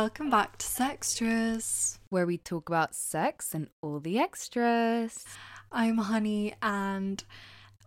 Welcome 0.00 0.30
back 0.30 0.56
to 0.56 0.66
Sextras, 0.66 1.98
where 2.08 2.24
we 2.24 2.38
talk 2.38 2.70
about 2.70 2.94
sex 2.94 3.52
and 3.52 3.68
all 3.82 4.00
the 4.00 4.18
extras. 4.18 5.26
I'm 5.70 5.98
Honey 5.98 6.54
and 6.62 7.22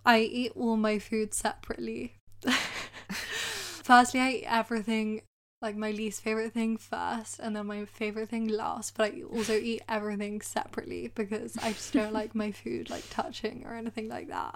I 0.05 0.19
eat 0.19 0.51
all 0.55 0.77
my 0.77 0.99
food 0.99 1.33
separately. 1.33 2.13
Firstly, 3.09 4.19
I 4.19 4.29
eat 4.29 4.45
everything 4.45 5.21
like 5.59 5.75
my 5.75 5.89
least 5.89 6.21
favorite 6.21 6.53
thing 6.53 6.77
first 6.77 7.39
and 7.39 7.55
then 7.55 7.65
my 7.65 7.85
favorite 7.85 8.29
thing 8.29 8.47
last, 8.47 8.95
but 8.95 9.11
I 9.11 9.23
also 9.23 9.53
eat 9.53 9.81
everything 9.89 10.39
separately 10.41 11.11
because 11.15 11.57
I 11.63 11.71
just 11.71 11.93
don't 11.93 12.13
like 12.13 12.35
my 12.35 12.51
food 12.51 12.91
like 12.91 13.09
touching 13.09 13.65
or 13.65 13.73
anything 13.73 14.07
like 14.07 14.27
that. 14.27 14.55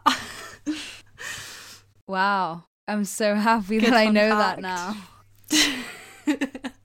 wow. 2.08 2.66
I'm 2.88 3.04
so 3.04 3.34
happy 3.34 3.80
Good 3.80 3.94
that 3.94 3.98
I 3.98 4.10
know 4.10 4.30
fact. 4.30 4.62
that 4.62 4.96
now. 6.30 6.70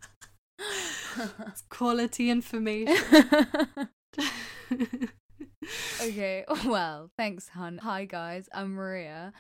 it's 1.47 1.63
quality 1.69 2.31
information. 2.31 2.97
okay, 6.01 6.45
well, 6.67 7.11
thanks, 7.17 7.49
hun. 7.49 7.79
Hi, 7.79 8.05
guys, 8.05 8.49
I'm 8.53 8.75
Maria, 8.75 9.33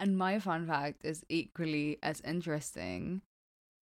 and 0.00 0.16
my 0.16 0.38
fun 0.38 0.66
fact 0.66 1.04
is 1.04 1.24
equally 1.28 1.98
as 2.02 2.20
interesting 2.22 3.22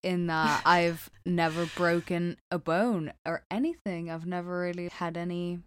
in 0.02 0.28
that 0.28 0.62
I've 0.66 1.10
never 1.24 1.66
broken 1.76 2.36
a 2.50 2.58
bone 2.58 3.12
or 3.26 3.44
anything. 3.50 4.10
I've 4.10 4.26
never 4.26 4.60
really 4.60 4.88
had 4.88 5.16
any 5.16 5.60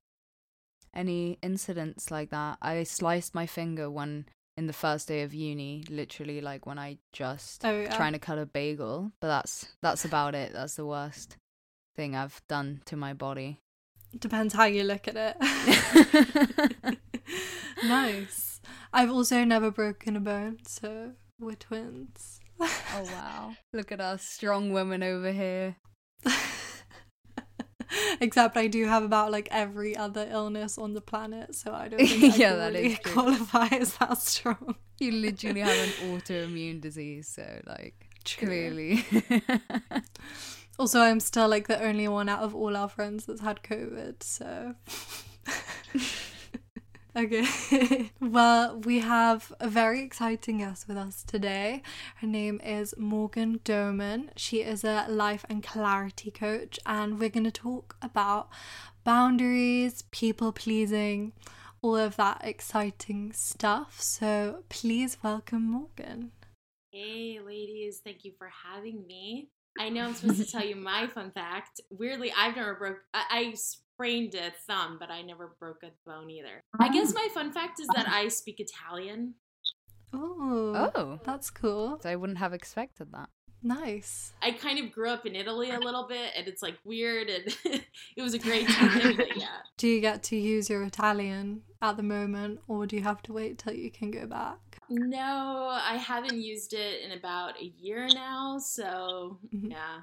any 0.94 1.38
incidents 1.44 2.10
like 2.10 2.32
that. 2.32 2.58
I 2.62 2.84
sliced 2.84 3.36
my 3.36 3.46
finger 3.46 3.92
when 3.92 4.26
in 4.60 4.68
the 4.68 4.74
first 4.74 5.08
day 5.08 5.22
of 5.22 5.34
uni, 5.34 5.86
literally 5.90 6.42
like 6.42 6.66
when 6.66 6.78
I 6.78 6.98
just 7.14 7.64
oh, 7.64 7.80
yeah. 7.80 7.96
trying 7.96 8.12
to 8.12 8.20
cut 8.20 8.38
a 8.38 8.46
bagel, 8.46 9.14
but 9.22 9.28
that's 9.28 9.70
that's 9.82 10.04
about 10.04 10.36
it. 10.36 10.52
That's 10.52 10.76
the 10.76 10.86
worst 10.86 11.38
thing 11.96 12.14
I've 12.14 12.42
done 12.50 12.82
to 12.84 12.98
my 12.98 13.14
body. 13.14 13.62
Depends 14.20 14.54
how 14.54 14.66
you 14.66 14.84
look 14.84 15.08
at 15.08 15.16
it. 15.16 16.98
nice. 17.86 18.60
I've 18.92 19.10
also 19.10 19.46
never 19.46 19.72
broken 19.72 20.18
a 20.18 20.20
bone, 20.20 20.58
so 20.68 21.14
we're 21.40 21.56
twins. 21.56 22.42
oh 22.60 23.04
wow. 23.06 23.54
Look 23.72 23.94
at 23.94 24.02
us 24.02 24.24
strong 24.24 24.74
women 24.74 25.04
over 25.04 25.32
here. 25.32 25.78
Except 28.22 28.58
I 28.58 28.68
do 28.68 28.86
have 28.86 29.04
about 29.04 29.32
like 29.32 29.48
every 29.52 29.96
other 29.96 30.28
illness 30.30 30.78
on 30.78 30.94
the 30.94 31.02
planet, 31.02 31.56
so 31.56 31.74
I 31.74 31.88
don't 31.88 32.00
think 32.06 32.34
I 32.34 32.38
yeah, 32.38 32.56
that 32.56 32.74
really 32.74 32.96
qualify 32.98 33.68
as 33.68 33.96
that 33.98 34.18
strong. 34.18 34.76
You 35.00 35.12
literally 35.12 35.62
have 35.62 35.78
an 35.78 35.90
autoimmune 36.12 36.82
disease, 36.82 37.28
so 37.28 37.62
like 37.66 38.08
True. 38.24 38.48
clearly. 38.48 39.06
also, 40.78 41.02
I'm 41.02 41.20
still 41.20 41.48
like 41.48 41.68
the 41.68 41.82
only 41.82 42.08
one 42.08 42.30
out 42.30 42.42
of 42.42 42.54
all 42.56 42.76
our 42.76 42.90
friends 42.90 43.26
that's 43.26 43.42
had 43.42 43.64
COVID, 43.64 44.22
so 44.24 44.76
Okay. 47.20 48.12
well, 48.22 48.80
we 48.80 49.00
have 49.00 49.52
a 49.60 49.68
very 49.68 50.02
exciting 50.02 50.60
guest 50.60 50.88
with 50.88 50.96
us 50.96 51.22
today. 51.22 51.84
Her 52.16 52.28
name 52.28 52.62
is 52.64 52.94
Morgan 52.98 53.60
Doman. 53.66 54.32
She 54.38 54.62
is 54.62 54.86
a 54.86 55.06
life 55.10 55.44
and 55.50 55.62
clarity 55.62 56.32
coach, 56.32 56.80
and 56.86 57.20
we're 57.20 57.28
going 57.28 57.44
to 57.44 57.52
talk 57.52 57.98
about 58.02 58.48
boundaries, 59.04 60.04
people 60.12 60.54
pleasing, 60.54 61.34
all 61.82 61.98
of 61.98 62.16
that 62.16 62.40
exciting 62.46 63.34
stuff. 63.34 64.00
So 64.00 64.64
please 64.70 65.18
welcome 65.22 65.64
Morgan. 65.64 66.32
Hey, 66.94 67.42
ladies. 67.46 68.00
Thank 68.02 68.24
you 68.24 68.32
for 68.38 68.50
having 68.64 69.06
me. 69.06 69.50
I 69.78 69.90
know 69.90 70.06
I'm 70.06 70.14
supposed 70.14 70.40
to 70.40 70.50
tell 70.50 70.66
you 70.66 70.76
my 70.78 71.08
fun 71.08 71.32
fact. 71.32 71.82
Weirdly, 71.90 72.34
I've 72.36 72.56
never 72.56 72.76
broke. 72.76 72.98
I, 73.14 73.24
I 73.30 73.54
sprained 73.56 74.36
a 74.36 74.52
thumb, 74.68 74.98
but 75.00 75.12
I 75.12 75.22
never 75.22 75.56
broke 75.60 75.84
a 75.84 75.92
bone 76.06 76.30
either. 76.30 76.64
I 76.80 76.90
guess 76.90 77.12
oh. 77.12 77.16
my 77.16 77.28
fun 77.34 77.52
fact 77.52 77.80
is 77.80 77.88
that 77.96 78.08
I 78.08 78.28
speak 78.30 78.60
Italian. 78.60 79.36
Oh, 80.14 80.92
oh, 80.96 81.20
that's 81.24 81.50
cool. 81.50 82.00
I 82.04 82.16
wouldn't 82.16 82.40
have 82.40 82.54
expected 82.54 83.12
that. 83.12 83.30
Nice. 83.62 84.34
I 84.42 84.52
kind 84.52 84.80
of 84.80 84.92
grew 84.92 85.10
up 85.10 85.26
in 85.26 85.36
Italy 85.36 85.70
a 85.72 85.80
little 85.80 86.08
bit, 86.08 86.32
and 86.36 86.48
it's 86.48 86.62
like 86.62 86.78
weird, 86.86 87.30
and 87.30 87.56
it 88.16 88.22
was 88.22 88.34
a 88.34 88.40
great 88.48 88.68
time. 88.68 89.20
yeah. 89.36 89.48
Do 89.78 89.88
you 89.88 90.00
get 90.02 90.24
to 90.24 90.38
use 90.38 90.70
your 90.70 90.84
Italian 90.84 91.64
at 91.82 91.98
the 91.98 92.04
moment, 92.04 92.62
or 92.68 92.88
do 92.88 92.96
you 92.96 93.04
have 93.04 93.22
to 93.24 93.34
wait 93.34 93.58
till 93.58 93.74
you 93.74 93.92
can 93.92 94.12
go 94.12 94.26
back? 94.26 94.69
No, 94.90 95.80
I 95.82 95.96
haven't 95.96 96.42
used 96.42 96.74
it 96.74 97.04
in 97.04 97.18
about 97.18 97.62
a 97.62 97.66
year 97.66 98.08
now, 98.14 98.58
so 98.58 99.40
mm-hmm. 99.54 99.72
yeah. 99.72 100.02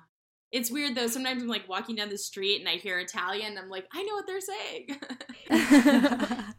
It's 0.52 0.70
weird 0.70 0.94
though. 0.94 1.08
Sometimes 1.08 1.42
I'm 1.42 1.48
like 1.48 1.69
walking 1.69 1.97
down 1.97 2.08
the 2.08 2.19
street 2.19 2.60
and 2.60 2.69
I 2.69 2.76
hear 2.76 2.98
Italian. 2.98 3.58
I'm 3.58 3.69
like, 3.69 3.86
I 3.92 4.02
know 4.04 4.14
what 4.14 4.26
they're 4.26 4.41
saying. 4.41 4.97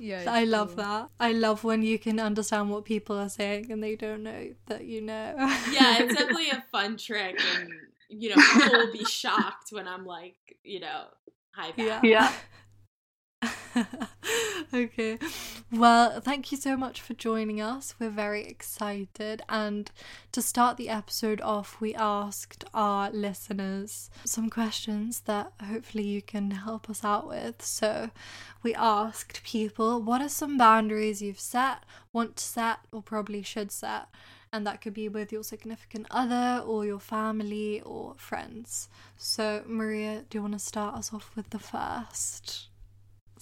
yeah, 0.00 0.24
I 0.26 0.42
cool. 0.42 0.50
love 0.50 0.76
that. 0.76 1.10
I 1.20 1.32
love 1.32 1.62
when 1.62 1.82
you 1.82 1.98
can 1.98 2.18
understand 2.18 2.70
what 2.70 2.84
people 2.84 3.18
are 3.18 3.28
saying 3.28 3.70
and 3.70 3.82
they 3.82 3.96
don't 3.96 4.22
know 4.22 4.54
that 4.66 4.86
you 4.86 5.02
know. 5.02 5.34
yeah, 5.70 5.98
it's 5.98 6.14
definitely 6.14 6.50
a 6.50 6.64
fun 6.72 6.96
trick, 6.96 7.38
and 7.56 7.70
you 8.08 8.30
know, 8.30 8.42
people 8.54 8.78
will 8.78 8.92
be 8.92 9.04
shocked 9.04 9.70
when 9.70 9.86
I'm 9.86 10.06
like, 10.06 10.36
you 10.64 10.80
know, 10.80 11.04
hi 11.54 11.68
back. 11.68 11.78
Yeah. 11.78 12.00
yeah. 12.02 12.32
okay. 14.74 15.18
Well, 15.70 16.20
thank 16.20 16.50
you 16.52 16.58
so 16.58 16.76
much 16.76 17.00
for 17.00 17.14
joining 17.14 17.60
us. 17.60 17.94
We're 17.98 18.10
very 18.10 18.44
excited. 18.44 19.42
And 19.48 19.90
to 20.32 20.42
start 20.42 20.76
the 20.76 20.88
episode 20.88 21.40
off, 21.40 21.80
we 21.80 21.94
asked 21.94 22.64
our 22.72 23.10
listeners 23.10 24.10
some 24.24 24.50
questions 24.50 25.20
that 25.20 25.52
hopefully 25.62 26.04
you 26.04 26.22
can 26.22 26.50
help 26.52 26.88
us 26.88 27.04
out 27.04 27.28
with. 27.28 27.62
So 27.62 28.10
we 28.62 28.74
asked 28.74 29.42
people, 29.44 30.00
what 30.00 30.20
are 30.20 30.28
some 30.28 30.56
boundaries 30.56 31.22
you've 31.22 31.40
set, 31.40 31.84
want 32.12 32.36
to 32.36 32.44
set, 32.44 32.78
or 32.92 33.02
probably 33.02 33.42
should 33.42 33.70
set? 33.70 34.08
and 34.52 34.66
that 34.66 34.80
could 34.80 34.94
be 34.94 35.08
with 35.08 35.32
your 35.32 35.42
significant 35.42 36.06
other 36.10 36.62
or 36.64 36.86
your 36.86 37.00
family 37.00 37.82
or 37.82 38.14
friends. 38.16 38.88
So, 39.18 39.62
Maria, 39.66 40.24
do 40.30 40.38
you 40.38 40.42
want 40.42 40.54
to 40.54 40.58
start 40.58 40.94
us 40.94 41.12
off 41.12 41.32
with 41.36 41.50
the 41.50 41.58
first? 41.58 42.68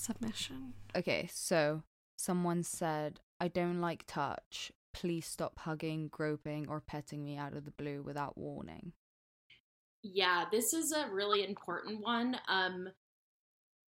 Submission. 0.04 0.74
Okay, 0.96 1.28
so 1.32 1.82
someone 2.16 2.62
said, 2.62 3.20
I 3.40 3.48
don't 3.48 3.80
like 3.80 4.04
touch. 4.06 4.72
Please 4.92 5.26
stop 5.26 5.58
hugging, 5.60 6.08
groping, 6.08 6.68
or 6.68 6.80
petting 6.80 7.24
me 7.24 7.36
out 7.36 7.56
of 7.56 7.64
the 7.64 7.72
blue 7.72 8.02
without 8.02 8.38
warning. 8.38 8.92
Yeah, 10.02 10.44
this 10.52 10.72
is 10.72 10.92
a 10.92 11.08
really 11.10 11.44
important 11.46 12.02
one. 12.02 12.36
Um 12.48 12.88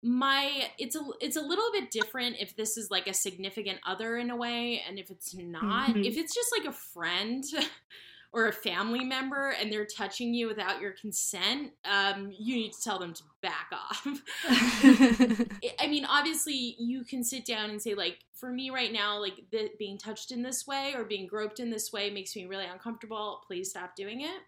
my 0.04 0.68
it's 0.78 0.94
a 0.96 1.00
it's 1.20 1.36
a 1.36 1.40
little 1.40 1.72
bit 1.72 1.90
different 1.90 2.36
if 2.38 2.54
this 2.54 2.76
is 2.76 2.90
like 2.90 3.06
a 3.06 3.14
significant 3.14 3.78
other 3.86 4.18
in 4.18 4.30
a 4.30 4.36
way 4.36 4.82
and 4.86 4.98
if 4.98 5.10
it's 5.10 5.34
not. 5.34 5.90
Mm-hmm. 5.90 6.04
If 6.04 6.16
it's 6.16 6.34
just 6.34 6.50
like 6.56 6.68
a 6.68 6.76
friend 6.76 7.42
or 8.34 8.48
a 8.48 8.52
family 8.52 9.04
member 9.04 9.54
and 9.60 9.72
they're 9.72 9.86
touching 9.86 10.34
you 10.34 10.48
without 10.48 10.80
your 10.80 10.90
consent, 10.90 11.70
um, 11.84 12.32
you 12.36 12.56
need 12.56 12.72
to 12.72 12.82
tell 12.82 12.98
them 12.98 13.14
to 13.14 13.22
back 13.40 13.70
off. 13.72 14.04
I 15.78 15.86
mean, 15.86 16.04
obviously, 16.04 16.74
you 16.76 17.04
can 17.04 17.22
sit 17.22 17.46
down 17.46 17.70
and 17.70 17.80
say, 17.80 17.94
like, 17.94 18.18
for 18.34 18.50
me 18.50 18.70
right 18.70 18.92
now, 18.92 19.20
like, 19.20 19.44
the, 19.52 19.70
being 19.78 19.98
touched 19.98 20.32
in 20.32 20.42
this 20.42 20.66
way 20.66 20.94
or 20.96 21.04
being 21.04 21.28
groped 21.28 21.60
in 21.60 21.70
this 21.70 21.92
way 21.92 22.10
makes 22.10 22.34
me 22.34 22.44
really 22.46 22.66
uncomfortable. 22.66 23.40
Please 23.46 23.70
stop 23.70 23.94
doing 23.94 24.22
it. 24.22 24.42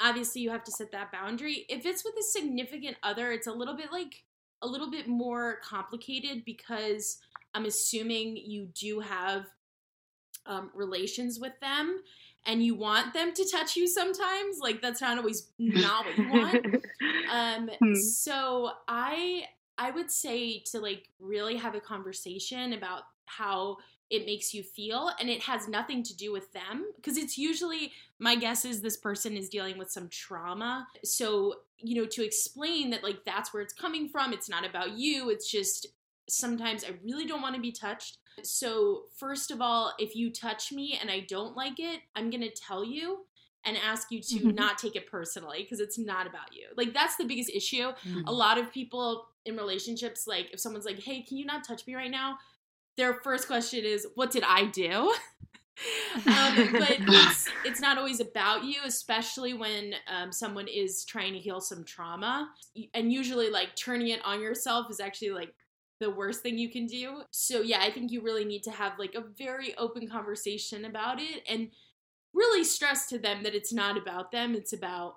Obviously, 0.00 0.40
you 0.40 0.50
have 0.50 0.64
to 0.64 0.72
set 0.72 0.90
that 0.90 1.12
boundary. 1.12 1.66
If 1.68 1.86
it's 1.86 2.04
with 2.04 2.14
a 2.18 2.22
significant 2.22 2.96
other, 3.04 3.30
it's 3.30 3.46
a 3.46 3.52
little 3.52 3.76
bit 3.76 3.92
like 3.92 4.24
a 4.60 4.66
little 4.66 4.90
bit 4.90 5.06
more 5.06 5.58
complicated 5.62 6.44
because 6.44 7.18
I'm 7.54 7.64
assuming 7.64 8.36
you 8.36 8.66
do 8.74 8.98
have 8.98 9.46
um, 10.46 10.70
relations 10.74 11.38
with 11.38 11.52
them 11.60 12.00
and 12.46 12.62
you 12.62 12.74
want 12.74 13.12
them 13.14 13.32
to 13.32 13.48
touch 13.50 13.76
you 13.76 13.86
sometimes 13.86 14.58
like 14.60 14.80
that's 14.80 15.00
not 15.00 15.18
always 15.18 15.50
not 15.58 16.04
what 16.06 16.18
you 16.18 16.28
want 16.30 16.66
um 17.32 17.70
hmm. 17.80 17.94
so 17.94 18.70
i 18.88 19.44
i 19.76 19.90
would 19.90 20.10
say 20.10 20.60
to 20.60 20.80
like 20.80 21.08
really 21.20 21.56
have 21.56 21.74
a 21.74 21.80
conversation 21.80 22.72
about 22.72 23.02
how 23.26 23.76
it 24.10 24.24
makes 24.24 24.54
you 24.54 24.62
feel 24.62 25.10
and 25.20 25.28
it 25.28 25.42
has 25.42 25.68
nothing 25.68 26.02
to 26.02 26.16
do 26.16 26.32
with 26.32 26.50
them 26.52 26.86
because 26.96 27.18
it's 27.18 27.36
usually 27.36 27.92
my 28.18 28.34
guess 28.34 28.64
is 28.64 28.80
this 28.80 28.96
person 28.96 29.36
is 29.36 29.48
dealing 29.48 29.76
with 29.76 29.90
some 29.90 30.08
trauma 30.08 30.86
so 31.04 31.54
you 31.78 32.00
know 32.00 32.06
to 32.06 32.24
explain 32.24 32.90
that 32.90 33.04
like 33.04 33.24
that's 33.26 33.52
where 33.52 33.62
it's 33.62 33.74
coming 33.74 34.08
from 34.08 34.32
it's 34.32 34.48
not 34.48 34.66
about 34.66 34.92
you 34.92 35.28
it's 35.30 35.50
just 35.50 35.86
sometimes 36.28 36.84
i 36.84 36.88
really 37.04 37.26
don't 37.26 37.42
want 37.42 37.54
to 37.54 37.60
be 37.60 37.72
touched 37.72 38.18
so, 38.46 39.04
first 39.16 39.50
of 39.50 39.60
all, 39.60 39.92
if 39.98 40.14
you 40.14 40.30
touch 40.30 40.72
me 40.72 40.98
and 41.00 41.10
I 41.10 41.20
don't 41.20 41.56
like 41.56 41.78
it, 41.78 42.00
I'm 42.14 42.30
going 42.30 42.42
to 42.42 42.50
tell 42.50 42.84
you 42.84 43.26
and 43.64 43.76
ask 43.76 44.10
you 44.10 44.20
to 44.20 44.34
mm-hmm. 44.36 44.50
not 44.50 44.78
take 44.78 44.96
it 44.96 45.10
personally 45.10 45.62
because 45.62 45.80
it's 45.80 45.98
not 45.98 46.26
about 46.26 46.52
you. 46.52 46.66
Like, 46.76 46.94
that's 46.94 47.16
the 47.16 47.24
biggest 47.24 47.50
issue. 47.50 47.88
Mm-hmm. 47.88 48.26
A 48.26 48.32
lot 48.32 48.58
of 48.58 48.72
people 48.72 49.26
in 49.44 49.56
relationships, 49.56 50.26
like, 50.26 50.48
if 50.52 50.60
someone's 50.60 50.86
like, 50.86 51.00
hey, 51.00 51.22
can 51.22 51.36
you 51.36 51.44
not 51.44 51.64
touch 51.64 51.86
me 51.86 51.94
right 51.94 52.10
now? 52.10 52.38
Their 52.96 53.14
first 53.22 53.46
question 53.46 53.84
is, 53.84 54.06
what 54.14 54.30
did 54.30 54.42
I 54.46 54.66
do? 54.66 55.14
um, 56.26 56.72
but 56.72 56.96
it's 56.98 57.48
it's 57.64 57.80
not 57.80 57.98
always 57.98 58.20
about 58.20 58.64
you, 58.64 58.80
especially 58.84 59.54
when 59.54 59.94
um, 60.08 60.32
someone 60.32 60.66
is 60.68 61.04
trying 61.04 61.32
to 61.32 61.38
heal 61.38 61.60
some 61.60 61.84
trauma. 61.84 62.50
And 62.94 63.12
usually, 63.12 63.50
like 63.50 63.76
turning 63.76 64.08
it 64.08 64.20
on 64.24 64.40
yourself 64.40 64.90
is 64.90 65.00
actually 65.00 65.30
like 65.30 65.54
the 66.00 66.10
worst 66.10 66.42
thing 66.42 66.58
you 66.58 66.70
can 66.70 66.86
do. 66.86 67.22
So 67.30 67.60
yeah, 67.60 67.80
I 67.80 67.90
think 67.90 68.10
you 68.10 68.20
really 68.20 68.44
need 68.44 68.62
to 68.64 68.70
have 68.70 68.98
like 68.98 69.14
a 69.14 69.24
very 69.36 69.76
open 69.76 70.08
conversation 70.08 70.84
about 70.84 71.20
it 71.20 71.42
and 71.48 71.70
really 72.32 72.64
stress 72.64 73.06
to 73.08 73.18
them 73.18 73.42
that 73.42 73.54
it's 73.54 73.72
not 73.72 73.96
about 73.96 74.30
them. 74.30 74.54
It's 74.54 74.72
about 74.72 75.16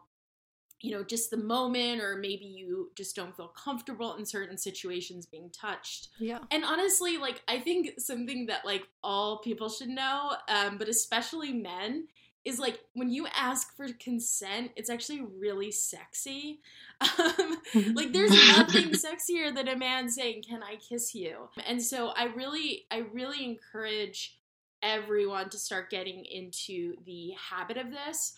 you 0.81 0.91
know, 0.91 1.03
just 1.03 1.29
the 1.29 1.37
moment, 1.37 2.01
or 2.01 2.15
maybe 2.15 2.45
you 2.45 2.91
just 2.95 3.15
don't 3.15 3.35
feel 3.35 3.49
comfortable 3.49 4.15
in 4.15 4.25
certain 4.25 4.57
situations 4.57 5.27
being 5.27 5.49
touched. 5.51 6.09
Yeah. 6.19 6.39
And 6.49 6.65
honestly, 6.65 7.17
like, 7.17 7.41
I 7.47 7.59
think 7.59 7.99
something 7.99 8.47
that, 8.47 8.65
like, 8.65 8.87
all 9.03 9.37
people 9.39 9.69
should 9.69 9.89
know, 9.89 10.33
um, 10.47 10.77
but 10.77 10.89
especially 10.89 11.53
men, 11.53 12.07
is 12.43 12.59
like 12.59 12.79
when 12.93 13.09
you 13.09 13.27
ask 13.35 13.75
for 13.75 13.87
consent, 13.99 14.71
it's 14.75 14.89
actually 14.89 15.21
really 15.21 15.71
sexy. 15.71 16.61
Um, 17.17 17.57
like, 17.95 18.13
there's 18.13 18.29
nothing 18.29 18.89
sexier 18.89 19.53
than 19.53 19.67
a 19.67 19.75
man 19.75 20.07
saying, 20.07 20.43
Can 20.47 20.61
I 20.61 20.75
kiss 20.75 21.15
you? 21.15 21.49
And 21.67 21.81
so 21.81 22.09
I 22.09 22.25
really, 22.25 22.85
I 22.91 22.97
really 23.11 23.43
encourage 23.43 24.37
everyone 24.83 25.49
to 25.49 25.57
start 25.57 25.89
getting 25.89 26.25
into 26.25 26.93
the 27.05 27.33
habit 27.49 27.77
of 27.77 27.89
this 27.89 28.35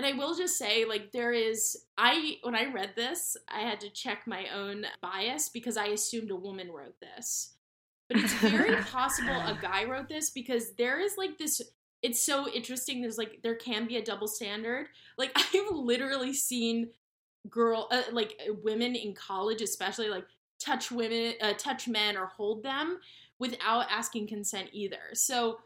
and 0.00 0.06
I 0.06 0.12
will 0.12 0.34
just 0.34 0.56
say, 0.56 0.86
like, 0.86 1.12
there 1.12 1.30
is, 1.30 1.76
I, 1.98 2.38
when 2.42 2.54
I 2.54 2.72
read 2.72 2.92
this, 2.96 3.36
I 3.48 3.60
had 3.60 3.80
to 3.80 3.90
check 3.90 4.22
my 4.26 4.46
own 4.54 4.86
bias 5.02 5.50
because 5.50 5.76
I 5.76 5.88
assumed 5.88 6.30
a 6.30 6.36
woman 6.36 6.70
wrote 6.72 6.98
this. 7.00 7.52
But 8.08 8.16
it's 8.16 8.32
very 8.32 8.76
possible 8.90 9.34
a 9.34 9.58
guy 9.60 9.84
wrote 9.84 10.08
this 10.08 10.30
because 10.30 10.72
there 10.78 10.98
is 11.00 11.16
like 11.18 11.36
this, 11.36 11.60
it's 12.02 12.22
so 12.24 12.48
interesting. 12.48 13.00
There's 13.00 13.18
like, 13.18 13.40
there 13.42 13.56
can 13.56 13.86
be 13.86 13.96
a 13.96 14.04
double 14.04 14.28
standard. 14.28 14.86
Like, 15.18 15.32
I've 15.36 15.70
literally 15.72 16.32
seen 16.34 16.90
girl, 17.48 17.88
uh, 17.90 18.02
like, 18.12 18.40
women 18.62 18.94
in 18.94 19.14
college, 19.14 19.62
especially, 19.62 20.08
like, 20.08 20.26
touch 20.58 20.90
women, 20.90 21.34
uh, 21.40 21.54
touch 21.54 21.88
men 21.88 22.16
or 22.16 22.26
hold 22.26 22.62
them 22.62 22.98
without 23.38 23.86
asking 23.90 24.28
consent 24.28 24.68
either. 24.72 25.14
So, 25.14 25.58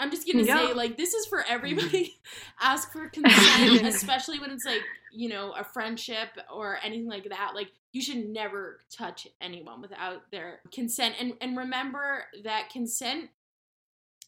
I'm 0.00 0.10
just 0.10 0.26
gonna 0.30 0.44
yeah. 0.44 0.66
say, 0.66 0.74
like, 0.74 0.96
this 0.96 1.14
is 1.14 1.26
for 1.26 1.44
everybody. 1.48 2.18
Ask 2.60 2.92
for 2.92 3.08
consent, 3.12 3.86
especially 3.86 4.40
when 4.40 4.50
it's 4.50 4.64
like, 4.64 4.82
you 5.12 5.28
know, 5.28 5.52
a 5.52 5.62
friendship 5.62 6.30
or 6.52 6.78
anything 6.82 7.08
like 7.08 7.28
that. 7.28 7.52
Like, 7.54 7.68
you 7.92 8.02
should 8.02 8.28
never 8.28 8.80
touch 8.90 9.28
anyone 9.40 9.80
without 9.80 10.30
their 10.32 10.60
consent. 10.72 11.14
And 11.20 11.34
and 11.40 11.56
remember 11.56 12.24
that 12.42 12.70
consent 12.70 13.30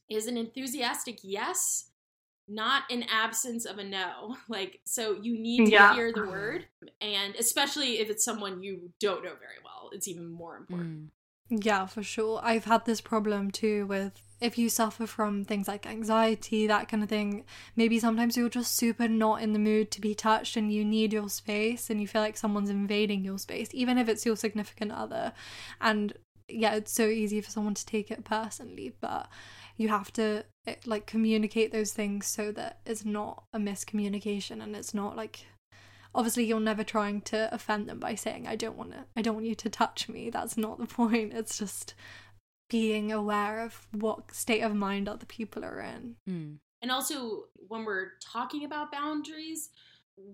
is 0.09 0.27
an 0.27 0.37
enthusiastic 0.37 1.19
yes, 1.23 1.91
not 2.49 2.85
an 2.91 3.05
absence 3.11 3.65
of 3.65 3.79
a 3.79 3.85
no. 3.85 4.37
Like, 4.49 4.81
so 4.85 5.19
you 5.21 5.39
need 5.39 5.67
to 5.67 5.73
yeah. 5.73 5.95
hear 5.95 6.13
the 6.13 6.27
word, 6.27 6.67
and 7.01 7.35
especially 7.37 7.99
if 7.99 8.11
it's 8.11 8.25
someone 8.25 8.63
you 8.63 8.91
don't 9.01 9.25
know 9.25 9.35
very 9.35 9.61
well, 9.65 9.91
it's 9.93 10.09
even 10.09 10.29
more 10.29 10.57
important. 10.57 11.07
Mm. 11.07 11.09
Yeah, 11.49 11.87
for 11.87 12.03
sure. 12.03 12.41
I've 12.43 12.65
had 12.65 12.87
this 12.87 13.01
problem 13.01 13.51
too 13.53 13.87
with 13.87 14.21
if 14.41 14.59
you 14.59 14.69
suffer 14.69 15.07
from 15.07 15.45
things 15.45 15.69
like 15.69 15.87
anxiety, 15.87 16.67
that 16.67 16.89
kind 16.89 17.03
of 17.03 17.09
thing, 17.09 17.45
maybe 17.75 17.99
sometimes 17.99 18.37
you're 18.37 18.49
just 18.49 18.77
super 18.77 19.09
not 19.09 19.43
in 19.43 19.53
the 19.53 19.59
mood 19.59 19.91
to 19.93 20.01
be 20.01 20.15
touched 20.15 20.57
and 20.57 20.73
you 20.73 20.85
need 20.85 21.13
your 21.13 21.29
space 21.29 21.89
and 21.89 22.01
you 22.01 22.07
feel 22.07 22.21
like 22.21 22.37
someone's 22.37 22.69
invading 22.69 23.25
your 23.25 23.39
space, 23.39 23.69
even 23.73 23.97
if 23.97 24.09
it's 24.09 24.27
your 24.27 24.37
significant 24.37 24.93
other. 24.93 25.33
And 25.81 26.13
yeah, 26.49 26.75
it's 26.75 26.93
so 26.93 27.07
easy 27.07 27.41
for 27.41 27.51
someone 27.51 27.75
to 27.75 27.87
take 27.87 28.11
it 28.11 28.25
personally, 28.25 28.93
but 29.01 29.29
you 29.77 29.89
have 29.89 30.13
to 30.13 30.45
eh, 30.67 30.75
like 30.85 31.07
communicate 31.07 31.73
those 31.73 31.93
things 31.93 32.27
so 32.27 32.53
that 32.53 32.81
it's 32.87 33.05
not 33.05 33.45
a 33.53 33.59
miscommunication 33.59 34.63
and 34.63 34.75
it's 34.75 34.95
not 34.95 35.17
like 35.17 35.47
obviously 36.15 36.45
you're 36.45 36.61
never 36.61 36.83
trying 36.83 37.21
to 37.21 37.53
offend 37.55 37.89
them 37.89 37.99
by 37.99 38.15
saying 38.15 38.47
i 38.47 38.57
don't 38.57 38.77
want 38.77 38.91
to 38.91 39.05
i 39.17 39.23
don't 39.23 39.35
want 39.35 39.47
you 39.47 39.55
to 39.55 39.69
touch 39.69 40.09
me 40.09 40.31
that's 40.31 40.57
not 40.57 40.79
the 40.79 40.87
point 40.95 41.33
it's 41.33 41.59
just 41.59 41.95
being 42.69 43.13
aware 43.13 43.61
of 43.61 43.87
what 43.93 44.35
state 44.35 44.63
of 44.63 44.75
mind 44.75 45.09
other 45.09 45.27
people 45.27 45.65
are 45.65 45.81
in. 45.81 46.17
Mm. 46.29 46.59
And 46.83 46.91
also, 46.91 47.45
when 47.69 47.85
we're 47.85 48.13
talking 48.21 48.65
about 48.65 48.93
boundaries, 48.93 49.71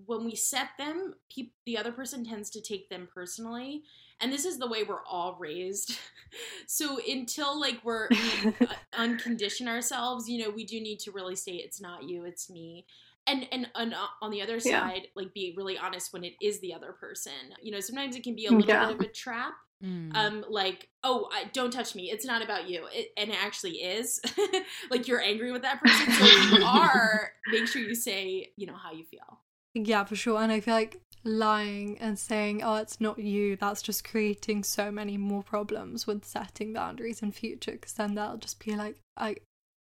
when 0.05 0.25
we 0.25 0.35
set 0.35 0.69
them, 0.77 1.15
pe- 1.33 1.51
the 1.65 1.77
other 1.77 1.91
person 1.91 2.25
tends 2.25 2.49
to 2.51 2.61
take 2.61 2.89
them 2.89 3.07
personally. 3.13 3.83
And 4.23 4.31
this 4.31 4.45
is 4.45 4.57
the 4.57 4.67
way 4.67 4.83
we're 4.83 5.05
all 5.05 5.35
raised. 5.39 5.99
so 6.67 6.97
until 7.07 7.59
like 7.59 7.79
we're 7.83 8.07
we 8.09 8.17
uncondition 8.93 9.67
ourselves, 9.67 10.29
you 10.29 10.43
know, 10.43 10.49
we 10.49 10.65
do 10.65 10.79
need 10.79 10.99
to 11.01 11.11
really 11.11 11.35
say 11.35 11.51
it's 11.51 11.81
not 11.81 12.03
you, 12.03 12.23
it's 12.23 12.49
me. 12.49 12.85
And, 13.27 13.47
and 13.51 13.67
and 13.75 13.95
on 14.21 14.31
the 14.31 14.41
other 14.41 14.59
side, 14.59 15.01
yeah. 15.03 15.09
like 15.15 15.33
be 15.33 15.53
really 15.55 15.77
honest 15.77 16.11
when 16.11 16.23
it 16.23 16.33
is 16.41 16.59
the 16.59 16.73
other 16.73 16.91
person. 16.93 17.31
You 17.61 17.71
know, 17.71 17.79
sometimes 17.79 18.15
it 18.15 18.23
can 18.23 18.35
be 18.35 18.47
a 18.47 18.51
little 18.51 18.67
yeah. 18.67 18.85
bit 18.85 18.95
of 18.95 19.01
a 19.01 19.07
trap 19.07 19.53
Mm. 19.83 20.15
Um, 20.15 20.45
like, 20.49 20.87
oh, 21.03 21.27
I, 21.31 21.45
don't 21.51 21.71
touch 21.71 21.93
me. 21.93 22.09
It's 22.09 22.25
not 22.25 22.41
about 22.41 22.69
you, 22.69 22.87
it, 22.93 23.11
and 23.17 23.29
it 23.29 23.43
actually 23.43 23.73
is. 23.73 24.21
like 24.89 25.07
you're 25.07 25.21
angry 25.21 25.51
with 25.51 25.63
that 25.63 25.81
person, 25.81 26.09
so 26.13 26.25
if 26.25 26.51
you 26.59 26.65
are, 26.65 27.33
make 27.51 27.67
sure 27.67 27.81
you 27.81 27.93
say, 27.93 28.53
you 28.55 28.65
know, 28.65 28.75
how 28.75 28.93
you 28.93 29.03
feel. 29.03 29.41
Yeah, 29.73 30.05
for 30.05 30.15
sure. 30.15 30.41
And 30.41 30.51
I 30.51 30.61
feel 30.61 30.75
like 30.75 31.01
lying 31.23 31.97
and 31.99 32.17
saying, 32.17 32.63
"Oh, 32.63 32.75
it's 32.75 32.99
not 32.99 33.19
you," 33.19 33.55
that's 33.55 33.81
just 33.81 34.03
creating 34.03 34.63
so 34.63 34.91
many 34.91 35.17
more 35.17 35.43
problems 35.43 36.05
with 36.07 36.25
setting 36.25 36.73
boundaries 36.73 37.21
in 37.21 37.31
future. 37.31 37.73
Because 37.73 37.93
then 37.93 38.15
they'll 38.15 38.37
just 38.37 38.63
be 38.63 38.75
like, 38.75 38.99
"I, 39.17 39.37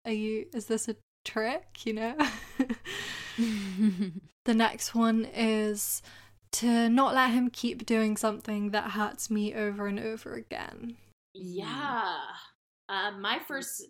are 0.05 0.13
you? 0.13 0.47
Is 0.53 0.67
this 0.67 0.89
a 0.89 0.97
trick?" 1.25 1.85
You 1.85 1.95
know. 1.95 2.17
the 4.45 4.55
next 4.55 4.95
one 4.95 5.25
is 5.25 6.03
to 6.53 6.89
not 6.89 7.15
let 7.15 7.31
him 7.31 7.51
keep 7.51 7.87
doing 7.87 8.17
something 8.17 8.71
that 8.71 8.93
hurts 8.93 9.31
me 9.31 9.55
over 9.55 9.87
and 9.87 10.01
over 10.01 10.35
again. 10.35 10.97
Yeah. 11.35 12.19
Uh, 12.89 13.13
my 13.13 13.39
first 13.39 13.85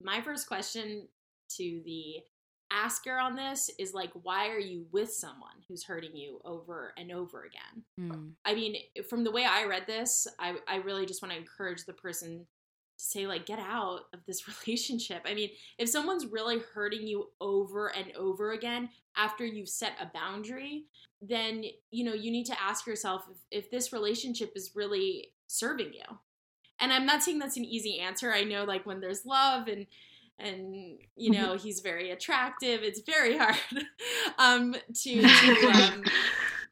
my 0.00 0.20
first 0.20 0.46
question 0.46 1.08
to 1.56 1.82
the 1.84 2.22
asker 2.70 3.16
on 3.16 3.34
this 3.34 3.70
is 3.78 3.94
like 3.94 4.10
why 4.22 4.48
are 4.48 4.58
you 4.58 4.86
with 4.92 5.12
someone 5.12 5.56
who's 5.68 5.84
hurting 5.84 6.14
you 6.16 6.40
over 6.44 6.92
and 6.98 7.10
over 7.10 7.44
again? 7.44 7.84
Mm. 7.98 8.32
i 8.44 8.54
mean 8.54 8.76
from 9.08 9.24
the 9.24 9.30
way 9.30 9.44
i 9.44 9.64
read 9.64 9.86
this 9.86 10.26
i, 10.38 10.54
I 10.68 10.76
really 10.76 11.06
just 11.06 11.22
want 11.22 11.32
to 11.32 11.38
encourage 11.38 11.84
the 11.84 11.92
person 11.92 12.46
to 12.98 13.04
say 13.04 13.26
like 13.26 13.46
get 13.46 13.58
out 13.58 14.02
of 14.12 14.20
this 14.26 14.44
relationship. 14.66 15.22
I 15.24 15.34
mean 15.34 15.50
if 15.78 15.88
someone's 15.88 16.26
really 16.26 16.58
hurting 16.74 17.06
you 17.06 17.28
over 17.40 17.88
and 17.94 18.12
over 18.16 18.52
again 18.52 18.90
after 19.16 19.46
you've 19.46 19.68
set 19.68 19.92
a 20.00 20.10
boundary 20.12 20.84
then 21.22 21.64
you 21.90 22.04
know 22.04 22.14
you 22.14 22.30
need 22.30 22.46
to 22.46 22.60
ask 22.62 22.86
yourself 22.86 23.24
if, 23.30 23.64
if 23.64 23.70
this 23.70 23.92
relationship 23.92 24.52
is 24.54 24.72
really 24.74 25.28
serving 25.46 25.92
you. 25.92 26.18
And 26.80 26.92
i'm 26.92 27.06
not 27.06 27.22
saying 27.22 27.38
that's 27.38 27.56
an 27.56 27.64
easy 27.64 27.98
answer. 28.00 28.32
I 28.32 28.44
know 28.44 28.64
like 28.64 28.84
when 28.84 29.00
there's 29.00 29.24
love 29.24 29.68
and 29.68 29.86
and 30.38 30.74
you 31.16 31.30
know 31.30 31.50
mm-hmm. 31.50 31.58
he's 31.58 31.80
very 31.80 32.10
attractive 32.10 32.82
it's 32.82 33.00
very 33.00 33.36
hard 33.38 33.56
um 34.38 34.74
to, 34.94 35.22
to 35.22 35.70
um, 35.74 36.02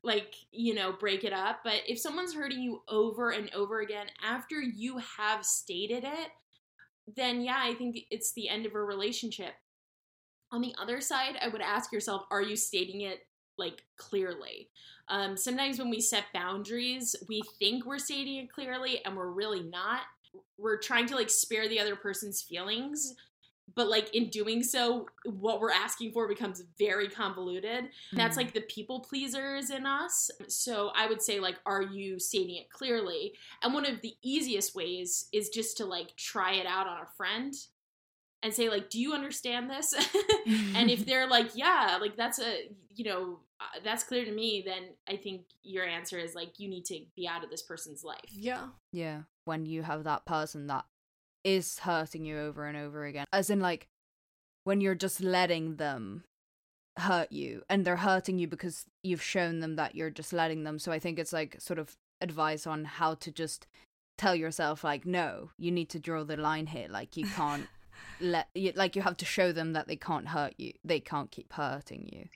like 0.03 0.35
you 0.53 0.75
know 0.75 0.93
break 0.93 1.25
it 1.25 1.33
up 1.33 1.61
but 1.65 1.81
if 1.87 1.99
someone's 1.99 2.35
hurting 2.35 2.61
you 2.61 2.83
over 2.89 3.31
and 3.31 3.51
over 3.55 3.81
again 3.81 4.07
after 4.25 4.61
you 4.61 4.99
have 5.19 5.45
stated 5.45 6.05
it 6.05 6.31
then 7.17 7.41
yeah 7.41 7.61
i 7.61 7.75
think 7.75 7.99
it's 8.11 8.33
the 8.33 8.49
end 8.49 8.67
of 8.67 8.75
a 8.75 8.83
relationship 8.83 9.55
on 10.53 10.61
the 10.61 10.75
other 10.81 11.01
side 11.01 11.37
i 11.43 11.49
would 11.49 11.61
ask 11.61 11.93
yourself 11.93 12.23
are 12.31 12.43
you 12.43 12.57
stating 12.57 13.01
it 13.01 13.21
like 13.59 13.83
clearly. 13.97 14.69
Um, 15.09 15.37
sometimes 15.37 15.79
when 15.79 15.91
we 15.91 16.01
set 16.01 16.25
boundaries, 16.35 17.15
we 17.29 17.43
think 17.59 17.87
we're 17.87 17.99
stating 17.99 18.37
it 18.37 18.53
clearly 18.53 19.05
and 19.05 19.17
we're 19.17 19.31
really 19.31 19.63
not. 19.63 20.01
We're 20.59 20.79
trying 20.79 21.07
to 21.07 21.15
like 21.15 21.31
spare 21.31 21.69
the 21.69 21.81
other 21.81 21.97
person's 21.97 22.43
feelings, 22.43 23.15
but 23.77 23.89
like 23.89 24.13
in 24.15 24.31
doing 24.31 24.63
so, 24.63 25.07
what 25.25 25.61
we're 25.61 25.71
asking 25.71 26.13
for 26.13 26.27
becomes 26.27 26.65
very 26.79 27.09
convoluted. 27.09 27.85
Mm-hmm. 27.85 28.17
That's 28.17 28.37
like 28.37 28.55
the 28.55 28.63
people 28.63 29.01
pleasers 29.01 29.71
in 29.71 29.87
us. 29.87 30.31
So 30.49 30.91
I 30.97 31.07
would 31.07 31.21
say, 31.21 31.39
like, 31.39 31.57
are 31.67 31.83
you 31.83 32.19
stating 32.19 32.57
it 32.57 32.71
clearly? 32.71 33.35
And 33.63 33.75
one 33.75 33.87
of 33.87 34.01
the 34.01 34.15
easiest 34.23 34.75
ways 34.75 35.29
is 35.33 35.51
just 35.51 35.77
to 35.77 35.85
like 35.85 36.17
try 36.17 36.55
it 36.55 36.67
out 36.67 36.89
on 36.89 37.03
a 37.03 37.07
friend 37.17 37.55
and 38.43 38.53
say 38.53 38.69
like 38.69 38.91
do 38.91 39.01
you 39.01 39.13
understand 39.13 39.69
this 39.69 39.93
and 40.75 40.91
if 40.91 41.05
they're 41.07 41.27
like 41.27 41.51
yeah 41.55 41.99
like 42.01 42.17
that's 42.17 42.39
a 42.39 42.71
you 42.95 43.05
know 43.05 43.39
uh, 43.61 43.81
that's 43.83 44.05
clear 44.05 44.25
to 44.25 44.31
me 44.31 44.63
then 44.65 44.85
i 45.09 45.17
think 45.17 45.43
your 45.63 45.85
answer 45.85 46.19
is 46.19 46.35
like 46.35 46.61
you 46.61 46.69
need 46.69 46.85
to 46.85 47.01
be 47.17 47.27
out 47.27 47.43
of 47.43 47.51
this 47.51 47.63
person's 47.63 48.05
life 48.05 48.21
yeah 48.31 48.67
yeah 48.93 49.23
when 49.47 49.65
you 49.65 49.83
have 49.83 50.05
that 50.05 50.27
person 50.27 50.67
that 50.67 50.85
is 51.47 51.79
hurting 51.81 52.25
you 52.25 52.39
over 52.39 52.67
and 52.67 52.77
over 52.77 53.05
again 53.05 53.27
as 53.33 53.51
in 53.51 53.61
like 53.61 53.89
when 54.65 54.81
you're 54.81 54.95
just 54.95 55.21
letting 55.21 55.77
them 55.77 56.25
hurt 56.99 57.31
you 57.31 57.63
and 57.69 57.85
they're 57.85 57.97
hurting 57.97 58.39
you 58.39 58.49
because 58.49 58.87
you've 59.03 59.23
shown 59.23 59.61
them 59.61 59.77
that 59.77 59.95
you're 59.95 60.11
just 60.11 60.33
letting 60.33 60.65
them 60.65 60.79
so 60.79 60.91
i 60.91 60.99
think 60.99 61.19
it's 61.19 61.33
like 61.33 61.57
sort 61.61 61.79
of 61.79 61.97
advice 62.21 62.67
on 62.67 62.85
how 62.85 63.15
to 63.15 63.31
just 63.31 63.67
tell 64.19 64.35
yourself 64.35 64.83
like 64.83 65.07
no 65.07 65.51
you 65.59 65.71
need 65.71 65.89
to 65.89 66.01
draw 66.01 66.25
the 66.25 66.37
line 66.37 66.67
here 66.67 66.89
like 66.91 67.17
you 67.17 67.27
can't 67.27 67.69
let 68.21 68.49
you, 68.55 68.73
like 68.75 68.97
you 68.97 69.03
have 69.03 69.17
to 69.19 69.25
show 69.25 69.53
them 69.53 69.73
that 69.73 69.87
they 69.89 69.97
can't 69.97 70.29
hurt 70.29 70.55
you. 70.59 70.73
They 70.85 71.01
can't 71.01 71.31
keep 71.31 71.53
hurting 71.53 72.09
you. 72.13 72.29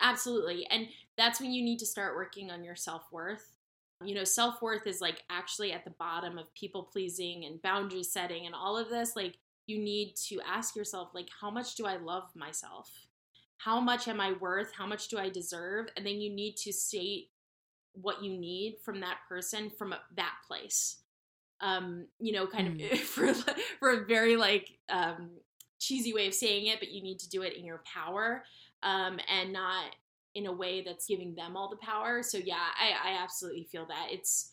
Absolutely. 0.00 0.66
And 0.70 0.88
that's 1.16 1.40
when 1.40 1.52
you 1.52 1.62
need 1.62 1.78
to 1.78 1.86
start 1.86 2.16
working 2.16 2.50
on 2.50 2.64
your 2.64 2.76
self 2.76 3.04
worth. 3.12 3.55
You 4.04 4.14
know, 4.14 4.24
self 4.24 4.60
worth 4.60 4.86
is 4.86 5.00
like 5.00 5.22
actually 5.30 5.72
at 5.72 5.84
the 5.84 5.94
bottom 5.98 6.38
of 6.38 6.52
people 6.54 6.88
pleasing 6.92 7.44
and 7.44 7.62
boundary 7.62 8.02
setting 8.02 8.46
and 8.46 8.54
all 8.54 8.76
of 8.76 8.90
this. 8.90 9.16
Like, 9.16 9.38
you 9.66 9.78
need 9.78 10.14
to 10.28 10.40
ask 10.46 10.76
yourself, 10.76 11.10
like, 11.14 11.28
how 11.40 11.50
much 11.50 11.74
do 11.74 11.86
I 11.86 11.96
love 11.96 12.24
myself? 12.36 12.90
How 13.58 13.80
much 13.80 14.06
am 14.06 14.20
I 14.20 14.32
worth? 14.32 14.72
How 14.76 14.86
much 14.86 15.08
do 15.08 15.18
I 15.18 15.28
deserve? 15.28 15.86
And 15.96 16.06
then 16.06 16.20
you 16.20 16.30
need 16.32 16.56
to 16.58 16.72
state 16.72 17.30
what 17.94 18.22
you 18.22 18.36
need 18.38 18.76
from 18.84 19.00
that 19.00 19.18
person 19.28 19.70
from 19.70 19.94
that 20.16 20.34
place. 20.46 20.98
Um, 21.60 22.06
you 22.20 22.32
know, 22.32 22.46
kind 22.46 22.78
mm. 22.78 22.92
of 22.92 22.98
for 23.00 23.32
for 23.78 23.90
a 23.90 24.04
very 24.04 24.36
like 24.36 24.78
um, 24.88 25.30
cheesy 25.78 26.12
way 26.12 26.26
of 26.26 26.34
saying 26.34 26.66
it, 26.66 26.78
but 26.78 26.90
you 26.92 27.02
need 27.02 27.18
to 27.20 27.28
do 27.28 27.42
it 27.42 27.56
in 27.56 27.64
your 27.64 27.82
power 27.92 28.44
um, 28.82 29.18
and 29.28 29.52
not 29.52 29.84
in 30.36 30.46
a 30.46 30.52
way 30.52 30.82
that's 30.82 31.06
giving 31.06 31.34
them 31.34 31.56
all 31.56 31.70
the 31.70 31.76
power. 31.76 32.22
So 32.22 32.36
yeah, 32.36 32.66
I, 32.78 33.10
I 33.10 33.22
absolutely 33.22 33.64
feel 33.64 33.86
that 33.86 34.08
it's 34.10 34.52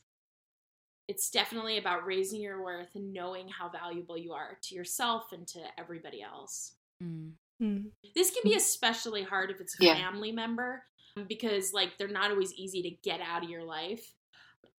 it's 1.10 1.30
definitely 1.30 1.78
about 1.78 2.06
raising 2.06 2.42
your 2.42 2.63
worth 2.63 2.96
and 2.96 3.12
knowing 3.12 3.50
how 3.50 3.68
valuable 3.68 4.18
you 4.18 4.32
are 4.32 4.58
to 4.63 4.75
yourself 4.75 5.34
and 5.34 5.46
to 5.46 5.60
everybody 5.78 6.22
else. 6.22 6.75
Mm. 7.04 7.32
Mm. 7.62 7.88
This 8.16 8.32
can 8.32 8.42
be 8.50 8.56
especially 8.56 9.22
hard 9.22 9.52
if 9.52 9.60
it's 9.60 9.78
a 9.82 9.84
yeah. 9.84 9.96
family 9.96 10.32
member 10.32 10.84
because 11.28 11.74
like 11.74 11.98
they're 11.98 12.08
not 12.08 12.32
always 12.32 12.54
easy 12.54 12.82
to 12.84 12.90
get 13.04 13.20
out 13.20 13.44
of 13.44 13.50
your 13.50 13.66
life. 13.66 14.13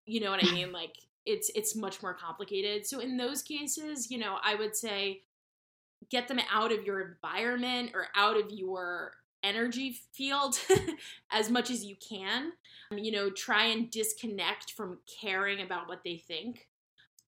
You 0.06 0.20
know 0.20 0.30
what 0.30 0.42
I 0.42 0.50
mean? 0.50 0.72
like 0.72 0.96
it's 1.26 1.50
it's 1.54 1.76
much 1.76 2.02
more 2.02 2.14
complicated. 2.14 2.86
So 2.86 3.00
in 3.00 3.18
those 3.18 3.42
cases, 3.42 4.10
you 4.10 4.16
know, 4.16 4.38
I 4.42 4.54
would 4.54 4.74
say 4.74 5.20
get 6.10 6.28
them 6.28 6.40
out 6.50 6.72
of 6.72 6.84
your 6.84 7.00
environment 7.02 7.90
or 7.94 8.08
out 8.16 8.38
of 8.38 8.50
your 8.50 9.12
energy 9.44 9.98
field 10.12 10.58
as 11.30 11.50
much 11.50 11.70
as 11.70 11.84
you 11.84 11.96
can. 11.96 12.52
You 12.90 13.12
know, 13.12 13.30
try 13.30 13.66
and 13.66 13.90
disconnect 13.90 14.72
from 14.72 14.98
caring 15.20 15.60
about 15.60 15.88
what 15.88 16.02
they 16.04 16.16
think. 16.16 16.68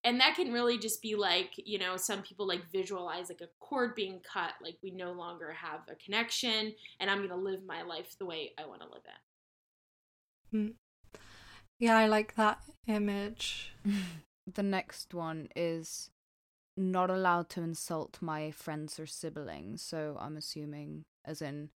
And 0.04 0.20
that 0.20 0.36
can 0.36 0.52
really 0.52 0.78
just 0.78 1.02
be 1.02 1.16
like, 1.16 1.50
you 1.56 1.78
know, 1.78 1.96
some 1.96 2.22
people 2.22 2.46
like 2.46 2.70
visualize 2.70 3.28
like 3.28 3.40
a 3.40 3.48
cord 3.58 3.96
being 3.96 4.20
cut, 4.20 4.52
like 4.62 4.76
we 4.82 4.92
no 4.92 5.12
longer 5.12 5.52
have 5.52 5.80
a 5.88 5.96
connection, 5.96 6.72
and 7.00 7.10
I'm 7.10 7.18
going 7.18 7.30
to 7.30 7.36
live 7.36 7.64
my 7.66 7.82
life 7.82 8.16
the 8.16 8.26
way 8.26 8.52
I 8.56 8.66
want 8.66 8.82
to 8.82 8.88
live 8.88 9.02
it. 9.04 10.56
Hmm. 10.56 11.18
Yeah, 11.80 11.96
I 11.96 12.06
like 12.06 12.36
that 12.36 12.60
image. 12.86 13.74
the 14.54 14.62
next 14.62 15.12
one 15.12 15.48
is 15.56 16.10
not 16.76 17.10
allowed 17.10 17.48
to 17.50 17.62
insult 17.62 18.18
my 18.20 18.50
friends 18.50 19.00
or 19.00 19.06
siblings. 19.06 19.82
So 19.82 20.16
I'm 20.20 20.36
assuming, 20.36 21.04
as 21.24 21.42
in, 21.42 21.70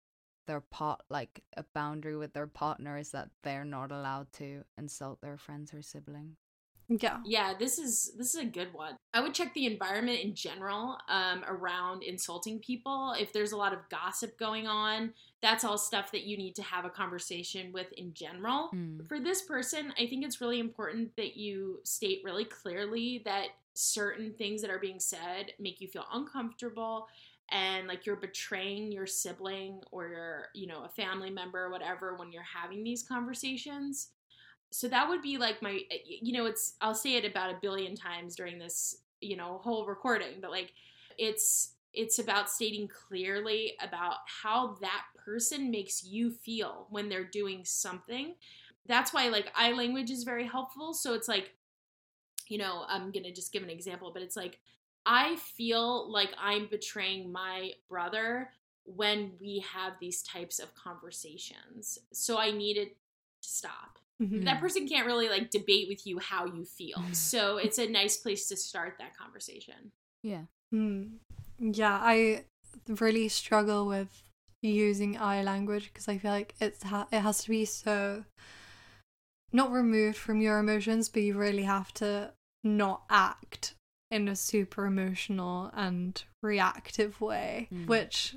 their 0.48 0.62
part 0.62 1.02
like 1.10 1.44
a 1.56 1.64
boundary 1.76 2.18
with 2.18 2.34
their 2.34 2.48
partner 2.48 2.98
is 2.98 3.12
that 3.12 3.30
they're 3.44 3.66
not 3.66 3.92
allowed 3.92 4.32
to 4.34 4.64
insult 4.78 5.22
their 5.22 5.38
friends 5.38 5.74
or 5.74 5.82
siblings. 5.82 6.38
Yeah. 6.90 7.18
Yeah, 7.26 7.54
this 7.60 7.80
is 7.80 8.14
this 8.18 8.34
is 8.34 8.42
a 8.42 8.46
good 8.46 8.74
one. 8.74 8.98
I 9.14 9.20
would 9.20 9.34
check 9.34 9.54
the 9.54 9.66
environment 9.66 10.22
in 10.22 10.34
general 10.34 10.98
um, 11.10 11.44
around 11.46 12.04
insulting 12.04 12.60
people. 12.60 13.14
If 13.20 13.34
there's 13.34 13.52
a 13.52 13.58
lot 13.58 13.74
of 13.74 13.80
gossip 13.90 14.40
going 14.40 14.68
on, 14.68 15.14
that's 15.42 15.66
all 15.66 15.78
stuff 15.78 16.12
that 16.14 16.24
you 16.24 16.38
need 16.38 16.56
to 16.56 16.64
have 16.64 16.86
a 16.86 16.90
conversation 16.90 17.74
with 17.74 17.92
in 17.94 18.14
general. 18.14 18.70
Mm. 18.74 19.06
For 19.08 19.20
this 19.20 19.42
person, 19.42 19.94
I 20.00 20.08
think 20.08 20.24
it's 20.24 20.40
really 20.40 20.62
important 20.62 21.16
that 21.18 21.36
you 21.36 21.82
state 21.84 22.22
really 22.24 22.46
clearly 22.46 23.22
that 23.26 23.48
certain 23.74 24.34
things 24.34 24.62
that 24.62 24.72
are 24.72 24.80
being 24.80 25.00
said 25.00 25.52
make 25.60 25.80
you 25.82 25.88
feel 25.88 26.06
uncomfortable 26.12 27.08
and 27.52 27.88
like 27.88 28.06
you're 28.06 28.16
betraying 28.16 28.92
your 28.92 29.08
sibling 29.08 29.82
or 29.92 30.08
your 30.08 30.48
you 30.54 30.68
know 30.68 30.84
a 30.84 30.90
family 30.90 31.30
member 31.30 31.66
or 31.66 31.72
whatever 31.72 32.16
when 32.16 32.32
you're 32.32 32.44
having 32.44 32.84
these 32.84 33.04
conversations. 33.04 34.10
So 34.72 34.88
that 34.90 35.08
would 35.08 35.22
be 35.22 35.38
like 35.38 35.62
my 35.62 35.82
eh, 35.92 35.98
you 36.22 36.34
know 36.34 36.46
it's 36.46 36.76
i'll 36.82 36.96
say 36.96 37.16
it 37.16 37.26
about 37.26 37.52
a 37.52 37.60
billion 37.62 37.96
times 37.96 38.36
during 38.36 38.60
this 38.60 38.98
you 39.22 39.38
know 39.38 39.60
whole 39.64 39.86
recording 39.86 40.42
but 40.42 40.52
like 40.52 40.74
it's 41.18 41.74
it's 41.94 42.20
about 42.20 42.50
stating 42.50 42.88
clearly 42.88 43.74
about 43.82 44.18
how 44.44 44.76
that 44.82 45.04
person 45.26 45.72
makes 45.72 46.04
you 46.04 46.30
feel 46.30 46.86
when 46.92 47.10
they're 47.10 47.24
doing 47.24 47.64
something. 47.66 48.36
That's 48.86 49.14
why 49.14 49.30
like 49.30 49.52
i 49.56 49.72
language 49.72 50.12
is 50.12 50.24
very 50.24 50.46
helpful. 50.46 50.94
So 50.94 51.14
it's 51.14 51.28
like 51.28 51.54
you 52.48 52.58
know 52.58 52.86
i'm 52.88 53.12
gonna 53.12 53.32
just 53.32 53.52
give 53.52 53.64
an 53.64 53.70
example 53.70 54.12
but 54.14 54.22
it's 54.22 54.36
like 54.38 54.60
I 55.08 55.38
feel 55.38 56.12
like 56.12 56.32
I'm 56.38 56.68
betraying 56.68 57.32
my 57.32 57.72
brother 57.90 58.50
when 58.84 59.32
we 59.40 59.64
have 59.74 59.94
these 60.02 60.22
types 60.22 60.60
of 60.60 60.76
conversations. 60.76 61.98
So 62.12 62.38
I 62.38 62.52
needed 62.52 62.90
to 62.90 63.50
stop. 63.50 64.00
Mm-hmm. 64.22 64.44
That 64.44 64.60
person 64.60 64.88
can't 64.88 65.06
really 65.06 65.30
like 65.30 65.50
debate 65.50 65.88
with 65.88 66.06
you 66.06 66.20
how 66.20 66.46
you 66.46 66.66
feel. 66.66 67.02
So 67.14 67.58
it's 67.58 67.78
a 67.78 67.88
nice 67.88 68.18
place 68.18 68.50
to 68.50 68.58
start 68.58 68.96
that 69.00 69.18
conversation. 69.18 69.92
Yeah. 70.24 70.44
Mm. 70.74 71.12
Yeah, 71.58 72.00
I 72.02 72.44
really 72.88 73.30
struggle 73.30 73.88
with 73.88 74.24
using 74.62 75.18
I 75.18 75.42
language 75.42 75.90
because 75.94 76.10
I 76.10 76.18
feel 76.18 76.32
like 76.32 76.54
it's 76.60 76.84
ha- 76.84 77.08
it 77.12 77.22
has 77.22 77.44
to 77.44 77.50
be 77.50 77.64
so 77.64 78.26
not 79.54 79.72
removed 79.72 80.18
from 80.18 80.42
your 80.42 80.60
emotions, 80.60 81.08
but 81.08 81.22
you 81.22 81.38
really 81.38 81.64
have 81.64 81.94
to 81.96 82.34
not 82.64 83.04
act 83.10 83.76
in 84.10 84.28
a 84.28 84.36
super 84.36 84.86
emotional 84.86 85.72
and 85.74 86.24
reactive 86.42 87.20
way, 87.20 87.68
mm. 87.74 87.88
which 87.88 88.36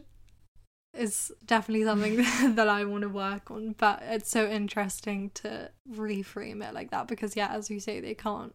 is 0.95 1.33
definitely 1.45 1.85
something 1.85 2.17
that 2.57 2.69
I 2.69 2.85
want 2.85 3.03
to 3.03 3.09
work 3.09 3.51
on. 3.51 3.75
But 3.79 4.03
it's 4.03 4.31
so 4.31 4.49
interesting 4.49 5.31
to 5.35 5.71
reframe 5.91 6.67
it 6.67 6.75
like 6.75 6.91
that 6.91 7.07
because, 7.07 7.37
yeah, 7.37 7.49
as 7.53 7.71
you 7.71 7.81
say, 7.81 8.01
they 8.01 8.15
can't 8.15 8.55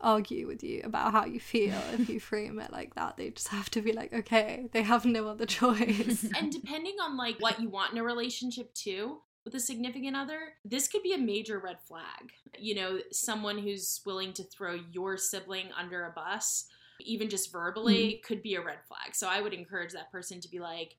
argue 0.00 0.46
with 0.46 0.62
you 0.62 0.80
about 0.84 1.12
how 1.12 1.24
you 1.24 1.40
feel 1.40 1.74
if 1.92 2.08
you 2.08 2.20
frame 2.20 2.58
it 2.60 2.72
like 2.72 2.94
that. 2.94 3.16
They 3.16 3.30
just 3.30 3.48
have 3.48 3.70
to 3.70 3.82
be 3.82 3.92
like, 3.92 4.12
okay, 4.12 4.68
they 4.72 4.82
have 4.82 5.04
no 5.04 5.28
other 5.28 5.46
choice. 5.46 6.24
and 6.36 6.52
depending 6.52 6.96
on 7.02 7.16
like 7.16 7.36
what 7.40 7.60
you 7.60 7.68
want 7.68 7.92
in 7.92 7.98
a 7.98 8.04
relationship 8.04 8.72
too, 8.74 9.18
with 9.48 9.54
a 9.54 9.64
significant 9.64 10.14
other, 10.14 10.52
this 10.62 10.88
could 10.88 11.02
be 11.02 11.14
a 11.14 11.18
major 11.18 11.58
red 11.58 11.78
flag. 11.80 12.32
You 12.58 12.74
know, 12.74 12.98
someone 13.10 13.56
who's 13.56 14.02
willing 14.04 14.34
to 14.34 14.42
throw 14.42 14.78
your 14.92 15.16
sibling 15.16 15.70
under 15.74 16.04
a 16.04 16.10
bus, 16.10 16.66
even 17.00 17.30
just 17.30 17.50
verbally, 17.50 18.08
mm-hmm. 18.08 18.26
could 18.26 18.42
be 18.42 18.56
a 18.56 18.62
red 18.62 18.80
flag. 18.86 19.14
So 19.14 19.26
I 19.26 19.40
would 19.40 19.54
encourage 19.54 19.92
that 19.92 20.12
person 20.12 20.40
to 20.42 20.50
be 20.50 20.58
like, 20.58 20.96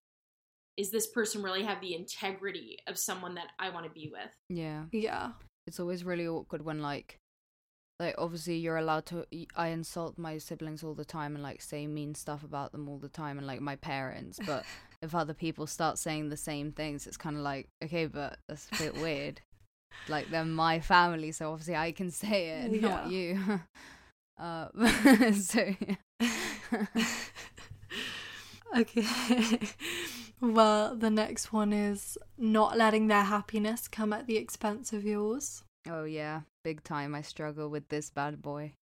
is 0.78 0.90
this 0.90 1.06
person 1.06 1.44
really 1.44 1.62
have 1.62 1.80
the 1.80 1.94
integrity 1.94 2.80
of 2.88 2.98
someone 2.98 3.36
that 3.36 3.50
I 3.60 3.70
want 3.70 3.86
to 3.86 3.92
be 3.92 4.10
with? 4.12 4.32
Yeah. 4.50 4.86
Yeah. 4.92 5.34
It's 5.68 5.80
always 5.80 6.04
really 6.04 6.28
awkward 6.28 6.66
when 6.66 6.82
like 6.82 7.20
like 8.00 8.16
obviously 8.18 8.56
you're 8.56 8.78
allowed 8.78 9.06
to 9.06 9.26
i 9.58 9.68
insult 9.68 10.18
my 10.18 10.38
siblings 10.38 10.86
all 10.86 10.94
the 10.94 11.04
time 11.04 11.36
and 11.36 11.44
like 11.44 11.62
say 11.62 11.86
mean 11.86 12.16
stuff 12.16 12.46
about 12.46 12.72
them 12.72 12.88
all 12.88 12.98
the 12.98 13.10
time 13.10 13.38
and 13.38 13.46
like 13.46 13.60
my 13.60 13.76
parents 13.76 14.40
but 14.46 14.64
if 15.02 15.16
other 15.16 15.34
people 15.34 15.66
start 15.66 15.98
saying 15.98 16.30
the 16.30 16.38
same 16.38 16.72
things 16.72 17.08
it's 17.08 17.18
kind 17.18 17.36
of 17.36 17.42
like 17.42 17.68
okay 17.84 18.06
but 18.06 18.38
that's 18.48 18.68
a 18.74 18.78
bit 18.78 18.94
weird 19.02 19.42
like 20.08 20.30
they're 20.30 20.46
my 20.46 20.80
family 20.80 21.32
so 21.32 21.52
obviously 21.52 21.76
i 21.76 21.92
can 21.92 22.12
say 22.12 22.50
it 22.50 22.72
yeah. 22.72 22.88
not 22.88 23.10
you 23.10 23.60
uh 24.40 24.68
so 25.34 25.74
okay 28.78 29.60
well 30.42 30.96
the 30.96 31.10
next 31.10 31.52
one 31.52 31.74
is 31.74 32.20
not 32.38 32.78
letting 32.78 33.08
their 33.08 33.24
happiness 33.24 33.88
come 33.88 34.14
at 34.14 34.28
the 34.28 34.38
expense 34.38 34.94
of 34.94 35.04
yours 35.04 35.64
Oh 35.88 36.04
yeah, 36.04 36.42
big 36.64 36.84
time. 36.84 37.16
I 37.16 37.22
struggle 37.22 37.70
with 37.70 37.88
this 37.90 38.10
bad 38.10 38.42
boy. 38.42 38.74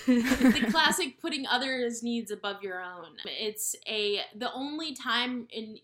the 0.06 0.68
classic 0.70 1.20
putting 1.20 1.46
others' 1.46 2.02
needs 2.02 2.30
above 2.30 2.62
your 2.62 2.82
own. 2.82 3.16
It's 3.24 3.74
a 3.86 4.20
the 4.36 4.52
only 4.52 4.94
time 4.94 5.46
in 5.50 5.78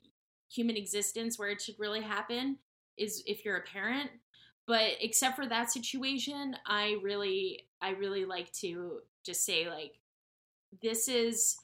human 0.50 0.76
existence 0.76 1.38
where 1.38 1.48
it 1.48 1.60
should 1.60 1.78
really 1.78 2.02
happen 2.02 2.58
is 2.96 3.22
if 3.26 3.44
you're 3.44 3.56
a 3.56 3.62
parent. 3.62 4.10
But 4.66 4.92
except 5.00 5.36
for 5.36 5.46
that 5.46 5.70
situation, 5.70 6.56
I 6.66 6.96
really 7.02 7.66
I 7.80 7.90
really 7.90 8.24
like 8.24 8.52
to 8.54 9.00
just 9.24 9.44
say 9.44 9.68
like 9.68 10.00
this 10.82 11.08
is 11.08 11.56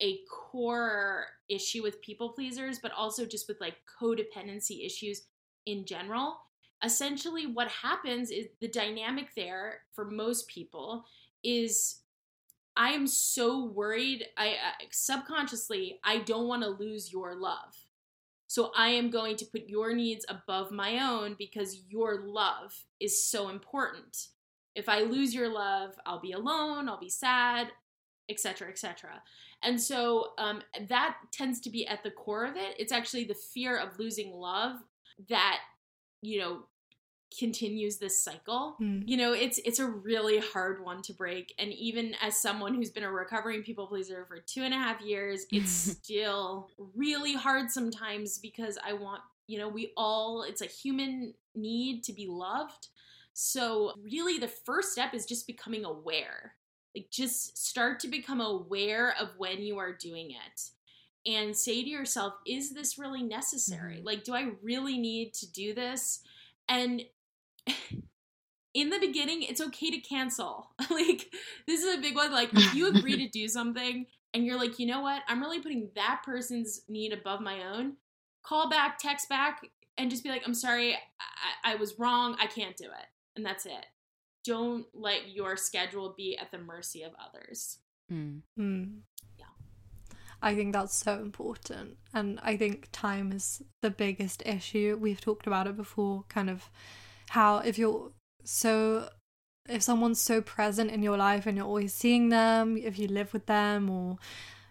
a 0.00 0.20
core 0.30 1.26
issue 1.48 1.82
with 1.82 2.00
people 2.02 2.30
pleasers, 2.30 2.78
but 2.78 2.92
also 2.92 3.24
just 3.24 3.48
with 3.48 3.60
like 3.60 3.76
codependency 4.00 4.84
issues 4.84 5.22
in 5.66 5.84
general 5.84 6.38
essentially 6.84 7.46
what 7.46 7.68
happens 7.68 8.30
is 8.30 8.46
the 8.60 8.68
dynamic 8.68 9.34
there 9.34 9.80
for 9.92 10.04
most 10.04 10.48
people 10.48 11.04
is 11.42 12.00
I 12.76 12.90
am 12.90 13.06
so 13.06 13.64
worried 13.64 14.26
I 14.36 14.50
uh, 14.50 14.84
subconsciously 14.90 15.98
I 16.04 16.18
don't 16.18 16.48
want 16.48 16.62
to 16.62 16.68
lose 16.68 17.12
your 17.12 17.34
love. 17.34 17.74
So 18.46 18.72
I 18.76 18.88
am 18.88 19.10
going 19.10 19.36
to 19.36 19.44
put 19.44 19.68
your 19.68 19.94
needs 19.94 20.24
above 20.28 20.70
my 20.70 21.06
own 21.06 21.36
because 21.38 21.82
your 21.88 22.22
love 22.22 22.72
is 22.98 23.22
so 23.28 23.50
important. 23.50 24.28
If 24.74 24.88
I 24.88 25.00
lose 25.00 25.34
your 25.34 25.48
love, 25.48 25.90
I'll 26.06 26.20
be 26.20 26.32
alone, 26.32 26.88
I'll 26.88 27.00
be 27.00 27.10
sad, 27.10 27.68
etc 28.28 28.68
etc 28.68 29.22
and 29.62 29.80
so 29.80 30.32
um, 30.38 30.60
that 30.88 31.16
tends 31.32 31.60
to 31.60 31.70
be 31.70 31.86
at 31.86 32.02
the 32.02 32.10
core 32.10 32.44
of 32.44 32.56
it 32.56 32.74
it's 32.78 32.92
actually 32.92 33.24
the 33.24 33.34
fear 33.34 33.76
of 33.78 33.98
losing 33.98 34.32
love 34.32 34.76
that 35.28 35.60
you 36.22 36.38
know 36.38 36.60
continues 37.36 37.98
this 37.98 38.22
cycle. 38.22 38.76
Mm. 38.80 39.02
you 39.06 39.16
know 39.16 39.32
it's 39.32 39.58
it's 39.64 39.78
a 39.78 39.86
really 39.86 40.38
hard 40.38 40.82
one 40.84 41.02
to 41.02 41.12
break. 41.12 41.54
And 41.58 41.72
even 41.72 42.14
as 42.22 42.40
someone 42.40 42.74
who's 42.74 42.90
been 42.90 43.04
a 43.04 43.10
recovering 43.12 43.62
people 43.62 43.86
pleaser 43.86 44.24
for 44.26 44.38
two 44.38 44.62
and 44.62 44.72
a 44.72 44.78
half 44.78 45.00
years 45.00 45.46
it's 45.52 45.70
still 45.72 46.68
really 46.94 47.34
hard 47.34 47.70
sometimes 47.70 48.38
because 48.38 48.78
i 48.86 48.92
want 48.92 49.20
you 49.46 49.58
know 49.58 49.68
we 49.68 49.92
all 49.96 50.42
it's 50.42 50.62
a 50.62 50.66
human 50.66 51.34
need 51.54 52.04
to 52.04 52.12
be 52.12 52.26
loved. 52.28 52.88
So 53.34 53.92
really 54.02 54.38
the 54.38 54.48
first 54.48 54.92
step 54.92 55.14
is 55.14 55.26
just 55.26 55.46
becoming 55.46 55.84
aware. 55.84 56.54
Like 56.96 57.08
just 57.10 57.56
start 57.58 58.00
to 58.00 58.08
become 58.08 58.40
aware 58.40 59.14
of 59.20 59.28
when 59.38 59.60
you 59.62 59.78
are 59.78 59.92
doing 59.92 60.30
it. 60.30 60.60
And 61.26 61.54
say 61.56 61.82
to 61.82 61.88
yourself 61.88 62.34
is 62.46 62.72
this 62.72 62.98
really 62.98 63.22
necessary? 63.22 63.98
Mhm. 63.98 64.04
like 64.04 64.24
do 64.24 64.34
i 64.34 64.52
really 64.62 64.98
need 64.98 65.34
to 65.34 65.50
do 65.52 65.74
this? 65.74 66.20
And 66.68 67.02
in 68.74 68.90
the 68.90 68.98
beginning 68.98 69.42
it's 69.42 69.60
okay 69.60 69.90
to 69.90 69.98
cancel 69.98 70.70
like 70.90 71.32
this 71.66 71.82
is 71.82 71.96
a 71.96 72.00
big 72.00 72.14
one 72.14 72.32
like 72.32 72.50
if 72.52 72.74
you 72.74 72.88
agree 72.88 73.16
to 73.16 73.28
do 73.32 73.48
something 73.48 74.06
and 74.34 74.44
you're 74.44 74.58
like 74.58 74.78
you 74.78 74.86
know 74.86 75.00
what 75.00 75.22
i'm 75.28 75.40
really 75.40 75.60
putting 75.60 75.88
that 75.94 76.20
person's 76.24 76.82
need 76.88 77.12
above 77.12 77.40
my 77.40 77.62
own 77.64 77.94
call 78.44 78.68
back 78.68 78.98
text 78.98 79.28
back 79.28 79.66
and 79.96 80.10
just 80.10 80.22
be 80.22 80.28
like 80.28 80.42
i'm 80.46 80.54
sorry 80.54 80.94
i, 81.64 81.72
I 81.72 81.74
was 81.76 81.98
wrong 81.98 82.36
i 82.40 82.46
can't 82.46 82.76
do 82.76 82.84
it 82.84 83.06
and 83.36 83.44
that's 83.44 83.66
it 83.66 83.86
don't 84.44 84.86
let 84.94 85.30
your 85.30 85.56
schedule 85.56 86.14
be 86.16 86.36
at 86.38 86.50
the 86.50 86.58
mercy 86.58 87.02
of 87.02 87.12
others 87.18 87.78
Mm. 88.12 88.40
Mm. 88.58 89.00
Yeah. 89.38 89.44
I 90.40 90.54
think 90.54 90.72
that's 90.72 90.94
so 90.94 91.14
important. 91.20 91.96
And 92.14 92.40
I 92.42 92.56
think 92.56 92.88
time 92.92 93.32
is 93.32 93.62
the 93.82 93.90
biggest 93.90 94.42
issue. 94.46 94.96
We've 95.00 95.20
talked 95.20 95.46
about 95.46 95.66
it 95.66 95.76
before, 95.76 96.24
kind 96.28 96.50
of 96.50 96.70
how 97.28 97.58
if 97.58 97.78
you're 97.78 98.12
so, 98.44 99.08
if 99.68 99.82
someone's 99.82 100.20
so 100.20 100.40
present 100.40 100.90
in 100.90 101.02
your 101.02 101.16
life 101.16 101.46
and 101.46 101.56
you're 101.56 101.66
always 101.66 101.94
seeing 101.94 102.28
them, 102.30 102.76
if 102.76 102.98
you 102.98 103.08
live 103.08 103.32
with 103.32 103.46
them, 103.46 103.90
or 103.90 104.18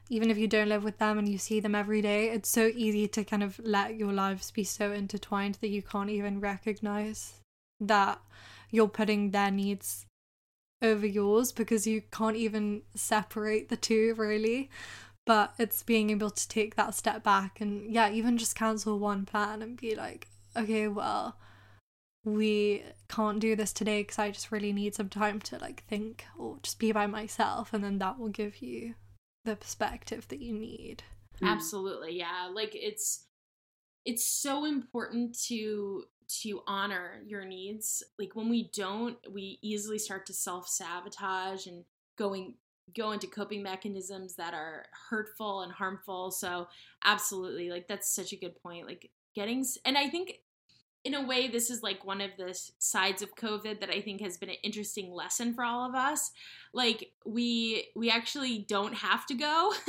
even 0.10 0.32
if 0.32 0.38
you 0.38 0.48
don't 0.48 0.70
live 0.70 0.84
with 0.84 0.98
them 0.98 1.18
and 1.18 1.28
you 1.28 1.38
see 1.38 1.60
them 1.60 1.76
every 1.76 2.02
day, 2.02 2.30
it's 2.30 2.50
so 2.50 2.72
easy 2.76 3.08
to 3.10 3.24
kind 3.24 3.44
of 3.44 3.60
let 3.60 3.96
your 3.96 4.14
lives 4.14 4.52
be 4.52 4.64
so 4.64 4.92
intertwined 4.92 5.56
that 5.62 5.68
you 5.70 5.82
can't 5.82 6.10
even 6.10 6.40
recognize 6.40 7.34
that 7.80 8.20
you're 8.72 8.88
putting 8.88 9.32
their 9.32 9.52
needs 9.52 10.06
over 10.82 11.06
yours 11.06 11.52
because 11.52 11.88
you 11.88 12.02
can't 12.12 12.36
even 12.36 12.82
separate 12.96 13.70
the 13.70 13.78
two 13.78 14.16
really. 14.18 14.70
But 15.26 15.54
it's 15.60 15.84
being 15.84 16.10
able 16.10 16.30
to 16.30 16.48
take 16.48 16.76
that 16.76 16.96
step 16.96 17.22
back 17.22 17.60
and 17.60 17.92
yeah 17.92 18.10
even 18.10 18.38
just 18.38 18.56
cancel 18.56 18.98
one 18.98 19.26
plan 19.26 19.62
and 19.62 19.76
be 19.76 19.94
like 19.94 20.28
okay 20.56 20.88
well 20.88 21.38
we 22.36 22.84
can't 23.08 23.40
do 23.40 23.56
this 23.56 23.72
today 23.72 24.02
because 24.02 24.20
i 24.20 24.30
just 24.30 24.52
really 24.52 24.74
need 24.74 24.94
some 24.94 25.08
time 25.08 25.40
to 25.40 25.58
like 25.60 25.84
think 25.88 26.26
or 26.38 26.58
just 26.62 26.78
be 26.78 26.92
by 26.92 27.08
myself 27.08 27.74
and 27.74 27.84
then 27.84 28.00
that 28.00 28.20
will 28.20 28.30
give 28.30 28.62
you 28.62 28.94
the 29.48 29.56
perspective 29.56 30.28
that 30.28 30.42
you 30.42 30.54
need. 30.54 31.04
Mm. 31.42 31.48
Absolutely 31.48 32.18
yeah. 32.18 32.50
Like 32.54 32.72
it's 32.76 33.26
it's 34.06 34.28
so 34.28 34.66
important 34.66 35.38
to 35.48 36.04
to 36.42 36.60
honor 36.68 37.22
your 37.26 37.46
needs. 37.46 38.04
Like 38.20 38.36
when 38.36 38.50
we 38.50 38.70
don't 38.76 39.18
we 39.32 39.58
easily 39.64 39.98
start 39.98 40.28
to 40.28 40.34
self-sabotage 40.34 41.66
and 41.66 41.84
going 42.18 42.56
go 42.96 43.12
into 43.12 43.28
coping 43.28 43.64
mechanisms 43.64 44.36
that 44.36 44.54
are 44.54 44.86
hurtful 45.10 45.62
and 45.62 45.72
harmful. 45.72 46.32
So 46.32 46.68
absolutely 47.04 47.70
like 47.70 47.88
that's 47.88 48.14
such 48.14 48.34
a 48.34 48.38
good 48.38 48.62
point. 48.62 48.86
Like 48.86 49.10
getting 49.36 49.64
and 49.86 50.00
i 50.00 50.10
think 50.10 50.40
in 51.08 51.14
a 51.14 51.26
way 51.26 51.48
this 51.48 51.70
is 51.70 51.82
like 51.82 52.04
one 52.06 52.22
of 52.22 52.32
the 52.38 52.52
sides 52.80 53.22
of 53.22 53.30
covid 53.36 53.80
that 53.80 53.90
i 53.98 54.00
think 54.06 54.20
has 54.22 54.36
been 54.38 54.50
an 54.50 54.62
interesting 54.64 55.08
lesson 55.22 55.54
for 55.54 55.64
all 55.64 55.88
of 55.90 55.96
us. 55.96 56.32
Like 56.74 57.00
we 57.26 57.88
we 57.96 58.08
actually 58.12 58.56
don't 58.76 58.94
have 58.94 59.26
to 59.28 59.36
go. 59.36 59.74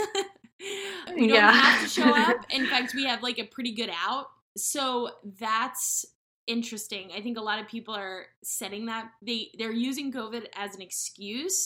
We 1.14 1.26
don't 1.28 1.37
Yeah. 1.37 1.52
have 1.52 1.83
to 1.83 1.88
show 1.88 2.11
up. 2.28 2.37
In 2.50 2.66
fact 2.66 2.94
we 2.94 3.04
have 3.04 3.22
like 3.22 3.38
a 3.38 3.44
pretty 3.44 3.72
good 3.81 3.90
out. 4.09 4.26
So 4.57 5.11
that's 5.38 6.04
interesting. 6.46 7.11
I 7.16 7.20
think 7.20 7.37
a 7.38 7.42
lot 7.50 7.61
of 7.61 7.68
people 7.68 7.94
are 7.94 8.26
setting 8.42 8.87
that 8.87 9.11
they 9.28 9.40
they're 9.59 9.72
using 9.90 10.12
covid 10.12 10.46
as 10.64 10.74
an 10.76 10.83
excuse 10.83 11.59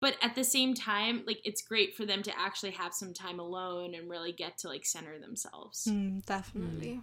but 0.00 0.16
at 0.26 0.34
the 0.34 0.44
same 0.56 0.74
time 0.74 1.22
like 1.26 1.40
it's 1.44 1.62
great 1.62 1.90
for 1.96 2.04
them 2.10 2.22
to 2.22 2.32
actually 2.46 2.72
have 2.82 2.92
some 2.92 3.12
time 3.14 3.38
alone 3.38 3.94
and 3.96 4.10
really 4.10 4.32
get 4.32 4.58
to 4.58 4.68
like 4.68 4.84
center 4.84 5.18
themselves. 5.18 5.78
Mm, 5.88 6.24
definitely 6.26 7.00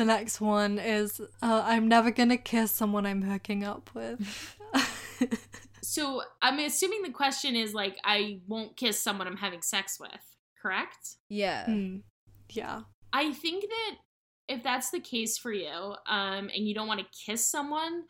the 0.00 0.06
next 0.06 0.40
one 0.40 0.78
is 0.78 1.20
uh, 1.42 1.62
i'm 1.66 1.86
never 1.86 2.10
gonna 2.10 2.36
kiss 2.38 2.72
someone 2.72 3.04
i'm 3.04 3.20
hooking 3.22 3.64
up 3.64 3.90
with 3.94 4.56
so 5.82 6.22
i'm 6.42 6.58
assuming 6.58 7.02
the 7.02 7.10
question 7.10 7.54
is 7.54 7.74
like 7.74 7.98
i 8.04 8.40
won't 8.46 8.76
kiss 8.76 9.02
someone 9.02 9.26
i'm 9.26 9.36
having 9.36 9.62
sex 9.62 9.98
with 10.00 10.10
correct 10.60 11.16
Yeah. 11.28 11.66
Mm, 11.68 12.02
yeah 12.50 12.82
I 13.12 13.32
think 13.32 13.64
that 13.64 13.96
if 14.48 14.62
that's 14.62 14.90
the 14.90 15.00
case 15.00 15.36
for 15.36 15.52
you, 15.52 15.66
um, 16.06 16.48
and 16.54 16.66
you 16.68 16.74
don't 16.74 16.86
want 16.86 17.00
to 17.00 17.06
kiss 17.26 17.44
someone, 17.44 18.04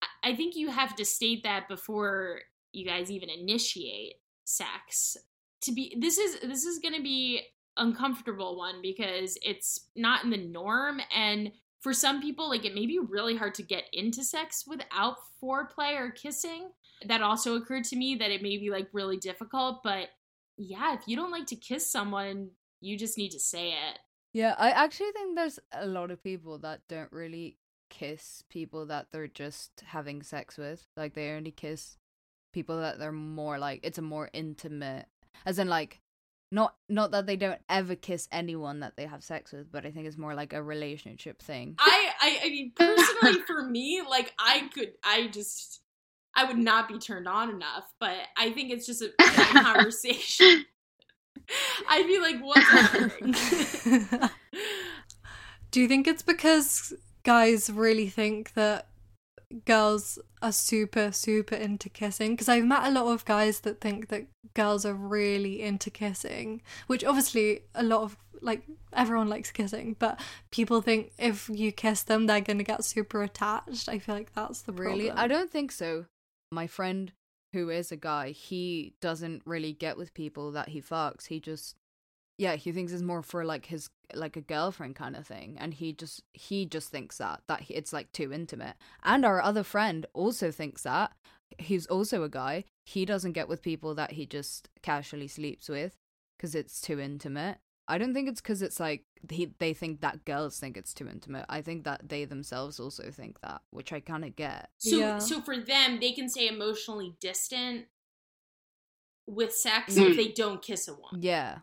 I- 0.00 0.30
I 0.30 0.34
think 0.36 0.56
you 0.56 0.70
have 0.70 0.96
to 0.96 1.04
state 1.04 1.42
that 1.42 1.68
before 1.68 2.40
you 2.72 2.86
guys 2.86 3.10
even 3.10 3.28
initiate 3.28 4.14
sex. 4.44 5.18
To 5.62 5.72
be 5.72 5.94
this 6.00 6.16
is 6.16 6.40
this 6.40 6.64
is 6.64 6.78
going 6.78 6.94
to 6.94 7.02
be 7.02 7.42
uncomfortable 7.76 8.56
one 8.56 8.82
because 8.82 9.38
it's 9.42 9.88
not 9.96 10.24
in 10.24 10.30
the 10.30 10.36
norm. 10.36 11.00
And 11.14 11.52
for 11.80 11.92
some 11.92 12.20
people 12.20 12.48
like 12.48 12.64
it 12.64 12.74
may 12.74 12.86
be 12.86 12.98
really 12.98 13.36
hard 13.36 13.54
to 13.56 13.62
get 13.62 13.84
into 13.92 14.22
sex 14.22 14.64
without 14.66 15.16
foreplay 15.42 15.98
or 15.98 16.10
kissing. 16.10 16.70
That 17.06 17.22
also 17.22 17.56
occurred 17.56 17.84
to 17.84 17.96
me 17.96 18.14
that 18.16 18.30
it 18.30 18.42
may 18.42 18.58
be 18.58 18.70
like 18.70 18.88
really 18.92 19.16
difficult 19.16 19.82
but 19.82 20.06
yeah 20.56 20.94
if 20.94 21.00
you 21.08 21.16
don't 21.16 21.32
like 21.32 21.46
to 21.46 21.56
kiss 21.56 21.90
someone 21.90 22.50
you 22.82 22.98
just 22.98 23.16
need 23.16 23.30
to 23.30 23.40
say 23.40 23.70
it. 23.70 23.98
Yeah, 24.34 24.54
I 24.58 24.70
actually 24.70 25.12
think 25.12 25.36
there's 25.36 25.58
a 25.72 25.86
lot 25.86 26.10
of 26.10 26.22
people 26.22 26.58
that 26.58 26.80
don't 26.88 27.12
really 27.12 27.58
kiss 27.90 28.42
people 28.48 28.86
that 28.86 29.06
they're 29.12 29.28
just 29.28 29.82
having 29.86 30.22
sex 30.22 30.58
with. 30.58 30.86
Like 30.96 31.14
they 31.14 31.30
only 31.30 31.52
kiss 31.52 31.96
people 32.52 32.80
that 32.80 32.98
they're 32.98 33.12
more 33.12 33.58
like 33.58 33.80
it's 33.82 33.98
a 33.98 34.02
more 34.02 34.28
intimate 34.34 35.06
as 35.46 35.58
in 35.58 35.68
like 35.68 36.01
not 36.52 36.74
not 36.88 37.10
that 37.12 37.26
they 37.26 37.36
don't 37.36 37.60
ever 37.68 37.96
kiss 37.96 38.28
anyone 38.30 38.80
that 38.80 38.94
they 38.96 39.06
have 39.06 39.24
sex 39.24 39.52
with, 39.52 39.72
but 39.72 39.86
I 39.86 39.90
think 39.90 40.06
it's 40.06 40.18
more 40.18 40.34
like 40.34 40.52
a 40.52 40.62
relationship 40.62 41.40
thing. 41.42 41.76
I, 41.78 42.10
I 42.20 42.38
I 42.44 42.48
mean 42.50 42.72
personally 42.76 43.40
for 43.46 43.62
me, 43.64 44.02
like 44.08 44.34
I 44.38 44.68
could 44.72 44.92
I 45.02 45.28
just 45.28 45.80
I 46.36 46.44
would 46.44 46.58
not 46.58 46.88
be 46.88 46.98
turned 46.98 47.26
on 47.26 47.50
enough, 47.50 47.92
but 47.98 48.16
I 48.36 48.50
think 48.52 48.70
it's 48.70 48.86
just 48.86 49.02
a, 49.02 49.10
a 49.18 49.62
conversation. 49.62 50.66
I'd 51.88 52.06
be 52.06 52.18
like, 52.20 52.40
what's 52.40 52.60
happening? 52.60 53.34
Do 55.70 55.80
you 55.80 55.88
think 55.88 56.06
it's 56.06 56.22
because 56.22 56.92
guys 57.24 57.70
really 57.70 58.08
think 58.08 58.52
that 58.54 58.88
girls 59.64 60.18
are 60.40 60.52
super, 60.52 61.12
super 61.12 61.54
into 61.54 61.88
kissing? 61.88 62.32
Because 62.32 62.48
I've 62.48 62.64
met 62.64 62.86
a 62.86 62.90
lot 62.90 63.06
of 63.12 63.24
guys 63.24 63.60
that 63.60 63.80
think 63.80 64.08
that 64.08 64.26
girls 64.54 64.84
are 64.84 64.94
really 64.94 65.62
into 65.62 65.90
kissing, 65.90 66.62
which 66.86 67.04
obviously 67.04 67.62
a 67.74 67.82
lot 67.82 68.02
of, 68.02 68.16
like, 68.40 68.62
everyone 68.92 69.28
likes 69.28 69.50
kissing, 69.50 69.96
but 69.98 70.20
people 70.50 70.82
think 70.82 71.12
if 71.18 71.48
you 71.52 71.72
kiss 71.72 72.02
them, 72.02 72.26
they're 72.26 72.40
going 72.40 72.58
to 72.58 72.64
get 72.64 72.84
super 72.84 73.22
attached. 73.22 73.88
I 73.88 73.98
feel 73.98 74.14
like 74.14 74.32
that's 74.34 74.62
the 74.62 74.72
Really? 74.72 75.06
problem. 75.06 75.24
I 75.24 75.28
don't 75.28 75.50
think 75.50 75.72
so. 75.72 76.06
My 76.50 76.66
friend 76.66 77.12
who 77.52 77.70
is 77.70 77.92
a 77.92 77.96
guy, 77.96 78.30
he 78.30 78.94
doesn't 79.00 79.42
really 79.44 79.72
get 79.72 79.96
with 79.96 80.14
people 80.14 80.52
that 80.52 80.70
he 80.70 80.80
fucks. 80.80 81.26
He 81.26 81.38
just 81.38 81.76
yeah, 82.38 82.56
he 82.56 82.72
thinks 82.72 82.92
it's 82.92 83.02
more 83.02 83.22
for 83.22 83.44
like 83.44 83.66
his 83.66 83.90
like 84.14 84.36
a 84.36 84.40
girlfriend 84.40 84.94
kind 84.96 85.16
of 85.16 85.26
thing 85.26 85.56
and 85.58 85.72
he 85.74 85.92
just 85.92 86.22
he 86.32 86.66
just 86.66 86.90
thinks 86.90 87.18
that 87.18 87.42
that 87.46 87.62
he- 87.62 87.74
it's 87.74 87.92
like 87.92 88.10
too 88.12 88.32
intimate. 88.32 88.76
And 89.04 89.24
our 89.24 89.40
other 89.40 89.62
friend 89.62 90.06
also 90.14 90.50
thinks 90.50 90.82
that. 90.82 91.12
He's 91.58 91.86
also 91.86 92.22
a 92.22 92.28
guy. 92.28 92.64
He 92.86 93.04
doesn't 93.04 93.32
get 93.32 93.48
with 93.48 93.62
people 93.62 93.94
that 93.94 94.12
he 94.12 94.26
just 94.26 94.68
casually 94.82 95.28
sleeps 95.28 95.68
with 95.68 95.96
cuz 96.38 96.54
it's 96.54 96.80
too 96.80 96.98
intimate. 96.98 97.58
I 97.88 97.98
don't 97.98 98.14
think 98.14 98.28
it's 98.28 98.40
cuz 98.40 98.62
it's 98.62 98.80
like 98.80 99.04
he, 99.30 99.52
they 99.58 99.74
think 99.74 100.00
that 100.00 100.24
girls 100.24 100.58
think 100.58 100.76
it's 100.76 100.94
too 100.94 101.08
intimate. 101.08 101.44
I 101.48 101.60
think 101.62 101.84
that 101.84 102.08
they 102.08 102.24
themselves 102.24 102.80
also 102.80 103.10
think 103.10 103.40
that, 103.42 103.60
which 103.70 103.92
I 103.92 104.00
kind 104.00 104.24
of 104.24 104.34
get. 104.36 104.70
So 104.78 104.96
Yeah. 104.96 105.18
so 105.18 105.40
for 105.42 105.58
them, 105.58 106.00
they 106.00 106.12
can 106.12 106.28
stay 106.28 106.48
emotionally 106.48 107.16
distant 107.20 107.86
with 109.26 109.54
sex 109.54 109.94
Mm. 109.96 110.10
if 110.10 110.16
they 110.16 110.28
don't 110.28 110.62
kiss 110.62 110.88
a 110.88 110.94
woman. 110.94 111.22
Yeah. 111.22 111.60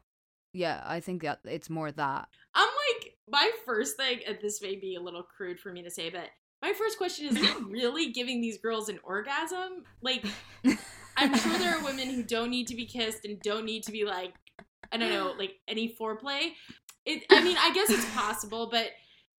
Yeah, 0.53 0.81
I 0.85 0.99
think 0.99 1.21
that 1.23 1.39
it's 1.45 1.69
more 1.69 1.91
that. 1.91 2.27
I'm 2.55 2.67
like, 2.67 3.13
my 3.27 3.51
first 3.65 3.97
thing, 3.97 4.19
and 4.27 4.37
this 4.41 4.61
may 4.61 4.75
be 4.75 4.95
a 4.95 5.01
little 5.01 5.23
crude 5.23 5.59
for 5.59 5.71
me 5.71 5.83
to 5.83 5.91
say, 5.91 6.09
but 6.09 6.29
my 6.61 6.73
first 6.73 6.97
question 6.97 7.27
is, 7.27 7.49
are 7.49 7.59
really 7.69 8.11
giving 8.11 8.41
these 8.41 8.57
girls 8.57 8.89
an 8.89 8.99
orgasm? 9.03 9.83
Like, 10.01 10.25
I'm 11.17 11.37
sure 11.37 11.57
there 11.57 11.77
are 11.77 11.83
women 11.83 12.09
who 12.09 12.23
don't 12.23 12.49
need 12.49 12.67
to 12.67 12.75
be 12.75 12.85
kissed 12.85 13.25
and 13.25 13.39
don't 13.41 13.65
need 13.65 13.83
to 13.83 13.91
be 13.91 14.05
like, 14.05 14.33
I 14.91 14.97
don't 14.97 15.11
know, 15.11 15.35
like 15.37 15.53
any 15.67 15.95
foreplay. 15.99 16.51
It, 17.05 17.23
I 17.29 17.43
mean, 17.43 17.57
I 17.59 17.73
guess 17.73 17.89
it's 17.89 18.09
possible, 18.13 18.69
but 18.71 18.89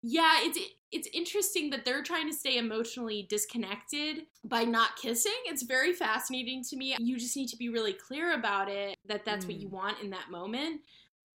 yeah, 0.03 0.38
it's 0.40 0.59
it's 0.92 1.09
interesting 1.14 1.70
that 1.70 1.85
they're 1.85 2.03
trying 2.03 2.29
to 2.29 2.37
stay 2.37 2.59
emotionally 2.59 3.27
disconnected 3.31 4.23
by 4.44 4.64
not 4.64 4.96
kissing. 4.96 5.33
It's 5.44 5.62
very 5.62 5.92
fascinating 5.92 6.64
to 6.68 6.77
me. 6.77 6.96
You 6.99 7.16
just 7.16 7.37
need 7.37 7.49
to 7.49 7.57
be 7.57 7.68
really 7.68 7.92
clear 7.92 8.35
about 8.35 8.68
it 8.68 8.96
that 9.07 9.25
that's 9.25 9.44
mm. 9.44 9.49
what 9.49 9.61
you 9.61 9.68
mm. 9.68 9.73
want 9.73 10.03
in 10.03 10.11
that 10.11 10.31
moment. 10.31 10.81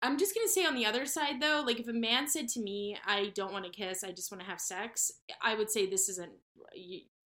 I'm 0.05 0.19
just 0.19 0.35
to 0.35 0.49
say 0.49 0.65
on 0.65 0.75
the 0.75 0.87
other 0.87 1.07
side 1.07 1.41
though, 1.41 1.63
like 1.67 1.81
if 1.81 1.89
a 1.89 1.93
man 1.93 2.29
said 2.29 2.49
to 2.49 2.61
me, 2.61 2.97
"I 3.07 3.33
don't 3.35 3.53
want 3.53 3.65
to 3.65 3.71
kiss, 3.71 4.05
I 4.05 4.13
just 4.13 4.31
want 4.31 4.43
to 4.43 4.49
have 4.49 4.61
sex," 4.61 5.11
I 5.43 5.55
would 5.55 5.71
say 5.71 5.87
this 5.87 6.09
isn't 6.09 6.33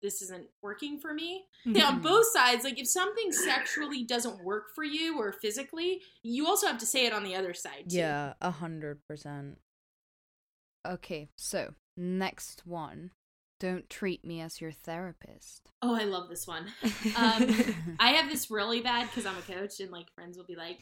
this 0.02 0.22
isn't 0.22 0.48
working 0.62 1.00
for 1.00 1.14
me. 1.14 1.46
Mm-hmm. 1.66 1.78
Now, 1.78 1.90
on 1.90 2.02
both 2.02 2.26
sides, 2.34 2.64
like 2.64 2.80
if 2.80 2.88
something 2.88 3.32
sexually 3.32 4.04
doesn't 4.04 4.44
work 4.44 4.74
for 4.74 4.84
you 4.84 5.20
or 5.20 5.32
physically, 5.32 6.02
you 6.24 6.48
also 6.48 6.68
have 6.68 6.80
to 6.80 6.86
say 6.86 7.06
it 7.06 7.14
on 7.14 7.24
the 7.24 7.36
other 7.36 7.54
side. 7.54 7.90
Too. 7.90 7.98
Yeah, 7.98 8.34
a 8.42 8.52
hundred 8.52 9.06
percent. 9.08 9.60
Okay, 10.88 11.30
so 11.36 11.74
next 11.96 12.66
one. 12.66 13.12
Don't 13.60 13.88
treat 13.92 14.26
me 14.26 14.42
as 14.42 14.60
your 14.60 14.72
therapist. 14.72 15.70
Oh, 15.84 15.94
I 15.94 16.06
love 16.06 16.30
this 16.30 16.48
one. 16.48 16.66
Um, 17.16 17.76
I 18.00 18.12
have 18.14 18.30
this 18.30 18.50
really 18.50 18.82
bad 18.82 19.08
because 19.08 19.26
I'm 19.28 19.38
a 19.38 19.42
coach, 19.42 19.80
and 19.80 19.92
like 19.92 20.08
friends 20.16 20.38
will 20.38 20.46
be 20.46 20.56
like, 20.56 20.80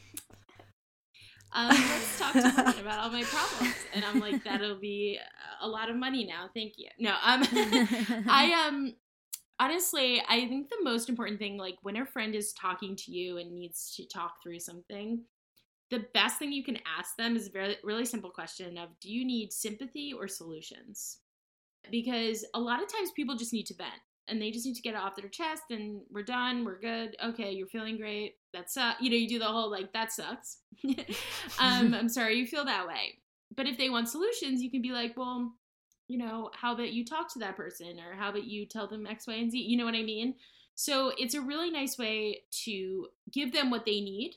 um, 1.52 1.68
let's 1.68 2.18
talk 2.18 2.32
to 2.32 2.40
me 2.40 2.80
about 2.80 2.98
all 3.00 3.10
my 3.10 3.24
problems. 3.24 3.74
And 3.92 4.04
I'm 4.04 4.20
like, 4.20 4.44
that'll 4.44 4.78
be 4.78 5.18
a 5.60 5.68
lot 5.68 5.90
of 5.90 5.96
money 5.96 6.24
now. 6.24 6.48
Thank 6.54 6.74
you. 6.76 6.88
No, 6.98 7.10
um, 7.24 7.42
I 8.28 8.66
um, 8.66 8.94
honestly, 9.58 10.22
I 10.28 10.46
think 10.48 10.70
the 10.70 10.82
most 10.82 11.08
important 11.08 11.38
thing, 11.38 11.56
like 11.56 11.76
when 11.82 11.96
a 11.96 12.06
friend 12.06 12.34
is 12.34 12.52
talking 12.52 12.96
to 12.96 13.12
you 13.12 13.38
and 13.38 13.52
needs 13.52 13.94
to 13.96 14.06
talk 14.06 14.42
through 14.42 14.60
something, 14.60 15.22
the 15.90 16.04
best 16.14 16.38
thing 16.38 16.52
you 16.52 16.64
can 16.64 16.78
ask 16.98 17.16
them 17.16 17.36
is 17.36 17.48
a 17.48 17.50
very 17.50 17.76
really 17.82 18.04
simple 18.04 18.30
question 18.30 18.78
of 18.78 18.88
do 19.00 19.10
you 19.10 19.24
need 19.24 19.52
sympathy 19.52 20.12
or 20.16 20.28
solutions 20.28 21.18
because 21.90 22.44
a 22.54 22.60
lot 22.60 22.82
of 22.82 22.92
times 22.92 23.10
people 23.16 23.34
just 23.34 23.52
need 23.52 23.66
to 23.66 23.74
vent 23.74 23.90
and 24.30 24.40
they 24.40 24.50
just 24.50 24.64
need 24.64 24.74
to 24.74 24.82
get 24.82 24.94
it 24.94 25.00
off 25.00 25.16
their 25.16 25.28
chest 25.28 25.64
and 25.70 26.00
we're 26.10 26.22
done 26.22 26.64
we're 26.64 26.80
good 26.80 27.16
okay 27.22 27.50
you're 27.52 27.66
feeling 27.66 27.96
great 27.96 28.36
that's 28.52 28.76
uh 28.76 28.92
you 29.00 29.10
know 29.10 29.16
you 29.16 29.28
do 29.28 29.38
the 29.38 29.44
whole 29.44 29.70
like 29.70 29.92
that 29.92 30.12
sucks. 30.12 30.58
Um 31.58 31.94
i'm 31.94 32.08
sorry 32.18 32.36
you 32.36 32.46
feel 32.46 32.64
that 32.64 32.86
way. 32.86 33.18
But 33.56 33.66
if 33.66 33.76
they 33.76 33.90
want 33.90 34.08
solutions 34.08 34.62
you 34.62 34.70
can 34.70 34.82
be 34.82 34.92
like 34.92 35.16
well 35.16 35.52
you 36.08 36.18
know 36.18 36.50
how 36.54 36.74
about 36.74 36.92
you 36.92 37.04
talk 37.04 37.32
to 37.32 37.38
that 37.40 37.56
person 37.56 37.98
or 38.00 38.14
how 38.14 38.30
about 38.30 38.44
you 38.44 38.66
tell 38.66 38.88
them 38.88 39.06
x 39.06 39.26
y 39.26 39.34
and 39.34 39.50
z 39.50 39.58
you 39.58 39.76
know 39.76 39.84
what 39.84 39.94
i 39.94 40.02
mean? 40.02 40.34
So 40.74 41.12
it's 41.18 41.34
a 41.34 41.42
really 41.42 41.70
nice 41.70 41.98
way 41.98 42.42
to 42.64 43.08
give 43.30 43.52
them 43.52 43.70
what 43.70 43.84
they 43.84 44.00
need. 44.00 44.36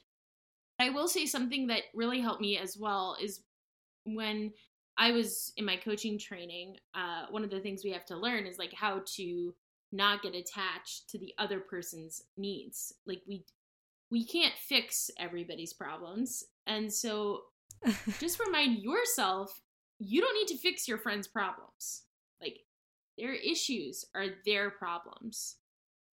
I 0.78 0.90
will 0.90 1.08
say 1.08 1.26
something 1.26 1.68
that 1.68 1.84
really 1.94 2.20
helped 2.20 2.42
me 2.42 2.58
as 2.58 2.78
well 2.78 3.16
is 3.22 3.42
when 4.04 4.52
I 4.98 5.12
was 5.12 5.54
in 5.58 5.66
my 5.66 5.78
coaching 5.78 6.20
training, 6.20 6.78
uh, 6.94 7.28
one 7.30 7.44
of 7.44 7.50
the 7.50 7.60
things 7.60 7.84
we 7.84 7.92
have 7.92 8.06
to 8.08 8.18
learn 8.18 8.46
is 8.46 8.58
like 8.58 8.74
how 8.74 9.02
to 9.16 9.54
not 9.94 10.24
get 10.24 10.36
attached 10.36 11.10
to 11.10 11.18
the 11.18 11.34
other 11.38 11.60
person's 11.60 12.24
needs. 12.36 12.94
Like 13.06 13.22
we 13.28 13.46
we 14.10 14.26
can't 14.26 14.54
fix 14.58 15.10
everybody's 15.18 15.74
problems. 15.74 16.44
And 16.68 16.92
so 16.92 17.44
just 18.20 18.40
remind 18.40 18.80
yourself 18.80 19.62
you 20.00 20.22
don't 20.22 20.36
need 20.36 20.48
to 20.54 20.62
fix 20.62 20.88
your 20.88 20.98
friend's 20.98 21.28
problems. 21.28 22.04
Like 22.42 22.60
their 23.18 23.34
issues 23.34 24.06
are 24.16 24.26
their 24.46 24.72
problems. 24.72 25.58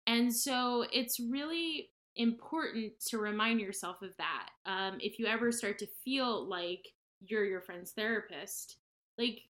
And 0.07 0.35
so 0.35 0.85
it's 0.93 1.21
really 1.21 1.91
important 2.17 2.93
to 3.07 3.19
remind 3.19 3.61
yourself 3.61 4.03
of 4.03 4.11
that. 4.19 4.49
Um, 4.67 4.99
if 5.01 5.19
you 5.19 5.27
ever 5.27 5.53
start 5.53 5.79
to 5.79 5.87
feel 6.05 6.49
like 6.49 6.89
you're 7.21 7.45
your 7.45 7.61
friend's 7.61 7.93
therapist, 7.93 8.77
like 9.17 9.43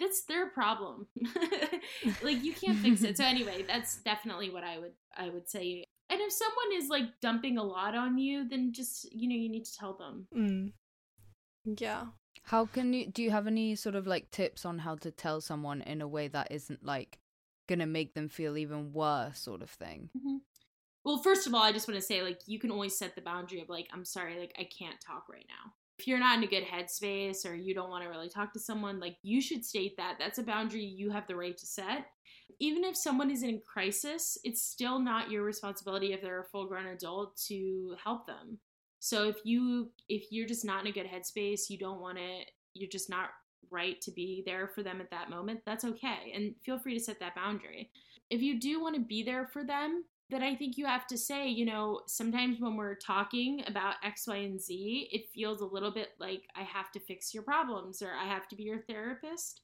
that's 0.00 0.24
their 0.24 0.48
problem. 0.48 1.06
like 2.22 2.42
you 2.42 2.52
can't 2.52 2.78
fix 2.78 3.02
it. 3.02 3.16
So 3.16 3.24
anyway, 3.36 3.64
that's 3.66 3.98
definitely 4.02 4.50
what 4.50 4.64
I 4.64 4.78
would 4.78 4.92
I 5.16 5.28
would 5.28 5.48
say. 5.48 5.84
And 6.08 6.20
if 6.20 6.32
someone 6.32 6.82
is 6.82 6.88
like 6.88 7.20
dumping 7.20 7.58
a 7.58 7.62
lot 7.62 7.94
on 7.94 8.18
you, 8.18 8.48
then 8.48 8.72
just 8.72 9.12
you 9.12 9.28
know 9.28 9.36
you 9.36 9.48
need 9.48 9.64
to 9.66 9.76
tell 9.76 9.94
them. 9.94 10.26
Mm. 10.36 10.72
Yeah. 11.78 12.06
How 12.44 12.66
can 12.66 12.92
you 12.92 13.06
do 13.06 13.22
you 13.22 13.30
have 13.30 13.46
any 13.46 13.74
sort 13.76 13.94
of 13.94 14.06
like 14.06 14.30
tips 14.30 14.64
on 14.64 14.78
how 14.78 14.96
to 14.96 15.10
tell 15.10 15.40
someone 15.40 15.82
in 15.82 16.00
a 16.00 16.08
way 16.08 16.28
that 16.28 16.50
isn't 16.50 16.84
like 16.84 17.18
gonna 17.68 17.86
make 17.86 18.14
them 18.14 18.28
feel 18.28 18.56
even 18.56 18.92
worse 18.92 19.38
sort 19.38 19.62
of 19.62 19.70
thing? 19.70 20.10
Mm-hmm 20.16 20.38
well 21.04 21.18
first 21.18 21.46
of 21.46 21.54
all 21.54 21.62
i 21.62 21.72
just 21.72 21.88
want 21.88 21.98
to 21.98 22.06
say 22.06 22.22
like 22.22 22.40
you 22.46 22.58
can 22.58 22.70
always 22.70 22.96
set 22.96 23.14
the 23.14 23.20
boundary 23.20 23.60
of 23.60 23.68
like 23.68 23.88
i'm 23.92 24.04
sorry 24.04 24.38
like 24.38 24.54
i 24.58 24.64
can't 24.64 25.00
talk 25.00 25.24
right 25.30 25.46
now 25.48 25.72
if 26.00 26.08
you're 26.08 26.18
not 26.18 26.38
in 26.38 26.44
a 26.44 26.46
good 26.46 26.64
headspace 26.64 27.44
or 27.44 27.54
you 27.54 27.74
don't 27.74 27.90
want 27.90 28.02
to 28.02 28.08
really 28.08 28.30
talk 28.30 28.54
to 28.54 28.58
someone 28.58 28.98
like 28.98 29.18
you 29.22 29.38
should 29.38 29.62
state 29.62 29.98
that. 29.98 30.16
That's 30.18 30.38
a 30.38 30.42
boundary 30.42 30.82
you 30.82 31.10
have 31.10 31.26
the 31.26 31.36
right 31.36 31.54
to 31.58 31.66
set. 31.66 32.06
Even 32.58 32.84
if 32.84 32.96
someone 32.96 33.30
is 33.30 33.42
in 33.42 33.60
crisis 33.70 34.38
it's 34.42 34.62
still 34.62 34.98
not 34.98 35.30
your 35.30 35.42
responsibility 35.42 36.14
if 36.14 36.22
they're 36.22 36.40
a 36.40 36.48
full 36.48 36.66
grown 36.66 36.86
adult 36.86 37.36
to 37.48 37.96
help 38.02 38.26
them. 38.26 38.58
So 38.98 39.28
if 39.28 39.36
you 39.44 39.90
if 40.08 40.24
you're 40.30 40.48
just 40.48 40.64
not 40.64 40.80
in 40.80 40.86
a 40.86 40.92
good 40.92 41.06
headspace 41.06 41.68
you 41.68 41.76
don't 41.76 42.00
want 42.00 42.16
to 42.16 42.40
you're 42.72 42.88
just 42.88 43.10
not 43.10 43.28
right 43.70 44.00
to 44.00 44.10
be 44.10 44.42
there 44.46 44.68
for 44.74 44.82
them 44.82 45.02
at 45.02 45.10
that 45.10 45.28
moment 45.28 45.60
that's 45.66 45.84
okay 45.84 46.32
and 46.34 46.54
feel 46.64 46.78
free 46.78 46.94
to 46.94 47.04
set 47.04 47.20
that 47.20 47.34
boundary. 47.34 47.90
If 48.30 48.40
you 48.40 48.58
do 48.58 48.80
want 48.80 48.94
to 48.94 49.02
be 49.02 49.22
there 49.22 49.50
for 49.52 49.64
them 49.64 50.04
that 50.30 50.42
I 50.42 50.54
think 50.54 50.76
you 50.76 50.86
have 50.86 51.06
to 51.08 51.18
say, 51.18 51.48
you 51.48 51.64
know, 51.64 52.02
sometimes 52.06 52.60
when 52.60 52.76
we're 52.76 52.94
talking 52.94 53.62
about 53.66 53.94
X, 54.04 54.26
Y, 54.26 54.36
and 54.36 54.60
Z, 54.60 55.08
it 55.12 55.30
feels 55.34 55.60
a 55.60 55.66
little 55.66 55.90
bit 55.90 56.10
like 56.18 56.42
I 56.56 56.62
have 56.62 56.90
to 56.92 57.00
fix 57.00 57.34
your 57.34 57.42
problems 57.42 58.02
or 58.02 58.10
I 58.12 58.26
have 58.26 58.48
to 58.48 58.56
be 58.56 58.64
your 58.64 58.82
therapist. 58.88 59.62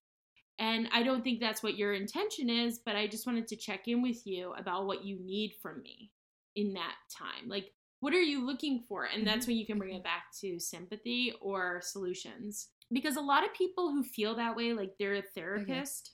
And 0.59 0.88
I 0.92 1.02
don't 1.02 1.22
think 1.22 1.40
that's 1.40 1.62
what 1.62 1.76
your 1.76 1.92
intention 1.92 2.48
is, 2.48 2.79
but 2.79 2.96
I 2.96 3.07
just 3.07 3.26
wanted 3.26 3.46
to 3.48 3.57
check 3.57 3.88
in 3.88 4.02
with 4.02 4.26
you 4.26 4.55
about 4.55 4.87
what 4.87 5.05
you 5.05 5.18
need 5.20 5.52
from 5.61 5.83
me 5.83 6.11
in 6.55 6.72
that 6.74 6.94
time. 7.16 7.48
Like, 7.48 7.72
what 8.00 8.14
are 8.14 8.20
you 8.20 8.44
looking 8.44 8.85
for? 8.88 9.05
And 9.05 9.26
that's 9.26 9.40
mm-hmm. 9.40 9.50
when 9.50 9.59
you 9.59 9.66
can 9.66 9.79
bring 9.79 9.94
it 9.94 10.05
back 10.05 10.24
to 10.40 10.59
sympathy 10.59 11.35
or 11.40 11.81
solutions. 11.83 12.68
Because 12.92 13.16
a 13.16 13.20
lot 13.20 13.44
of 13.44 13.52
people 13.52 13.90
who 13.90 14.02
feel 14.02 14.37
that 14.37 14.57
way, 14.57 14.72
like 14.72 14.92
they're 14.98 15.14
a 15.16 15.22
therapist, 15.22 16.12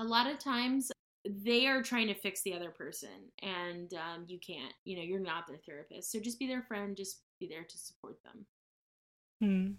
okay. 0.00 0.06
a 0.06 0.08
lot 0.08 0.26
of 0.26 0.38
times 0.38 0.90
they 1.28 1.66
are 1.66 1.82
trying 1.82 2.06
to 2.06 2.14
fix 2.14 2.42
the 2.42 2.54
other 2.54 2.70
person 2.70 3.08
and 3.42 3.92
um, 3.94 4.24
you 4.26 4.38
can't 4.38 4.72
you 4.84 4.96
know 4.96 5.02
you're 5.02 5.20
not 5.20 5.46
their 5.46 5.58
therapist 5.66 6.10
so 6.10 6.18
just 6.18 6.38
be 6.38 6.46
their 6.46 6.62
friend 6.62 6.96
just 6.96 7.20
be 7.38 7.46
there 7.46 7.64
to 7.64 7.76
support 7.78 8.16
them 8.24 9.78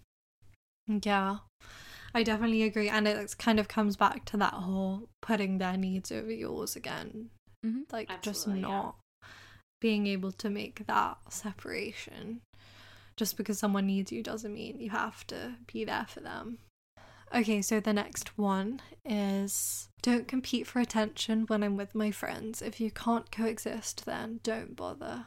hmm. 0.88 0.98
yeah 1.02 1.38
i 2.14 2.22
definitely 2.22 2.62
agree 2.62 2.88
and 2.88 3.08
it 3.08 3.36
kind 3.38 3.58
of 3.58 3.68
comes 3.68 3.96
back 3.96 4.24
to 4.24 4.36
that 4.36 4.54
whole 4.54 5.08
putting 5.20 5.58
their 5.58 5.76
needs 5.76 6.12
over 6.12 6.30
yours 6.30 6.76
again 6.76 7.30
mm-hmm. 7.66 7.80
like 7.92 8.08
Absolutely, 8.08 8.32
just 8.32 8.48
not 8.48 8.96
yeah. 9.22 9.28
being 9.80 10.06
able 10.06 10.32
to 10.32 10.48
make 10.48 10.86
that 10.86 11.18
separation 11.28 12.40
just 13.16 13.36
because 13.36 13.58
someone 13.58 13.86
needs 13.86 14.12
you 14.12 14.22
doesn't 14.22 14.54
mean 14.54 14.78
you 14.78 14.90
have 14.90 15.26
to 15.26 15.54
be 15.72 15.84
there 15.84 16.06
for 16.08 16.20
them 16.20 16.58
Okay, 17.32 17.62
so 17.62 17.78
the 17.78 17.92
next 17.92 18.36
one 18.36 18.80
is 19.04 19.88
don't 20.02 20.26
compete 20.26 20.66
for 20.66 20.80
attention 20.80 21.42
when 21.46 21.62
I'm 21.62 21.76
with 21.76 21.94
my 21.94 22.10
friends. 22.10 22.60
If 22.60 22.80
you 22.80 22.90
can't 22.90 23.30
coexist, 23.30 24.04
then 24.04 24.40
don't 24.42 24.74
bother. 24.74 25.26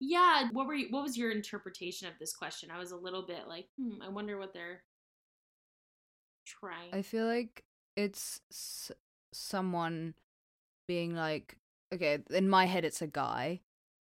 Yeah, 0.00 0.48
what 0.52 0.66
were 0.66 0.74
you, 0.74 0.86
what 0.90 1.02
was 1.02 1.16
your 1.16 1.30
interpretation 1.30 2.08
of 2.08 2.14
this 2.18 2.34
question? 2.34 2.70
I 2.70 2.78
was 2.78 2.92
a 2.92 2.96
little 2.96 3.26
bit 3.26 3.46
like, 3.46 3.66
hmm, 3.78 4.02
I 4.02 4.08
wonder 4.08 4.38
what 4.38 4.52
they're 4.52 4.82
trying. 6.46 6.92
I 6.92 7.02
feel 7.02 7.26
like 7.26 7.64
it's 7.94 8.40
s- 8.50 8.90
someone 9.32 10.14
being 10.88 11.14
like, 11.14 11.56
okay, 11.92 12.18
in 12.30 12.48
my 12.48 12.64
head 12.64 12.84
it's 12.84 13.02
a 13.02 13.06
guy. 13.06 13.60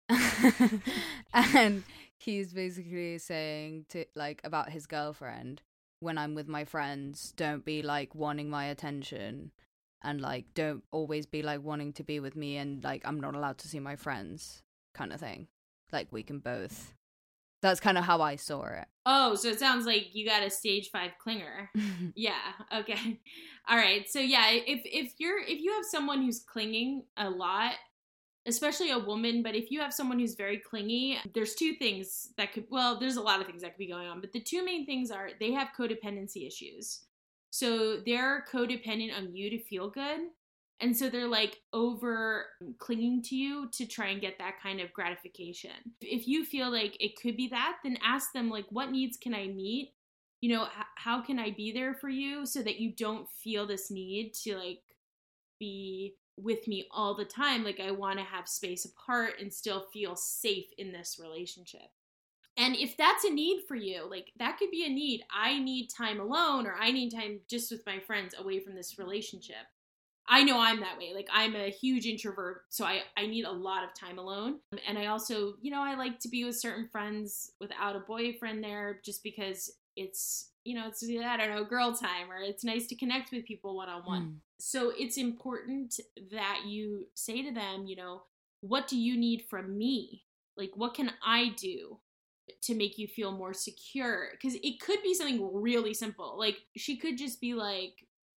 and 1.33 1.83
he's 2.17 2.53
basically 2.53 3.17
saying 3.17 3.85
to 3.89 4.05
like 4.15 4.41
about 4.43 4.69
his 4.69 4.87
girlfriend 4.87 5.61
when 6.01 6.17
I'm 6.17 6.35
with 6.35 6.47
my 6.47 6.65
friends, 6.65 7.33
don't 7.37 7.63
be 7.63 7.81
like 7.81 8.13
wanting 8.13 8.49
my 8.49 8.65
attention 8.65 9.51
and 10.03 10.19
like 10.19 10.45
don't 10.53 10.83
always 10.91 11.25
be 11.25 11.43
like 11.43 11.61
wanting 11.63 11.93
to 11.93 12.03
be 12.03 12.19
with 12.19 12.35
me 12.35 12.57
and 12.57 12.83
like 12.83 13.03
I'm 13.05 13.19
not 13.19 13.35
allowed 13.35 13.59
to 13.59 13.67
see 13.67 13.79
my 13.79 13.95
friends 13.95 14.63
kind 14.93 15.13
of 15.13 15.19
thing. 15.19 15.47
Like 15.91 16.07
we 16.11 16.23
can 16.23 16.39
both. 16.39 16.93
That's 17.61 17.79
kind 17.79 17.99
of 17.99 18.05
how 18.05 18.21
I 18.21 18.37
saw 18.37 18.63
it. 18.63 18.87
Oh, 19.05 19.35
so 19.35 19.49
it 19.49 19.59
sounds 19.59 19.85
like 19.85 20.15
you 20.15 20.25
got 20.25 20.41
a 20.41 20.49
stage 20.49 20.89
5 20.89 21.11
clinger. 21.23 21.67
yeah, 22.15 22.53
okay. 22.75 23.19
All 23.67 23.77
right. 23.77 24.09
So 24.09 24.19
yeah, 24.19 24.49
if 24.49 24.81
if 24.85 25.13
you're 25.19 25.39
if 25.39 25.61
you 25.61 25.71
have 25.73 25.85
someone 25.85 26.23
who's 26.23 26.39
clinging 26.39 27.03
a 27.17 27.29
lot 27.29 27.73
especially 28.47 28.91
a 28.91 28.99
woman, 28.99 29.43
but 29.43 29.55
if 29.55 29.69
you 29.69 29.79
have 29.79 29.93
someone 29.93 30.19
who's 30.19 30.35
very 30.35 30.57
clingy, 30.57 31.19
there's 31.33 31.55
two 31.55 31.73
things 31.73 32.29
that 32.37 32.53
could, 32.53 32.65
well, 32.69 32.99
there's 32.99 33.17
a 33.17 33.21
lot 33.21 33.39
of 33.39 33.45
things 33.45 33.61
that 33.61 33.71
could 33.71 33.79
be 33.79 33.87
going 33.87 34.07
on, 34.07 34.19
but 34.19 34.31
the 34.31 34.41
two 34.41 34.65
main 34.65 34.85
things 34.85 35.11
are 35.11 35.29
they 35.39 35.51
have 35.51 35.69
codependency 35.77 36.47
issues. 36.47 37.01
So 37.51 37.97
they're 38.05 38.45
codependent 38.51 39.15
on 39.15 39.35
you 39.35 39.49
to 39.49 39.63
feel 39.63 39.89
good. 39.89 40.19
And 40.79 40.97
so 40.97 41.09
they're 41.09 41.27
like 41.27 41.59
over 41.73 42.45
clinging 42.79 43.21
to 43.23 43.35
you 43.35 43.69
to 43.73 43.85
try 43.85 44.07
and 44.07 44.19
get 44.19 44.39
that 44.39 44.55
kind 44.63 44.79
of 44.79 44.91
gratification. 44.93 45.93
If 46.01 46.27
you 46.27 46.43
feel 46.43 46.71
like 46.71 46.97
it 46.99 47.21
could 47.21 47.37
be 47.37 47.47
that, 47.49 47.77
then 47.83 47.99
ask 48.03 48.33
them, 48.33 48.49
like, 48.49 48.65
what 48.69 48.89
needs 48.89 49.17
can 49.17 49.35
I 49.35 49.45
meet? 49.45 49.93
You 50.39 50.55
know, 50.55 50.67
how 50.95 51.21
can 51.21 51.37
I 51.37 51.51
be 51.51 51.71
there 51.71 51.93
for 51.93 52.09
you 52.09 52.47
so 52.47 52.63
that 52.63 52.79
you 52.79 52.95
don't 52.95 53.27
feel 53.43 53.67
this 53.67 53.91
need 53.91 54.33
to 54.43 54.57
like 54.57 54.79
be 55.59 56.15
with 56.37 56.67
me 56.67 56.87
all 56.91 57.15
the 57.15 57.25
time? 57.25 57.63
Like, 57.63 57.79
I 57.79 57.91
want 57.91 58.19
to 58.19 58.25
have 58.25 58.47
space 58.47 58.85
apart 58.85 59.33
and 59.39 59.53
still 59.53 59.87
feel 59.93 60.15
safe 60.15 60.67
in 60.77 60.91
this 60.91 61.19
relationship. 61.21 61.89
And 62.57 62.75
if 62.75 62.97
that's 62.97 63.23
a 63.23 63.29
need 63.29 63.63
for 63.67 63.75
you, 63.75 64.07
like 64.09 64.31
that 64.37 64.57
could 64.57 64.71
be 64.71 64.85
a 64.85 64.89
need. 64.89 65.23
I 65.33 65.57
need 65.59 65.87
time 65.87 66.19
alone, 66.19 66.67
or 66.67 66.75
I 66.75 66.91
need 66.91 67.11
time 67.11 67.39
just 67.47 67.71
with 67.71 67.85
my 67.85 67.99
friends 67.99 68.35
away 68.37 68.59
from 68.59 68.75
this 68.75 68.99
relationship. 68.99 69.55
I 70.27 70.43
know 70.43 70.59
I'm 70.59 70.79
that 70.81 70.97
way. 70.97 71.13
Like 71.13 71.29
I'm 71.31 71.55
a 71.55 71.69
huge 71.69 72.05
introvert, 72.05 72.63
so 72.69 72.85
I 72.85 73.01
I 73.17 73.25
need 73.25 73.45
a 73.45 73.51
lot 73.51 73.83
of 73.83 73.93
time 73.93 74.19
alone. 74.19 74.59
And 74.87 74.97
I 74.97 75.07
also, 75.07 75.55
you 75.61 75.71
know, 75.71 75.81
I 75.81 75.95
like 75.95 76.19
to 76.19 76.29
be 76.29 76.43
with 76.43 76.59
certain 76.59 76.87
friends 76.91 77.51
without 77.59 77.95
a 77.95 77.99
boyfriend 77.99 78.63
there 78.63 78.99
just 79.03 79.23
because 79.23 79.71
it's, 79.95 80.51
you 80.63 80.75
know, 80.75 80.87
it's 80.87 81.03
I 81.03 81.37
don't 81.37 81.49
know, 81.49 81.63
girl 81.63 81.93
time 81.93 82.29
or 82.29 82.37
it's 82.37 82.63
nice 82.63 82.87
to 82.87 82.95
connect 82.95 83.31
with 83.31 83.45
people 83.45 83.75
one 83.75 83.89
on 83.89 84.03
one. 84.03 84.41
So 84.61 84.93
it's 84.97 85.17
important 85.17 85.99
that 86.31 86.61
you 86.67 87.07
say 87.15 87.41
to 87.43 87.51
them, 87.51 87.85
you 87.87 87.95
know, 87.95 88.23
what 88.61 88.87
do 88.87 88.97
you 88.97 89.17
need 89.17 89.45
from 89.49 89.77
me? 89.77 90.23
Like 90.55 90.71
what 90.75 90.93
can 90.93 91.11
I 91.25 91.49
do 91.57 91.97
to 92.63 92.75
make 92.75 92.97
you 92.97 93.07
feel 93.07 93.31
more 93.31 93.53
secure? 93.53 94.29
Because 94.31 94.55
it 94.61 94.79
could 94.79 95.01
be 95.01 95.13
something 95.13 95.49
really 95.53 95.93
simple. 95.93 96.37
Like 96.37 96.57
she 96.77 96.97
could 96.97 97.17
just 97.17 97.41
be 97.41 97.53
like 97.53 97.93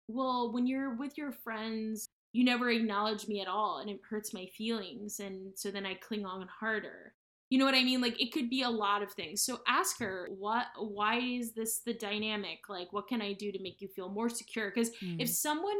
well 0.08 0.52
when 0.52 0.66
you're 0.66 0.94
with 0.96 1.16
your 1.16 1.32
friends 1.32 2.08
you 2.32 2.44
never 2.44 2.70
acknowledge 2.70 3.28
me 3.28 3.40
at 3.40 3.46
all 3.46 3.78
and 3.78 3.88
it 3.90 4.00
hurts 4.08 4.34
my 4.34 4.46
feelings 4.56 5.20
and 5.20 5.52
so 5.54 5.70
then 5.70 5.86
i 5.86 5.94
cling 5.94 6.24
on 6.24 6.46
harder. 6.48 7.14
You 7.50 7.58
know 7.58 7.66
what 7.66 7.74
i 7.74 7.84
mean? 7.84 8.00
Like 8.00 8.20
it 8.20 8.32
could 8.32 8.48
be 8.48 8.62
a 8.62 8.70
lot 8.70 9.02
of 9.02 9.12
things. 9.12 9.42
So 9.42 9.60
ask 9.68 9.98
her 9.98 10.28
what 10.38 10.66
why 10.78 11.18
is 11.18 11.52
this 11.52 11.80
the 11.80 11.94
dynamic? 11.94 12.60
Like 12.68 12.92
what 12.92 13.08
can 13.08 13.20
i 13.20 13.32
do 13.32 13.52
to 13.52 13.62
make 13.62 13.80
you 13.80 13.88
feel 13.88 14.08
more 14.08 14.28
secure? 14.28 14.70
Because 14.70 14.90
Mm. 15.02 15.20
if 15.20 15.28
someone 15.28 15.76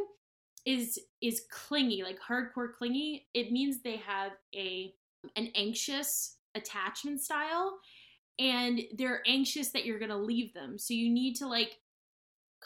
is 0.65 0.99
is 1.21 1.43
clingy 1.51 2.03
like 2.03 2.17
hardcore 2.19 2.73
clingy 2.73 3.27
it 3.33 3.51
means 3.51 3.81
they 3.81 3.97
have 3.97 4.31
a 4.55 4.93
an 5.35 5.49
anxious 5.55 6.37
attachment 6.55 7.21
style 7.21 7.79
and 8.39 8.81
they're 8.97 9.21
anxious 9.27 9.69
that 9.71 9.85
you're 9.85 9.99
going 9.99 10.09
to 10.09 10.17
leave 10.17 10.53
them. 10.53 10.77
So 10.77 10.93
you 10.93 11.11
need 11.11 11.35
to 11.35 11.47
like 11.47 11.77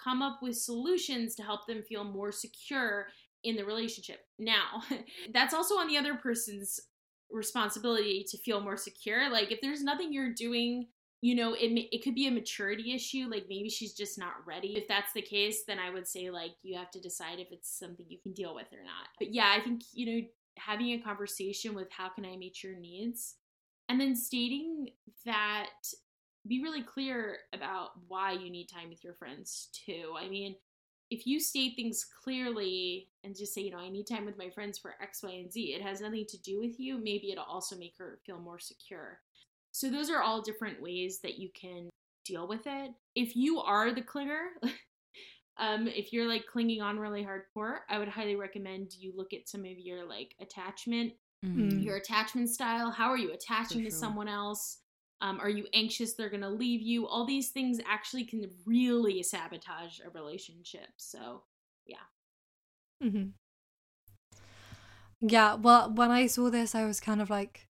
come 0.01 0.21
up 0.21 0.39
with 0.41 0.57
solutions 0.57 1.35
to 1.35 1.43
help 1.43 1.67
them 1.67 1.83
feel 1.83 2.03
more 2.03 2.31
secure 2.31 3.07
in 3.43 3.55
the 3.55 3.65
relationship. 3.65 4.19
Now, 4.39 4.83
that's 5.33 5.53
also 5.53 5.75
on 5.75 5.87
the 5.87 5.97
other 5.97 6.15
person's 6.15 6.79
responsibility 7.29 8.25
to 8.29 8.37
feel 8.37 8.61
more 8.61 8.77
secure. 8.77 9.29
Like 9.29 9.51
if 9.51 9.59
there's 9.61 9.83
nothing 9.83 10.13
you're 10.13 10.33
doing, 10.33 10.87
you 11.21 11.35
know, 11.35 11.53
it 11.53 11.71
it 11.91 12.03
could 12.03 12.15
be 12.15 12.27
a 12.27 12.31
maturity 12.31 12.93
issue, 12.93 13.27
like 13.29 13.45
maybe 13.49 13.69
she's 13.69 13.93
just 13.93 14.19
not 14.19 14.45
ready. 14.45 14.77
If 14.77 14.87
that's 14.87 15.13
the 15.13 15.21
case, 15.21 15.63
then 15.67 15.79
I 15.79 15.89
would 15.89 16.07
say 16.07 16.29
like 16.29 16.51
you 16.61 16.77
have 16.77 16.91
to 16.91 17.01
decide 17.01 17.39
if 17.39 17.47
it's 17.51 17.77
something 17.77 18.05
you 18.07 18.19
can 18.21 18.33
deal 18.33 18.53
with 18.53 18.67
or 18.71 18.83
not. 18.83 19.07
But 19.17 19.33
yeah, 19.33 19.53
I 19.57 19.63
think, 19.63 19.81
you 19.93 20.05
know, 20.05 20.27
having 20.57 20.91
a 20.91 20.99
conversation 20.99 21.73
with 21.73 21.91
how 21.91 22.09
can 22.09 22.25
I 22.25 22.35
meet 22.35 22.63
your 22.63 22.77
needs 22.77 23.35
and 23.89 23.99
then 23.99 24.15
stating 24.15 24.89
that 25.25 25.69
be 26.47 26.61
really 26.61 26.83
clear 26.83 27.37
about 27.53 27.91
why 28.07 28.31
you 28.31 28.49
need 28.49 28.67
time 28.67 28.89
with 28.89 29.03
your 29.03 29.13
friends 29.13 29.69
too. 29.73 30.13
I 30.17 30.29
mean, 30.29 30.55
if 31.09 31.25
you 31.25 31.39
state 31.39 31.73
things 31.75 32.05
clearly 32.23 33.09
and 33.23 33.35
just 33.35 33.53
say, 33.53 33.61
you 33.61 33.71
know, 33.71 33.79
I 33.79 33.89
need 33.89 34.07
time 34.07 34.25
with 34.25 34.37
my 34.37 34.49
friends 34.49 34.77
for 34.77 34.95
X, 35.01 35.23
Y, 35.23 35.31
and 35.31 35.51
Z, 35.51 35.73
it 35.73 35.81
has 35.81 36.01
nothing 36.01 36.25
to 36.27 36.41
do 36.41 36.59
with 36.59 36.79
you. 36.79 36.97
Maybe 36.97 37.31
it'll 37.31 37.43
also 37.43 37.77
make 37.77 37.95
her 37.97 38.19
feel 38.25 38.39
more 38.39 38.59
secure. 38.59 39.19
So, 39.77 39.89
those 39.89 40.09
are 40.09 40.21
all 40.21 40.41
different 40.41 40.81
ways 40.81 41.19
that 41.21 41.37
you 41.37 41.49
can 41.53 41.89
deal 42.25 42.47
with 42.47 42.65
it. 42.65 42.91
If 43.15 43.35
you 43.35 43.59
are 43.59 43.93
the 43.93 44.01
clinger, 44.01 44.47
um, 45.57 45.87
if 45.87 46.13
you're 46.13 46.27
like 46.27 46.45
clinging 46.45 46.81
on 46.81 46.99
really 46.99 47.23
hardcore, 47.25 47.79
I 47.89 47.97
would 47.99 48.07
highly 48.07 48.35
recommend 48.35 48.93
you 48.93 49.13
look 49.15 49.33
at 49.33 49.49
some 49.49 49.61
of 49.61 49.77
your 49.79 50.05
like 50.07 50.35
attachment 50.39 51.13
Mm. 51.55 51.83
your 51.83 51.95
attachment 51.95 52.49
style. 52.49 52.91
How 52.91 53.09
are 53.09 53.17
you 53.17 53.31
attaching 53.31 53.83
to 53.85 53.91
someone 53.91 54.27
else? 54.27 54.79
Um, 55.21 55.39
are 55.39 55.49
you 55.49 55.65
anxious 55.73 56.13
they're 56.13 56.29
going 56.29 56.41
to 56.41 56.49
leave 56.49 56.81
you? 56.81 57.07
All 57.07 57.25
these 57.25 57.49
things 57.49 57.79
actually 57.87 58.25
can 58.25 58.51
really 58.65 59.23
sabotage 59.23 59.99
a 60.05 60.09
relationship. 60.11 60.89
So, 60.97 61.43
yeah. 61.85 61.97
hmm 63.01 63.27
Yeah, 65.21 65.55
well, 65.55 65.91
when 65.91 66.11
I 66.11 66.27
saw 66.27 66.49
this, 66.49 66.75
I 66.75 66.85
was 66.85 66.99
kind 66.99 67.21
of 67.21 67.29
like, 67.29 67.66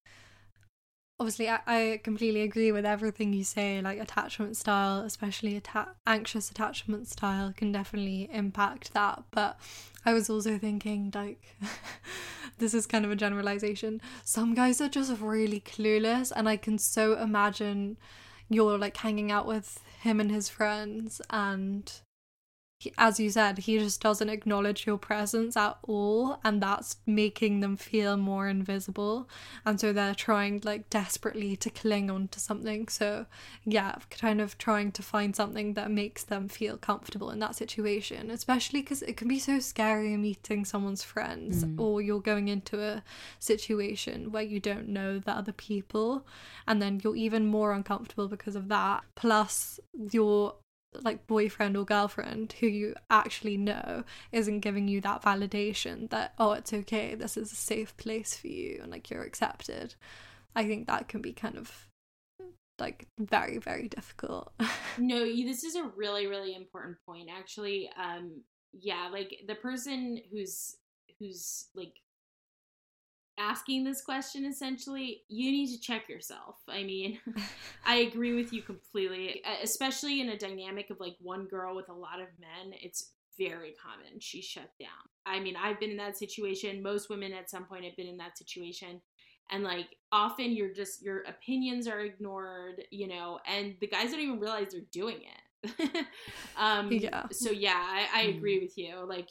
obviously, 1.22 1.48
I, 1.48 1.60
I 1.68 2.02
completely 2.04 2.42
agree 2.42 2.72
with 2.72 2.84
everything 2.84 3.32
you 3.32 3.44
say. 3.44 3.80
Like, 3.80 4.00
attachment 4.00 4.58
style, 4.58 5.02
especially 5.02 5.56
atta- 5.56 5.94
anxious 6.08 6.50
attachment 6.50 7.08
style, 7.08 7.54
can 7.56 7.72
definitely 7.72 8.28
impact 8.34 8.94
that. 8.94 9.24
But 9.30 9.60
I 10.04 10.14
was 10.14 10.32
also 10.32 10.58
thinking, 10.58 11.12
like, 11.14 11.56
this 12.58 12.74
is 12.74 12.88
kind 12.88 13.06
of 13.06 13.12
a 13.12 13.16
generalization. 13.16 14.02
Some 14.24 14.56
guys 14.56 14.82
are 14.82 14.90
just 14.90 15.22
really 15.22 15.60
clueless, 15.60 16.32
and 16.36 16.50
I 16.50 16.58
can 16.58 16.80
so 16.80 17.16
imagine 17.20 17.98
you're 18.50 18.80
like 18.80 18.98
hanging 18.98 19.32
out 19.32 19.46
with 19.46 19.80
him 20.02 20.20
and 20.20 20.32
his 20.32 20.50
friends, 20.50 21.22
and 21.30 22.02
as 22.98 23.20
you 23.20 23.30
said, 23.30 23.60
he 23.60 23.78
just 23.80 24.02
doesn't 24.02 24.30
acknowledge 24.30 24.86
your 24.86 24.98
presence 24.98 25.56
at 25.58 25.78
all, 25.84 26.40
and 26.44 26.62
that's 26.62 26.98
making 27.06 27.60
them 27.60 27.78
feel 27.78 28.18
more 28.18 28.48
invisible. 28.48 29.30
And 29.66 29.80
so 29.80 29.94
they're 29.94 30.16
trying 30.16 30.62
like 30.64 30.90
desperately 30.90 31.56
to 31.58 31.70
cling 31.70 32.10
on 32.10 32.28
to 32.30 32.40
something. 32.40 32.88
So, 32.88 33.26
yeah, 33.66 33.96
kind 34.10 34.42
of 34.42 34.58
trying 34.58 34.92
to 34.94 35.04
find 35.04 35.36
something 35.36 35.74
that 35.74 35.92
makes 35.92 36.24
them 36.24 36.48
feel 36.48 36.78
comfortable 36.78 37.30
in 37.30 37.40
that 37.40 37.56
situation, 37.56 38.32
especially 38.32 38.82
because 38.82 39.02
it 39.02 39.18
can 39.18 39.28
be 39.28 39.40
so 39.40 39.60
scary 39.60 40.16
meeting 40.18 40.66
someone's 40.66 41.04
friends, 41.04 41.64
Mm. 41.64 41.80
or 41.80 42.02
you're 42.02 42.22
going 42.22 42.48
into 42.48 42.82
a 42.82 43.04
situation 43.40 44.32
where 44.32 44.44
you 44.44 44.60
don't 44.60 44.88
know 44.88 45.20
the 45.20 45.32
other 45.32 45.52
people, 45.54 46.26
and 46.68 46.82
then 46.82 47.02
you're 47.04 47.16
even 47.16 47.46
more 47.46 47.74
uncomfortable 47.74 48.28
because 48.28 48.56
of 48.56 48.68
that. 48.70 49.04
Plus, 49.16 49.80
you're 50.12 50.56
like 51.02 51.26
boyfriend 51.28 51.78
or 51.78 51.86
girlfriend 51.86 52.54
who 52.60 52.68
you 52.68 52.94
actually 53.10 53.58
know 53.58 54.04
isn't 54.32 54.60
giving 54.60 54.88
you 54.88 55.00
that 55.02 55.22
validation 55.22 56.10
that 56.10 56.34
oh 56.38 56.52
it's 56.52 56.74
okay 56.74 57.16
this 57.16 57.38
is 57.38 57.52
a 57.52 57.56
safe 57.56 57.96
place 57.98 58.36
for 58.36 58.48
you 58.48 58.80
and 58.82 58.92
like 58.92 59.10
you're 59.10 59.24
accepted 59.24 59.96
i 60.56 60.66
think 60.66 60.88
that 60.88 61.08
can 61.08 61.22
be 61.22 61.32
kind 61.32 61.58
of 61.58 61.88
like 62.78 63.08
very 63.20 63.58
very 63.58 63.88
difficult 63.88 64.52
no, 64.98 65.26
this 65.26 65.64
is 65.64 65.76
a 65.76 65.84
really, 65.96 66.28
really 66.28 66.56
important 66.56 66.98
point. 67.06 67.30
Actually, 67.32 67.90
um, 67.98 68.42
yeah, 68.74 69.10
like 69.12 69.36
the 69.48 69.56
person 69.56 70.20
who's 70.32 70.76
who's 71.20 71.68
like 71.76 71.94
asking 73.42 73.84
this 73.84 74.02
question 74.02 74.46
essentially 74.46 75.24
you 75.28 75.52
need 75.52 75.68
to 75.74 75.82
check 75.82 76.08
yourself. 76.08 76.58
I 76.70 76.84
mean 76.84 77.20
i 77.86 77.96
agree 77.98 78.36
with 78.36 78.54
you 78.54 78.62
completely 78.62 79.42
especially 79.64 80.22
in 80.22 80.30
a 80.30 80.38
dynamic 80.38 80.90
of 80.92 81.00
like 81.00 81.16
one 81.20 81.46
girl 81.48 81.76
with 81.76 81.90
a 81.90 81.94
lot 81.94 82.20
of 82.22 82.28
men 82.40 82.74
it's 82.82 83.12
very 83.40 83.74
common 83.82 84.20
she 84.20 84.42
shut 84.42 84.70
down. 84.80 84.90
I 85.26 85.40
mean 85.40 85.56
i've 85.56 85.80
been 85.80 85.92
in 85.92 85.98
that 85.98 86.18
situation. 86.18 86.84
Most 86.84 87.10
women 87.10 87.34
at 87.34 87.50
some 87.50 87.66
point 87.66 87.86
have 87.86 87.96
been 87.96 88.08
in 88.08 88.18
that 88.18 88.38
situation. 88.38 89.02
And 89.50 89.64
like 89.64 89.88
often 90.12 90.52
you're 90.52 90.74
just 90.74 91.02
your 91.02 91.24
opinions 91.24 91.88
are 91.88 92.02
ignored 92.02 92.84
you 92.92 93.08
know 93.08 93.40
and 93.48 93.76
the 93.82 93.88
guys 93.88 94.12
don't 94.12 94.22
even 94.22 94.40
realize 94.40 94.68
they're 94.72 94.82
doing 94.92 95.18
it. 95.22 96.06
Um 96.58 96.90
Yeah. 96.92 97.24
so 97.32 97.50
yeah 97.50 97.82
i, 97.98 98.08
I 98.14 98.22
agree 98.34 98.60
with 98.60 98.78
you. 98.78 99.04
Like 99.08 99.30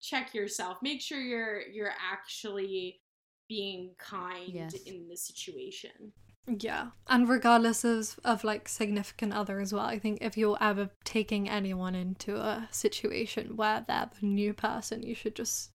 check 0.00 0.32
yourself. 0.34 0.78
Make 0.82 1.00
sure 1.00 1.20
you're 1.20 1.62
you're 1.62 1.92
actually 2.12 3.00
being 3.48 3.90
kind 3.98 4.52
Yes. 4.54 4.74
in 4.74 5.08
the 5.08 5.16
situation 5.16 6.12
yeah 6.46 6.88
and 7.08 7.28
regardless 7.28 7.84
of 7.84 8.18
of 8.24 8.42
like 8.42 8.68
significant 8.68 9.34
other 9.34 9.60
as 9.60 9.72
well 9.72 9.84
i 9.84 9.98
think 9.98 10.18
if 10.22 10.36
you're 10.36 10.56
ever 10.62 10.88
taking 11.04 11.48
anyone 11.48 11.94
into 11.94 12.36
a 12.36 12.68
situation 12.70 13.54
where 13.56 13.84
they're 13.86 14.08
the 14.18 14.26
new 14.26 14.54
person 14.54 15.02
you 15.02 15.14
should 15.14 15.34
just 15.36 15.70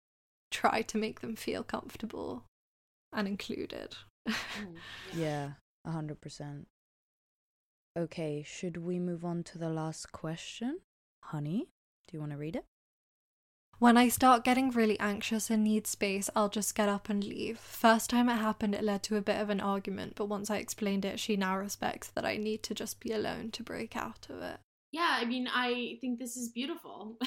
try 0.49 0.81
to 0.81 0.97
make 0.97 1.21
them 1.21 1.35
feel 1.35 1.63
comfortable 1.63 2.45
and 3.11 3.27
included 3.27 3.95
Mm, 4.27 4.75
Yeah, 5.15 5.51
a 5.85 5.91
hundred 5.91 6.21
percent. 6.21 6.67
Okay, 7.97 8.43
should 8.45 8.77
we 8.77 8.97
move 8.99 9.23
on 9.25 9.43
to 9.43 9.57
the 9.57 9.69
last 9.69 10.11
question? 10.11 10.79
Honey, 11.23 11.67
do 12.07 12.15
you 12.17 12.19
want 12.19 12.31
to 12.31 12.37
read 12.37 12.55
it? 12.55 12.65
When 13.83 13.97
I 13.97 14.07
start 14.07 14.45
getting 14.45 14.71
really 14.71 14.97
anxious 15.01 15.49
and 15.49 15.61
need 15.61 15.87
space, 15.87 16.29
I'll 16.37 16.47
just 16.47 16.73
get 16.73 16.87
up 16.87 17.09
and 17.09 17.21
leave. 17.21 17.59
First 17.59 18.09
time 18.09 18.29
it 18.29 18.35
happened, 18.35 18.73
it 18.73 18.81
led 18.81 19.03
to 19.03 19.17
a 19.17 19.21
bit 19.21 19.41
of 19.41 19.49
an 19.49 19.59
argument, 19.59 20.13
but 20.15 20.29
once 20.29 20.49
I 20.49 20.59
explained 20.59 21.03
it, 21.03 21.19
she 21.19 21.35
now 21.35 21.57
respects 21.57 22.07
that 22.15 22.23
I 22.23 22.37
need 22.37 22.63
to 22.63 22.73
just 22.73 23.01
be 23.01 23.11
alone 23.11 23.51
to 23.51 23.61
break 23.61 23.97
out 23.97 24.27
of 24.29 24.41
it. 24.41 24.61
yeah, 24.93 25.17
I 25.19 25.25
mean, 25.25 25.49
I 25.53 25.97
think 25.99 26.17
this 26.17 26.37
is 26.37 26.47
beautiful. 26.47 27.17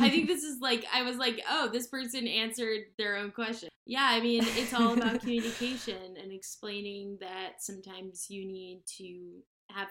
I 0.00 0.08
think 0.10 0.28
this 0.28 0.44
is 0.44 0.60
like, 0.60 0.84
I 0.94 1.02
was 1.02 1.16
like, 1.16 1.40
oh, 1.50 1.68
this 1.72 1.88
person 1.88 2.28
answered 2.28 2.82
their 2.96 3.16
own 3.16 3.32
question. 3.32 3.68
Yeah, 3.84 4.06
I 4.08 4.20
mean, 4.20 4.44
it's 4.46 4.72
all 4.72 4.92
about 4.92 5.20
communication 5.22 6.14
and 6.22 6.30
explaining 6.30 7.18
that 7.20 7.54
sometimes 7.58 8.26
you 8.30 8.46
need 8.46 8.82
to 8.98 9.42
have, 9.74 9.88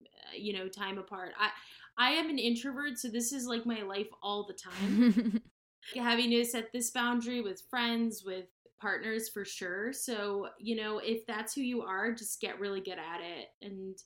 uh, 0.00 0.34
you 0.34 0.54
know, 0.54 0.68
time 0.68 0.96
apart. 0.96 1.34
I, 1.38 1.50
I 1.98 2.12
am 2.12 2.30
an 2.30 2.38
introvert, 2.38 2.98
so 2.98 3.08
this 3.08 3.32
is 3.32 3.46
like 3.46 3.66
my 3.66 3.82
life 3.82 4.08
all 4.22 4.46
the 4.46 4.54
time. 4.54 5.40
Having 5.94 6.30
to 6.30 6.44
set 6.44 6.72
this 6.72 6.90
boundary 6.90 7.40
with 7.40 7.62
friends, 7.68 8.22
with 8.24 8.46
partners 8.80 9.28
for 9.28 9.44
sure. 9.44 9.92
So, 9.92 10.48
you 10.58 10.76
know, 10.76 10.98
if 10.98 11.26
that's 11.26 11.54
who 11.54 11.60
you 11.60 11.82
are, 11.82 12.12
just 12.12 12.40
get 12.40 12.60
really 12.60 12.80
good 12.80 12.98
at 12.98 13.20
it 13.20 13.48
and 13.60 13.96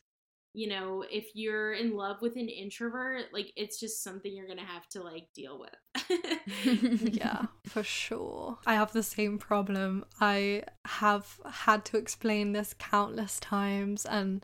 you 0.57 0.68
know, 0.68 1.05
if 1.11 1.27
you're 1.35 1.75
in 1.75 1.94
love 1.94 2.22
with 2.22 2.37
an 2.37 2.49
introvert, 2.49 3.25
like 3.31 3.53
it's 3.57 3.79
just 3.79 4.03
something 4.03 4.35
you're 4.35 4.49
gonna 4.49 4.64
have 4.64 4.88
to 4.88 5.03
like 5.03 5.27
deal 5.35 5.61
with. 5.61 6.22
yeah, 7.14 7.42
for 7.66 7.83
sure. 7.83 8.57
I 8.64 8.72
have 8.72 8.90
the 8.94 9.03
same 9.03 9.37
problem. 9.37 10.07
I 10.18 10.62
have 10.87 11.38
had 11.44 11.85
to 11.87 11.99
explain 11.99 12.53
this 12.53 12.75
countless 12.79 13.38
times, 13.38 14.07
and 14.07 14.42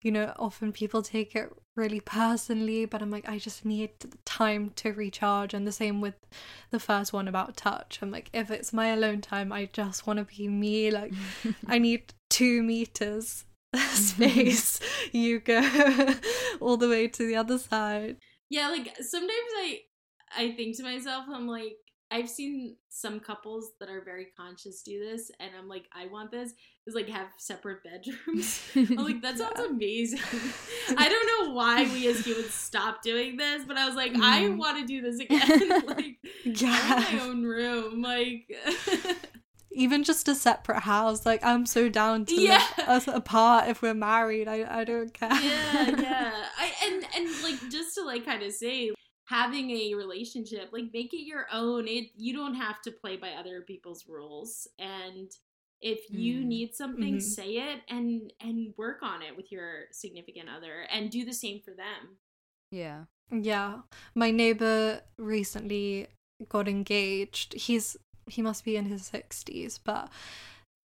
you 0.00 0.10
know, 0.10 0.32
often 0.38 0.72
people 0.72 1.02
take 1.02 1.36
it 1.36 1.52
really 1.80 2.00
personally, 2.00 2.84
but 2.84 3.02
I'm 3.02 3.10
like, 3.10 3.28
I 3.28 3.38
just 3.38 3.64
need 3.64 3.90
time 4.24 4.70
to 4.76 4.92
recharge. 4.92 5.54
And 5.54 5.66
the 5.66 5.72
same 5.72 6.00
with 6.00 6.14
the 6.70 6.78
first 6.78 7.12
one 7.12 7.26
about 7.26 7.56
touch. 7.56 7.98
I'm 8.02 8.12
like, 8.12 8.30
if 8.32 8.50
it's 8.50 8.72
my 8.72 8.88
alone 8.88 9.22
time, 9.22 9.52
I 9.52 9.68
just 9.72 10.06
want 10.06 10.18
to 10.18 10.24
be 10.24 10.46
me. 10.46 10.90
Like, 10.90 11.12
I 11.66 11.78
need 11.78 12.12
two 12.28 12.62
meters 12.62 13.44
space, 13.92 14.80
you 15.12 15.40
go 15.40 15.60
all 16.60 16.76
the 16.76 16.88
way 16.88 17.08
to 17.08 17.26
the 17.26 17.36
other 17.36 17.58
side. 17.58 18.16
Yeah, 18.48 18.68
like 18.68 18.94
sometimes 19.00 19.50
I 19.58 19.78
I 20.36 20.52
think 20.52 20.76
to 20.76 20.82
myself, 20.82 21.24
I'm 21.32 21.48
like, 21.48 21.76
I've 22.10 22.28
seen 22.28 22.76
some 22.88 23.20
couples 23.20 23.72
that 23.78 23.88
are 23.88 24.02
very 24.04 24.28
conscious 24.36 24.82
do 24.82 24.98
this, 24.98 25.30
and 25.38 25.50
I'm 25.56 25.68
like, 25.68 25.84
I 25.92 26.06
want 26.06 26.30
this. 26.30 26.52
Is 26.86 26.94
like 26.94 27.08
have 27.08 27.28
separate 27.36 27.84
bedrooms. 27.84 28.60
I'm 28.74 28.96
like, 28.96 29.22
that 29.22 29.38
sounds 29.38 29.52
yeah. 29.56 29.66
amazing. 29.66 30.20
I 30.96 31.08
don't 31.08 31.48
know 31.48 31.54
why 31.54 31.84
we 31.84 32.08
as 32.08 32.24
humans 32.26 32.52
stopped 32.52 33.04
doing 33.04 33.36
this, 33.36 33.64
but 33.64 33.76
I 33.76 33.86
was 33.86 33.94
like, 33.94 34.12
mm. 34.12 34.20
I 34.22 34.48
want 34.48 34.78
to 34.78 34.86
do 34.86 35.00
this 35.00 35.20
again. 35.20 35.82
like, 35.86 36.16
yeah, 36.44 37.04
my 37.12 37.20
own 37.20 37.44
room. 37.44 38.02
Like, 38.02 38.50
even 39.72 40.02
just 40.04 40.28
a 40.28 40.34
separate 40.34 40.80
house. 40.80 41.24
Like 41.24 41.44
I'm 41.44 41.66
so 41.66 41.88
down 41.88 42.24
to 42.26 42.34
yeah. 42.34 42.66
us 42.86 43.06
apart 43.06 43.68
if 43.68 43.82
we're 43.82 43.94
married. 43.94 44.48
I 44.48 44.80
I 44.80 44.84
don't 44.84 45.12
care. 45.12 45.30
Yeah, 45.30 46.00
yeah. 46.00 46.44
I 46.58 46.72
and 46.86 47.06
and 47.16 47.42
like 47.42 47.70
just 47.70 47.94
to 47.94 48.04
like 48.04 48.24
kind 48.24 48.42
of 48.42 48.52
say 48.52 48.90
having 49.30 49.70
a 49.70 49.94
relationship 49.94 50.70
like 50.72 50.90
make 50.92 51.14
it 51.14 51.24
your 51.24 51.46
own. 51.52 51.86
It 51.86 52.10
you 52.16 52.34
don't 52.34 52.54
have 52.54 52.82
to 52.82 52.90
play 52.90 53.16
by 53.16 53.30
other 53.30 53.62
people's 53.62 54.06
rules. 54.08 54.66
And 54.78 55.30
if 55.80 56.10
you 56.10 56.40
mm. 56.40 56.46
need 56.46 56.74
something 56.74 57.14
mm-hmm. 57.14 57.20
say 57.20 57.52
it 57.52 57.80
and 57.88 58.32
and 58.40 58.74
work 58.76 58.98
on 59.02 59.22
it 59.22 59.36
with 59.36 59.52
your 59.52 59.84
significant 59.92 60.48
other 60.54 60.84
and 60.92 61.10
do 61.10 61.24
the 61.24 61.32
same 61.32 61.60
for 61.60 61.70
them. 61.70 62.18
Yeah. 62.72 63.04
Yeah. 63.30 63.82
My 64.16 64.32
neighbor 64.32 65.00
recently 65.16 66.08
got 66.48 66.66
engaged. 66.66 67.54
He's 67.54 67.96
he 68.26 68.42
must 68.42 68.64
be 68.64 68.76
in 68.76 68.86
his 68.86 69.10
60s, 69.10 69.78
but 69.82 70.10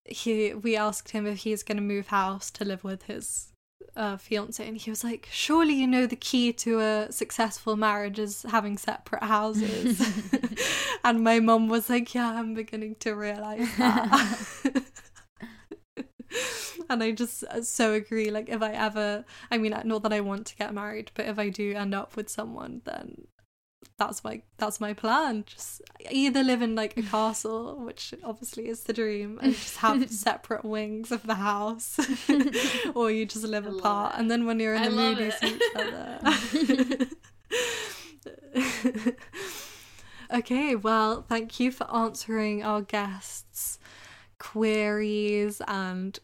he 0.03 0.53
we 0.53 0.75
asked 0.75 1.11
him 1.11 1.25
if 1.25 1.39
he's 1.39 1.63
going 1.63 1.77
to 1.77 1.83
move 1.83 2.07
house 2.07 2.51
to 2.51 2.65
live 2.65 2.83
with 2.83 3.03
his 3.03 3.52
uh, 3.95 4.17
fiance, 4.17 4.65
and 4.65 4.77
he 4.77 4.89
was 4.89 5.03
like, 5.03 5.27
"Surely 5.31 5.73
you 5.73 5.87
know 5.87 6.05
the 6.05 6.15
key 6.15 6.53
to 6.53 6.79
a 6.79 7.11
successful 7.11 7.75
marriage 7.75 8.19
is 8.19 8.43
having 8.43 8.77
separate 8.77 9.23
houses." 9.23 10.01
and 11.03 11.23
my 11.23 11.39
mum 11.39 11.67
was 11.67 11.89
like, 11.89 12.13
"Yeah, 12.13 12.31
I'm 12.31 12.53
beginning 12.53 12.95
to 13.01 13.13
realize 13.13 13.67
that." 13.77 14.83
and 16.89 17.03
I 17.03 17.11
just 17.11 17.43
uh, 17.45 17.61
so 17.61 17.93
agree. 17.93 18.31
Like, 18.31 18.49
if 18.49 18.61
I 18.61 18.71
ever, 18.71 19.25
I 19.51 19.57
mean, 19.57 19.75
not 19.85 20.03
that 20.03 20.13
I 20.13 20.21
want 20.21 20.47
to 20.47 20.55
get 20.55 20.73
married, 20.73 21.11
but 21.13 21.25
if 21.25 21.37
I 21.39 21.49
do 21.49 21.73
end 21.73 21.93
up 21.93 22.15
with 22.15 22.29
someone, 22.29 22.81
then 22.85 23.27
that's 23.97 24.23
my 24.23 24.41
that's 24.57 24.79
my 24.81 24.93
plan. 24.93 25.43
Just 25.45 25.81
either 26.09 26.43
live 26.43 26.61
in 26.61 26.75
like 26.75 26.97
a 26.97 27.01
castle 27.03 27.75
which 27.79 28.13
obviously 28.23 28.67
is 28.67 28.83
the 28.83 28.93
dream 28.93 29.39
and 29.41 29.53
just 29.53 29.77
have 29.77 30.09
separate 30.25 30.65
wings 30.65 31.11
of 31.11 31.25
the 31.25 31.35
house 31.35 31.99
or 32.95 33.11
you 33.11 33.25
just 33.25 33.43
live 33.45 33.65
I 33.67 33.69
apart. 33.69 34.15
and 34.17 34.29
then 34.29 34.45
when 34.45 34.59
you're 34.59 34.73
in 34.73 34.83
the 34.83 34.89
mood 34.91 35.17
you 35.19 35.31
see 35.31 35.55
each 35.55 35.61
other 35.75 37.07
okay 40.33 40.75
well 40.75 41.21
thank 41.21 41.59
you 41.59 41.71
for 41.71 41.89
answering 41.95 42.63
our 42.63 42.81
guests 42.81 43.79
queries 44.39 45.61
and 45.67 46.19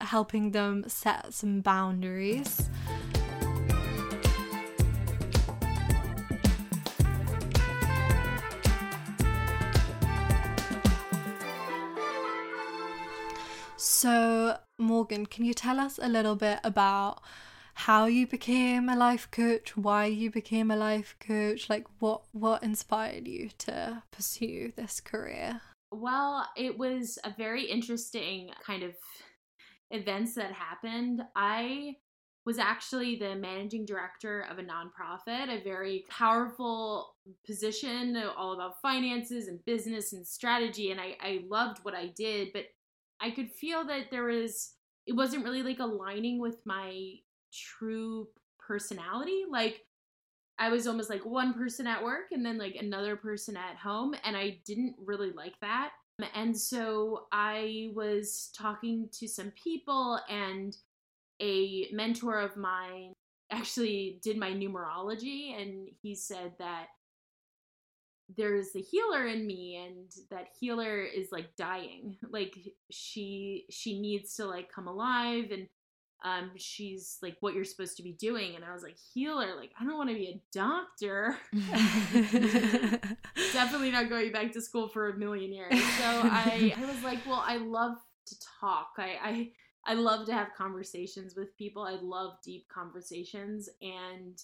helping 0.00 0.52
them 0.52 0.84
set 0.88 1.34
some 1.34 1.60
boundaries 1.60 2.68
So, 14.00 14.56
Morgan, 14.78 15.26
can 15.26 15.44
you 15.44 15.52
tell 15.52 15.78
us 15.78 15.98
a 16.00 16.08
little 16.08 16.34
bit 16.34 16.60
about 16.64 17.20
how 17.74 18.06
you 18.06 18.26
became 18.26 18.88
a 18.88 18.96
life 18.96 19.30
coach, 19.30 19.76
why 19.76 20.06
you 20.06 20.30
became 20.30 20.70
a 20.70 20.76
life 20.76 21.16
coach, 21.20 21.68
like 21.68 21.86
what 21.98 22.22
what 22.32 22.62
inspired 22.62 23.28
you 23.28 23.50
to 23.58 24.02
pursue 24.10 24.72
this 24.74 25.02
career? 25.02 25.60
Well, 25.92 26.48
it 26.56 26.78
was 26.78 27.18
a 27.24 27.34
very 27.36 27.64
interesting 27.64 28.52
kind 28.64 28.84
of 28.84 28.94
events 29.90 30.34
that 30.36 30.52
happened. 30.52 31.20
I 31.36 31.96
was 32.46 32.58
actually 32.58 33.16
the 33.16 33.34
managing 33.34 33.84
director 33.84 34.46
of 34.50 34.58
a 34.58 34.62
nonprofit, 34.62 35.50
a 35.50 35.62
very 35.62 36.06
powerful 36.08 37.16
position, 37.44 38.16
uh, 38.16 38.30
all 38.34 38.54
about 38.54 38.80
finances 38.80 39.46
and 39.48 39.62
business 39.66 40.14
and 40.14 40.26
strategy. 40.26 40.90
And 40.90 40.98
I, 40.98 41.18
I 41.20 41.44
loved 41.50 41.80
what 41.82 41.94
I 41.94 42.14
did, 42.16 42.48
but 42.54 42.64
I 43.20 43.30
could 43.30 43.50
feel 43.50 43.84
that 43.86 44.10
there 44.10 44.24
was 44.24 44.74
it 45.06 45.14
wasn't 45.14 45.44
really 45.44 45.62
like 45.62 45.78
aligning 45.78 46.38
with 46.38 46.58
my 46.64 47.14
true 47.52 48.28
personality. 48.58 49.42
Like 49.50 49.84
I 50.58 50.68
was 50.68 50.86
almost 50.86 51.10
like 51.10 51.24
one 51.24 51.54
person 51.54 51.86
at 51.86 52.02
work 52.04 52.26
and 52.32 52.44
then 52.44 52.58
like 52.58 52.76
another 52.76 53.16
person 53.16 53.56
at 53.56 53.76
home 53.76 54.14
and 54.24 54.36
I 54.36 54.58
didn't 54.66 54.94
really 55.04 55.32
like 55.32 55.54
that. 55.62 55.90
And 56.34 56.56
so 56.56 57.26
I 57.32 57.88
was 57.94 58.50
talking 58.56 59.08
to 59.12 59.26
some 59.26 59.52
people 59.52 60.20
and 60.28 60.76
a 61.40 61.88
mentor 61.92 62.38
of 62.40 62.56
mine 62.56 63.14
actually 63.50 64.20
did 64.22 64.36
my 64.36 64.50
numerology 64.50 65.60
and 65.60 65.88
he 66.02 66.14
said 66.14 66.52
that 66.58 66.86
there's 68.36 68.74
a 68.76 68.80
healer 68.80 69.26
in 69.26 69.46
me 69.46 69.76
and 69.76 70.10
that 70.30 70.48
healer 70.58 71.00
is 71.02 71.28
like 71.32 71.56
dying. 71.56 72.16
Like 72.28 72.56
she 72.90 73.66
she 73.70 74.00
needs 74.00 74.34
to 74.36 74.46
like 74.46 74.72
come 74.72 74.86
alive 74.86 75.50
and 75.50 75.66
um 76.22 76.50
she's 76.56 77.16
like 77.22 77.36
what 77.40 77.54
you're 77.54 77.64
supposed 77.64 77.96
to 77.96 78.02
be 78.02 78.12
doing. 78.12 78.54
And 78.54 78.64
i 78.64 78.72
was 78.72 78.82
like 78.82 78.96
healer 79.14 79.56
like 79.56 79.72
i 79.80 79.84
don't 79.84 79.96
want 79.96 80.10
to 80.10 80.14
be 80.14 80.28
a 80.28 80.40
doctor. 80.52 81.36
Definitely 83.52 83.90
not 83.90 84.08
going 84.08 84.32
back 84.32 84.52
to 84.52 84.60
school 84.60 84.88
for 84.88 85.10
a 85.10 85.16
million 85.16 85.52
years. 85.52 85.72
So 85.72 86.04
i 86.04 86.74
i 86.76 86.84
was 86.84 87.02
like 87.02 87.24
well 87.26 87.42
i 87.46 87.56
love 87.56 87.96
to 88.26 88.36
talk. 88.60 88.90
I 88.98 89.16
i 89.22 89.50
i 89.86 89.94
love 89.94 90.26
to 90.26 90.34
have 90.34 90.48
conversations 90.56 91.34
with 91.36 91.56
people. 91.56 91.82
I 91.82 91.96
love 92.00 92.34
deep 92.44 92.66
conversations. 92.68 93.68
And 93.80 94.38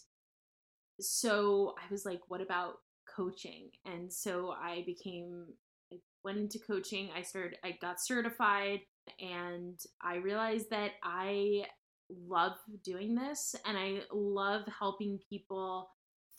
so 0.98 1.74
i 1.78 1.92
was 1.92 2.06
like 2.06 2.22
what 2.28 2.40
about 2.40 2.78
coaching. 3.16 3.70
And 3.84 4.12
so 4.12 4.54
I 4.60 4.82
became, 4.84 5.46
I 5.92 5.96
went 6.24 6.38
into 6.38 6.58
coaching. 6.58 7.08
I 7.16 7.22
started, 7.22 7.58
I 7.64 7.78
got 7.80 8.00
certified 8.00 8.80
and 9.20 9.78
I 10.02 10.16
realized 10.16 10.70
that 10.70 10.92
I 11.02 11.64
love 12.28 12.52
doing 12.84 13.14
this 13.14 13.54
and 13.64 13.76
I 13.76 14.00
love 14.12 14.62
helping 14.78 15.18
people 15.28 15.90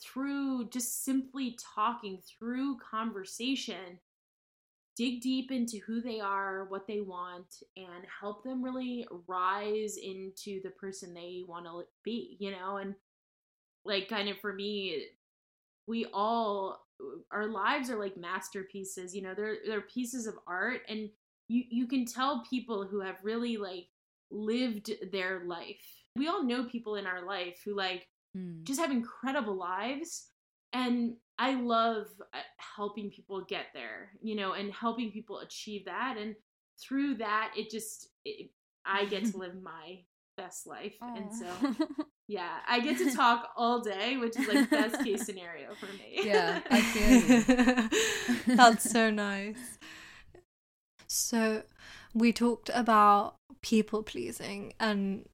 through 0.01 0.69
just 0.69 1.03
simply 1.03 1.57
talking 1.75 2.19
through 2.37 2.77
conversation 2.77 3.99
dig 4.97 5.21
deep 5.21 5.51
into 5.51 5.77
who 5.85 6.01
they 6.01 6.19
are, 6.19 6.65
what 6.69 6.87
they 6.87 7.01
want, 7.01 7.61
and 7.77 8.03
help 8.19 8.43
them 8.43 8.63
really 8.63 9.07
rise 9.27 9.95
into 9.97 10.59
the 10.63 10.71
person 10.71 11.13
they 11.13 11.43
want 11.47 11.65
to 11.65 11.83
be, 12.03 12.35
you 12.39 12.51
know? 12.51 12.77
And 12.77 12.95
like, 13.85 14.09
kind 14.09 14.27
of 14.27 14.39
for 14.39 14.51
me, 14.51 15.05
we 15.87 16.05
all 16.13 16.85
our 17.31 17.47
lives 17.47 17.89
are 17.89 17.99
like 17.99 18.17
masterpieces 18.17 19.15
you 19.15 19.21
know 19.21 19.33
they're 19.33 19.57
they're 19.65 19.81
pieces 19.81 20.27
of 20.27 20.35
art 20.47 20.81
and 20.89 21.09
you 21.47 21.63
you 21.69 21.87
can 21.87 22.05
tell 22.05 22.43
people 22.49 22.85
who 22.85 22.99
have 22.99 23.15
really 23.23 23.57
like 23.57 23.87
lived 24.31 24.91
their 25.11 25.43
life 25.45 26.03
we 26.15 26.27
all 26.27 26.43
know 26.43 26.65
people 26.65 26.95
in 26.95 27.05
our 27.07 27.25
life 27.25 27.61
who 27.65 27.75
like 27.75 28.07
Mm. 28.35 28.65
just 28.65 28.79
have 28.79 28.91
incredible 28.91 29.55
lives 29.55 30.27
and 30.73 31.15
i 31.39 31.53
love 31.53 32.07
uh, 32.33 32.39
helping 32.75 33.09
people 33.09 33.41
get 33.45 33.67
there 33.73 34.11
you 34.21 34.35
know 34.35 34.51
and 34.51 34.71
helping 34.73 35.11
people 35.11 35.39
achieve 35.39 35.85
that 35.85 36.17
and 36.19 36.35
through 36.79 37.15
that 37.15 37.53
it 37.55 37.69
just 37.71 38.09
it, 38.25 38.51
i 38.85 39.05
get 39.05 39.23
to 39.25 39.37
live 39.43 39.55
my 39.63 39.99
best 40.35 40.67
life 40.67 40.97
and 41.15 41.33
so. 41.33 41.47
yeah 42.27 42.57
i 42.67 42.79
get 42.79 42.97
to 42.97 43.11
talk 43.13 43.49
all 43.55 43.79
day 43.79 44.17
which 44.17 44.35
is 44.37 44.47
like 44.47 44.69
best 44.69 45.03
case 45.03 45.25
scenario 45.25 45.73
for 45.75 45.85
me 45.93 46.19
Yeah, 46.23 46.59
I 46.69 46.81
feel 46.81 47.89
you. 48.47 48.55
That's 48.55 48.89
so 48.89 49.09
nice. 49.11 49.77
So, 51.07 51.63
we 52.13 52.33
talked 52.33 52.69
about 52.73 53.35
people 53.61 54.03
pleasing 54.03 54.73
and 54.79 55.27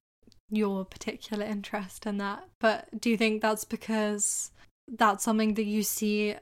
your 0.50 0.84
particular 0.84 1.44
interest 1.44 2.06
in 2.06 2.18
that, 2.18 2.44
but 2.60 3.00
do 3.00 3.10
you 3.10 3.16
think 3.16 3.42
that's 3.42 3.64
because 3.64 4.50
that's 4.86 5.24
something 5.24 5.54
that 5.54 5.64
you 5.64 5.82
see 5.82 6.36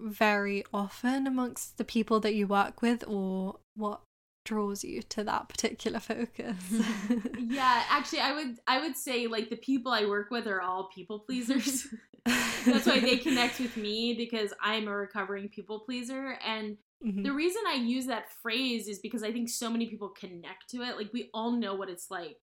very 0.00 0.64
often 0.72 1.26
amongst 1.26 1.78
the 1.78 1.84
people 1.84 2.18
that 2.20 2.34
you 2.34 2.46
work 2.46 2.82
with, 2.82 3.04
or 3.06 3.56
what 3.76 4.00
draws 4.44 4.82
you 4.84 5.02
to 5.02 5.24
that 5.24 5.48
particular 5.48 6.00
focus? 6.00 6.56
yeah 7.38 7.82
actually 7.90 8.20
i 8.20 8.32
would 8.32 8.56
i 8.66 8.80
would 8.80 8.96
say 8.96 9.26
like 9.26 9.50
the 9.50 9.56
people 9.56 9.92
i 9.92 10.04
work 10.04 10.30
with 10.30 10.46
are 10.46 10.60
all 10.60 10.88
people 10.94 11.20
pleasers 11.20 11.86
that's 12.66 12.86
why 12.86 13.00
they 13.00 13.16
connect 13.16 13.58
with 13.60 13.76
me 13.76 14.14
because 14.14 14.52
i'm 14.62 14.86
a 14.88 14.94
recovering 14.94 15.48
people 15.48 15.80
pleaser 15.80 16.38
and 16.46 16.76
Mhm. 17.04 17.24
the 17.24 17.32
reason 17.32 17.62
I 17.66 17.74
use 17.74 18.06
that 18.06 18.30
phrase 18.30 18.86
is 18.86 19.00
because 19.00 19.24
I 19.24 19.32
think 19.32 19.48
so 19.48 19.68
many 19.68 19.86
people 19.90 20.10
connect 20.10 20.70
to 20.70 20.82
it. 20.82 20.96
Like 20.96 21.12
we 21.12 21.30
all 21.34 21.50
know 21.50 21.74
what 21.74 21.88
it's 21.88 22.12
like 22.12 22.38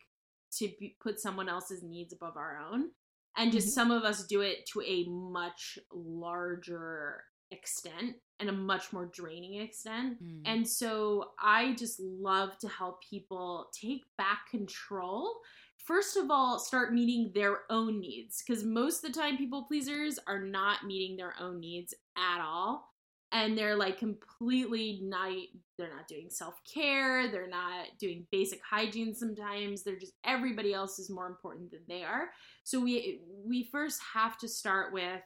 to 0.58 0.68
be, 0.78 0.98
put 1.00 1.18
someone 1.18 1.48
else's 1.48 1.82
needs 1.82 2.12
above 2.12 2.36
our 2.36 2.60
own, 2.60 2.92
and 3.38 3.54
just 3.54 3.68
Mhm. 3.70 3.72
some 3.72 3.90
of 3.92 4.04
us 4.04 4.26
do 4.28 4.42
it 4.42 4.66
to 4.74 4.82
a 4.82 5.06
much 5.08 5.80
larger 5.94 7.24
extent 7.52 8.18
and 8.40 8.50
a 8.50 8.54
much 8.54 8.94
more 8.94 9.06
draining 9.06 9.62
extent. 9.62 10.22
Mm. 10.24 10.42
And 10.46 10.68
so 10.68 11.32
I 11.40 11.74
just 11.76 12.00
love 12.00 12.58
to 12.60 12.68
help 12.68 13.04
people 13.04 13.70
take 13.74 14.04
back 14.18 14.50
control. 14.50 15.34
First 15.78 16.18
of 16.18 16.30
all, 16.30 16.60
start 16.60 16.94
meeting 16.94 17.32
their 17.34 17.62
own 17.70 18.00
needs 18.00 18.44
because 18.46 18.64
most 18.64 19.04
of 19.04 19.12
the 19.12 19.20
time, 19.20 19.38
people 19.38 19.64
pleasers 19.64 20.20
are 20.28 20.42
not 20.42 20.86
meeting 20.86 21.18
their 21.18 21.34
own 21.40 21.60
needs 21.60 21.94
at 22.18 22.42
all. 22.42 22.86
And 23.32 23.56
they're 23.56 23.76
like 23.76 24.00
completely 24.00 25.02
not, 25.04 25.32
they're 25.78 25.96
not 25.96 26.08
doing 26.08 26.28
self 26.30 26.56
care. 26.72 27.32
They're 27.32 27.48
not 27.48 27.86
doing 28.00 28.26
basic 28.32 28.60
hygiene 28.68 29.14
sometimes. 29.14 29.84
They're 29.84 30.00
just, 30.00 30.14
everybody 30.26 30.74
else 30.74 30.98
is 30.98 31.12
more 31.12 31.28
important 31.28 31.70
than 31.70 31.82
they 31.88 32.04
are. 32.04 32.30
So 32.64 32.80
we, 32.80 33.20
we 33.46 33.70
first 33.72 34.00
have 34.14 34.38
to 34.40 34.48
start 34.48 34.94
with 34.94 35.22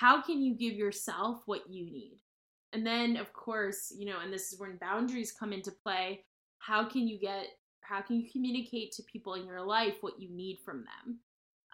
how 0.00 0.20
can 0.20 0.42
you 0.42 0.54
give 0.54 0.72
yourself 0.74 1.42
what 1.46 1.70
you 1.70 1.84
need? 1.84 2.18
And 2.72 2.84
then, 2.84 3.16
of 3.16 3.32
course, 3.32 3.92
you 3.96 4.06
know, 4.06 4.18
and 4.22 4.32
this 4.32 4.52
is 4.52 4.58
when 4.58 4.76
boundaries 4.78 5.32
come 5.38 5.52
into 5.52 5.70
play. 5.70 6.24
How 6.58 6.84
can 6.88 7.06
you 7.06 7.16
get, 7.16 7.46
how 7.82 8.00
can 8.00 8.16
you 8.16 8.28
communicate 8.28 8.90
to 8.92 9.04
people 9.04 9.34
in 9.34 9.46
your 9.46 9.62
life 9.62 9.98
what 10.00 10.18
you 10.18 10.28
need 10.30 10.58
from 10.64 10.78
them? 10.78 11.18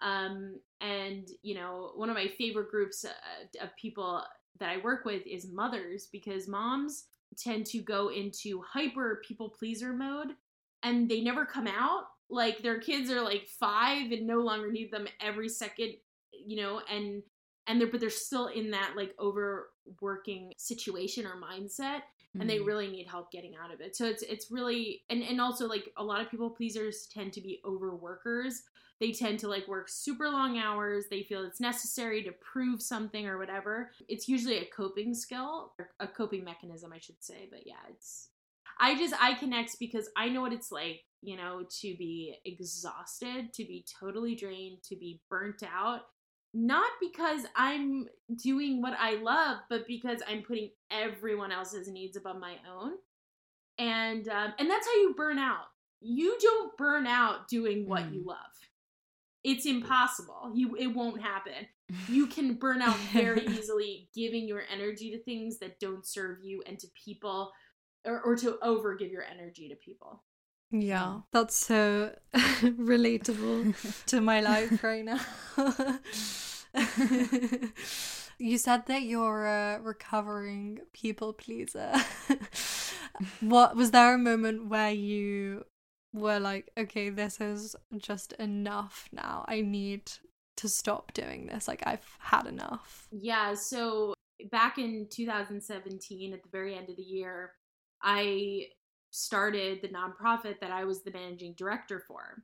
Um, 0.03 0.59
and, 0.81 1.27
you 1.41 1.55
know, 1.55 1.93
one 1.95 2.09
of 2.09 2.15
my 2.15 2.27
favorite 2.27 2.69
groups 2.69 3.05
uh, 3.05 3.63
of 3.63 3.75
people 3.75 4.21
that 4.59 4.69
I 4.69 4.77
work 4.83 5.03
with 5.03 5.25
is 5.25 5.51
mothers 5.51 6.07
because 6.11 6.47
moms 6.47 7.05
tend 7.37 7.65
to 7.67 7.79
go 7.79 8.09
into 8.09 8.61
hyper 8.61 9.21
people 9.27 9.49
pleaser 9.49 9.93
mode 9.93 10.35
and 10.83 11.09
they 11.09 11.21
never 11.21 11.43
come 11.43 11.67
out. 11.67 12.03
Like 12.29 12.61
their 12.61 12.79
kids 12.79 13.09
are 13.09 13.21
like 13.21 13.47
five 13.59 14.11
and 14.11 14.27
no 14.27 14.41
longer 14.41 14.71
need 14.71 14.91
them 14.91 15.07
every 15.19 15.49
second, 15.49 15.93
you 16.31 16.61
know, 16.61 16.81
and 16.91 17.23
and 17.67 17.79
they're 17.79 17.87
but 17.87 17.99
they're 17.99 18.09
still 18.09 18.47
in 18.47 18.71
that 18.71 18.93
like 18.95 19.13
overworking 19.19 20.53
situation 20.57 21.25
or 21.25 21.35
mindset 21.41 22.01
and 22.39 22.49
they 22.49 22.59
Mm. 22.59 22.65
really 22.65 22.87
need 22.87 23.07
help 23.07 23.31
getting 23.31 23.55
out 23.61 23.73
of 23.73 23.81
it. 23.81 23.95
So 23.95 24.05
it's 24.05 24.23
it's 24.23 24.49
really 24.51 25.03
and 25.09 25.21
and 25.23 25.39
also 25.41 25.67
like 25.67 25.91
a 25.97 26.03
lot 26.03 26.21
of 26.21 26.29
people 26.31 26.49
pleasers 26.49 27.07
tend 27.13 27.33
to 27.33 27.41
be 27.41 27.61
overworkers. 27.65 28.63
They 28.99 29.11
tend 29.11 29.39
to 29.39 29.47
like 29.47 29.67
work 29.67 29.89
super 29.89 30.29
long 30.29 30.57
hours. 30.57 31.05
They 31.09 31.23
feel 31.23 31.43
it's 31.43 31.59
necessary 31.59 32.23
to 32.23 32.31
prove 32.33 32.81
something 32.81 33.25
or 33.27 33.37
whatever. 33.37 33.91
It's 34.07 34.27
usually 34.29 34.57
a 34.59 34.65
coping 34.65 35.13
skill 35.13 35.73
or 35.79 35.89
a 35.99 36.07
coping 36.07 36.43
mechanism 36.43 36.93
i 36.93 36.99
should 36.99 37.21
say 37.23 37.47
but 37.51 37.65
yeah 37.65 37.75
it's 37.89 38.29
i 38.79 38.95
just 38.97 39.13
i 39.21 39.33
connect 39.33 39.77
because 39.79 40.09
i 40.17 40.29
know 40.29 40.41
what 40.41 40.53
it's 40.53 40.71
like 40.71 41.01
you 41.21 41.35
know 41.37 41.63
to 41.69 41.95
be 41.97 42.35
exhausted 42.45 43.53
to 43.53 43.63
be 43.63 43.85
totally 43.99 44.35
drained 44.35 44.81
to 44.83 44.95
be 44.95 45.21
burnt 45.29 45.63
out 45.63 46.01
not 46.53 46.89
because 46.99 47.45
I'm 47.55 48.07
doing 48.35 48.81
what 48.81 48.93
I 48.99 49.15
love, 49.15 49.59
but 49.69 49.87
because 49.87 50.21
I'm 50.27 50.41
putting 50.43 50.71
everyone 50.91 51.51
else's 51.51 51.87
needs 51.87 52.17
above 52.17 52.37
my 52.39 52.55
own. 52.69 52.93
And 53.77 54.27
um, 54.27 54.53
and 54.59 54.69
that's 54.69 54.85
how 54.85 54.93
you 54.95 55.13
burn 55.15 55.37
out. 55.39 55.65
You 56.01 56.37
don't 56.41 56.75
burn 56.77 57.07
out 57.07 57.47
doing 57.47 57.87
what 57.87 58.03
Mm. 58.03 58.13
you 58.15 58.23
love. 58.25 58.37
It's 59.43 59.65
impossible. 59.65 60.51
You 60.53 60.75
it 60.75 60.87
won't 60.87 61.21
happen. 61.21 61.67
You 62.07 62.27
can 62.27 62.55
burn 62.55 62.81
out 62.81 62.97
very 63.13 63.45
easily 63.47 64.09
giving 64.13 64.47
your 64.47 64.63
energy 64.71 65.11
to 65.11 65.19
things 65.23 65.57
that 65.59 65.79
don't 65.79 66.05
serve 66.05 66.43
you 66.43 66.61
and 66.67 66.77
to 66.79 66.87
people 67.05 67.51
or, 68.05 68.21
or 68.21 68.35
to 68.37 68.57
over 68.61 68.95
give 68.95 69.11
your 69.11 69.23
energy 69.23 69.69
to 69.69 69.75
people. 69.75 70.23
Yeah, 70.71 71.21
that's 71.31 71.55
so 71.55 72.15
relatable 72.33 74.05
to 74.05 74.21
my 74.21 74.39
life 74.39 74.83
right 74.83 75.03
now. 75.03 75.19
you 78.39 78.57
said 78.57 78.85
that 78.87 79.03
you're 79.03 79.45
a 79.45 79.79
recovering 79.81 80.79
people 80.93 81.33
pleaser. 81.33 81.93
what 83.41 83.75
was 83.75 83.91
there 83.91 84.13
a 84.13 84.17
moment 84.17 84.69
where 84.69 84.91
you 84.91 85.65
were 86.13 86.39
like, 86.39 86.71
okay, 86.77 87.09
this 87.09 87.41
is 87.41 87.75
just 87.97 88.33
enough 88.33 89.09
now. 89.11 89.43
I 89.47 89.61
need 89.61 90.11
to 90.57 90.69
stop 90.69 91.13
doing 91.13 91.47
this. 91.47 91.67
Like 91.67 91.83
I've 91.85 92.17
had 92.19 92.47
enough. 92.47 93.07
Yeah, 93.11 93.55
so 93.55 94.13
back 94.51 94.77
in 94.77 95.07
2017, 95.09 96.33
at 96.33 96.43
the 96.43 96.49
very 96.49 96.75
end 96.75 96.89
of 96.89 96.95
the 96.95 97.03
year, 97.03 97.51
I 98.01 98.67
started 99.11 99.81
the 99.81 99.89
nonprofit 99.89 100.59
that 100.61 100.71
I 100.71 100.85
was 100.85 101.03
the 101.03 101.11
managing 101.11 101.53
director 101.55 102.03
for. 102.07 102.43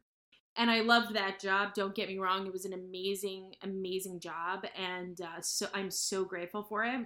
And 0.55 0.71
I 0.71 0.81
loved 0.81 1.13
that 1.15 1.39
job. 1.39 1.73
Don't 1.75 1.95
get 1.95 2.09
me 2.09 2.17
wrong; 2.17 2.45
it 2.47 2.53
was 2.53 2.65
an 2.65 2.73
amazing, 2.73 3.55
amazing 3.63 4.19
job, 4.19 4.65
and 4.75 5.19
uh, 5.21 5.41
so 5.41 5.67
I'm 5.73 5.91
so 5.91 6.25
grateful 6.25 6.63
for 6.63 6.83
it. 6.83 7.05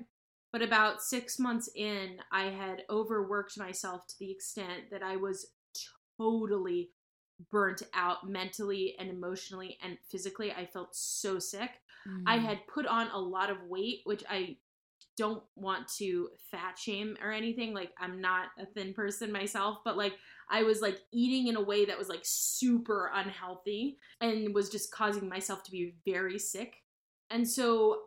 But 0.53 0.61
about 0.61 1.01
six 1.01 1.39
months 1.39 1.69
in, 1.75 2.17
I 2.31 2.45
had 2.45 2.83
overworked 2.89 3.57
myself 3.57 4.07
to 4.07 4.19
the 4.19 4.31
extent 4.31 4.89
that 4.91 5.03
I 5.03 5.15
was 5.17 5.47
totally 6.17 6.91
burnt 7.51 7.83
out 7.93 8.29
mentally 8.29 8.95
and 8.99 9.09
emotionally 9.09 9.77
and 9.83 9.97
physically. 10.09 10.51
I 10.51 10.65
felt 10.65 10.95
so 10.95 11.39
sick. 11.39 11.71
I 12.25 12.37
Mm. 12.37 12.45
had 12.45 12.67
put 12.67 12.85
on 12.85 13.09
a 13.11 13.19
lot 13.19 13.49
of 13.49 13.63
weight, 13.63 14.01
which 14.05 14.23
I 14.29 14.57
don't 15.17 15.43
want 15.55 15.87
to 15.97 16.29
fat 16.49 16.77
shame 16.77 17.17
or 17.23 17.31
anything. 17.31 17.73
Like, 17.73 17.91
I'm 17.99 18.21
not 18.21 18.47
a 18.59 18.65
thin 18.65 18.93
person 18.93 19.31
myself, 19.31 19.79
but 19.83 19.97
like, 19.97 20.13
I 20.49 20.63
was 20.63 20.81
like 20.81 20.99
eating 21.13 21.47
in 21.47 21.55
a 21.55 21.63
way 21.63 21.85
that 21.85 21.97
was 21.97 22.09
like 22.09 22.21
super 22.23 23.11
unhealthy 23.13 23.97
and 24.19 24.53
was 24.53 24.69
just 24.69 24.91
causing 24.91 25.29
myself 25.29 25.63
to 25.63 25.71
be 25.71 25.95
very 26.05 26.39
sick. 26.39 26.75
And 27.29 27.47
so 27.47 28.01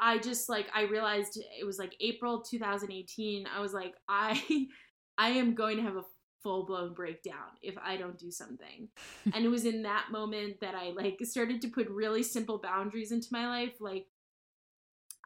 I 0.00 0.18
just 0.18 0.48
like, 0.48 0.68
I 0.74 0.82
realized 0.82 1.38
it 1.58 1.64
was 1.64 1.78
like 1.78 1.94
April 2.00 2.42
2018. 2.42 3.46
I 3.46 3.60
was 3.60 3.72
like, 3.72 3.94
I, 4.08 4.66
I 5.18 5.30
am 5.30 5.54
going 5.54 5.76
to 5.76 5.82
have 5.82 5.96
a 5.96 6.04
full 6.42 6.66
blown 6.66 6.92
breakdown 6.92 7.56
if 7.62 7.76
I 7.78 7.96
don't 7.96 8.18
do 8.18 8.30
something. 8.30 8.88
and 9.32 9.44
it 9.44 9.48
was 9.48 9.64
in 9.64 9.82
that 9.82 10.06
moment 10.10 10.60
that 10.60 10.74
I 10.74 10.90
like 10.90 11.18
started 11.22 11.60
to 11.62 11.68
put 11.68 11.88
really 11.88 12.22
simple 12.22 12.58
boundaries 12.58 13.12
into 13.12 13.28
my 13.30 13.46
life. 13.46 13.74
Like 13.80 14.06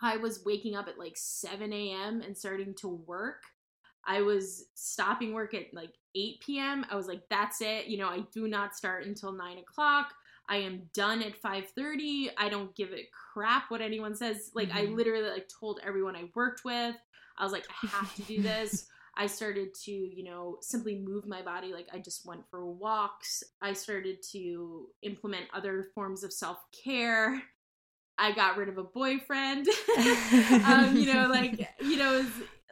I 0.03 0.17
was 0.17 0.45
waking 0.45 0.75
up 0.77 0.89
at 0.89 0.99
like 0.99 1.17
7 1.17 1.73
a.m. 1.73 2.21
and 2.21 2.37
starting 2.37 2.75
to 2.77 2.89
work. 2.89 3.43
I 4.05 4.23
was 4.23 4.67
stopping 4.75 5.33
work 5.33 5.55
at 5.55 5.73
like 5.75 5.93
8 6.15 6.41
p.m. 6.41 6.87
I 6.91 6.97
was 6.97 7.09
like, 7.09 7.23
that's 7.29 7.61
it. 7.61 7.87
You 7.87 7.99
know, 7.99 8.09
I 8.09 8.21
do 8.33 8.47
not 8.49 8.77
start 8.77 9.07
until 9.07 9.33
9 9.33 9.59
o'clock. 9.59 10.13
I 10.49 10.59
am 10.59 10.89
done 10.95 11.23
at 11.23 11.37
5:30. 11.41 12.31
I 12.39 12.49
don't 12.49 12.75
give 12.77 12.93
a 12.93 13.09
crap 13.33 13.71
what 13.71 13.81
anyone 13.81 14.15
says. 14.15 14.51
Like 14.55 14.71
I 14.73 14.83
Mhm. 14.83 14.95
literally 14.95 15.29
like 15.29 15.49
told 15.49 15.81
everyone 15.85 16.15
I 16.17 16.31
worked 16.35 16.65
with. 16.65 16.97
I 17.39 17.43
was 17.43 17.53
like, 17.53 17.67
I 17.69 17.75
have 17.99 18.15
to 18.15 18.23
do 18.25 18.43
this. 18.43 18.87
I 19.19 19.27
started 19.27 19.75
to, 19.85 19.91
you 19.91 20.25
know, 20.25 20.59
simply 20.61 20.99
move 20.99 21.27
my 21.27 21.43
body. 21.43 21.73
Like 21.73 21.89
I 21.93 21.99
just 21.99 22.27
went 22.27 22.47
for 22.51 22.67
walks. 22.67 23.43
I 23.63 23.73
started 23.73 24.23
to 24.33 24.89
implement 25.03 25.47
other 25.55 25.89
forms 25.95 26.23
of 26.23 26.33
self 26.33 26.59
care. 26.85 27.43
I 28.19 28.33
got 28.33 28.57
rid 28.57 28.69
of 28.69 28.79
a 28.79 28.85
boyfriend. 28.85 29.69
um, 29.99 30.97
you 30.97 31.13
know, 31.13 31.29
like, 31.29 31.69
you 31.81 31.97
know, 31.97 32.27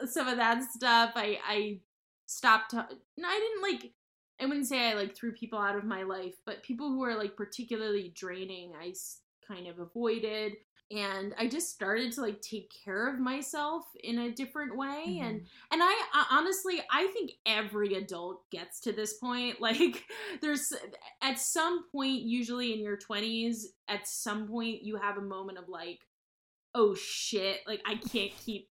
some 0.07 0.29
of 0.29 0.37
that 0.37 0.63
stuff. 0.73 1.13
I, 1.17 1.39
I 1.47 1.81
stopped. 2.27 2.73
no, 2.73 2.83
I 3.27 3.39
didn't 3.39 3.63
like, 3.63 3.93
I 4.41 4.47
wouldn't 4.47 4.67
say 4.67 4.91
I 4.91 4.95
like 4.95 5.15
threw 5.15 5.33
people 5.33 5.59
out 5.59 5.77
of 5.77 5.85
my 5.85 6.03
life, 6.03 6.35
but 6.47 6.63
people 6.63 6.89
who 6.89 7.05
are 7.05 7.17
like 7.17 7.37
particularly 7.37 8.13
draining, 8.15 8.73
I 8.81 8.95
kind 9.47 9.67
of 9.67 9.79
avoided 9.79 10.55
and 10.91 11.35
i 11.39 11.47
just 11.47 11.71
started 11.71 12.13
to 12.13 12.21
like 12.21 12.41
take 12.41 12.71
care 12.85 13.09
of 13.13 13.19
myself 13.19 13.85
in 14.03 14.19
a 14.19 14.33
different 14.33 14.77
way 14.77 15.05
mm-hmm. 15.09 15.25
and 15.25 15.41
and 15.73 15.83
I, 15.83 15.93
I 16.13 16.27
honestly 16.33 16.83
i 16.93 17.07
think 17.09 17.33
every 17.47 17.95
adult 17.95 18.49
gets 18.51 18.81
to 18.81 18.93
this 18.93 19.15
point 19.15 19.61
like 19.61 20.05
there's 20.43 20.73
at 21.23 21.39
some 21.39 21.85
point 21.91 22.23
usually 22.23 22.75
in 22.75 22.81
your 22.81 22.99
20s 22.99 23.65
at 23.89 24.07
some 24.07 24.47
point 24.47 24.83
you 24.83 24.97
have 24.97 25.17
a 25.17 25.23
moment 25.23 25.59
of 25.59 25.69
like 25.69 26.01
oh 26.75 26.95
shit 26.95 27.61
like 27.67 27.81
i 27.87 27.95
can't 27.95 28.33
keep 28.45 28.69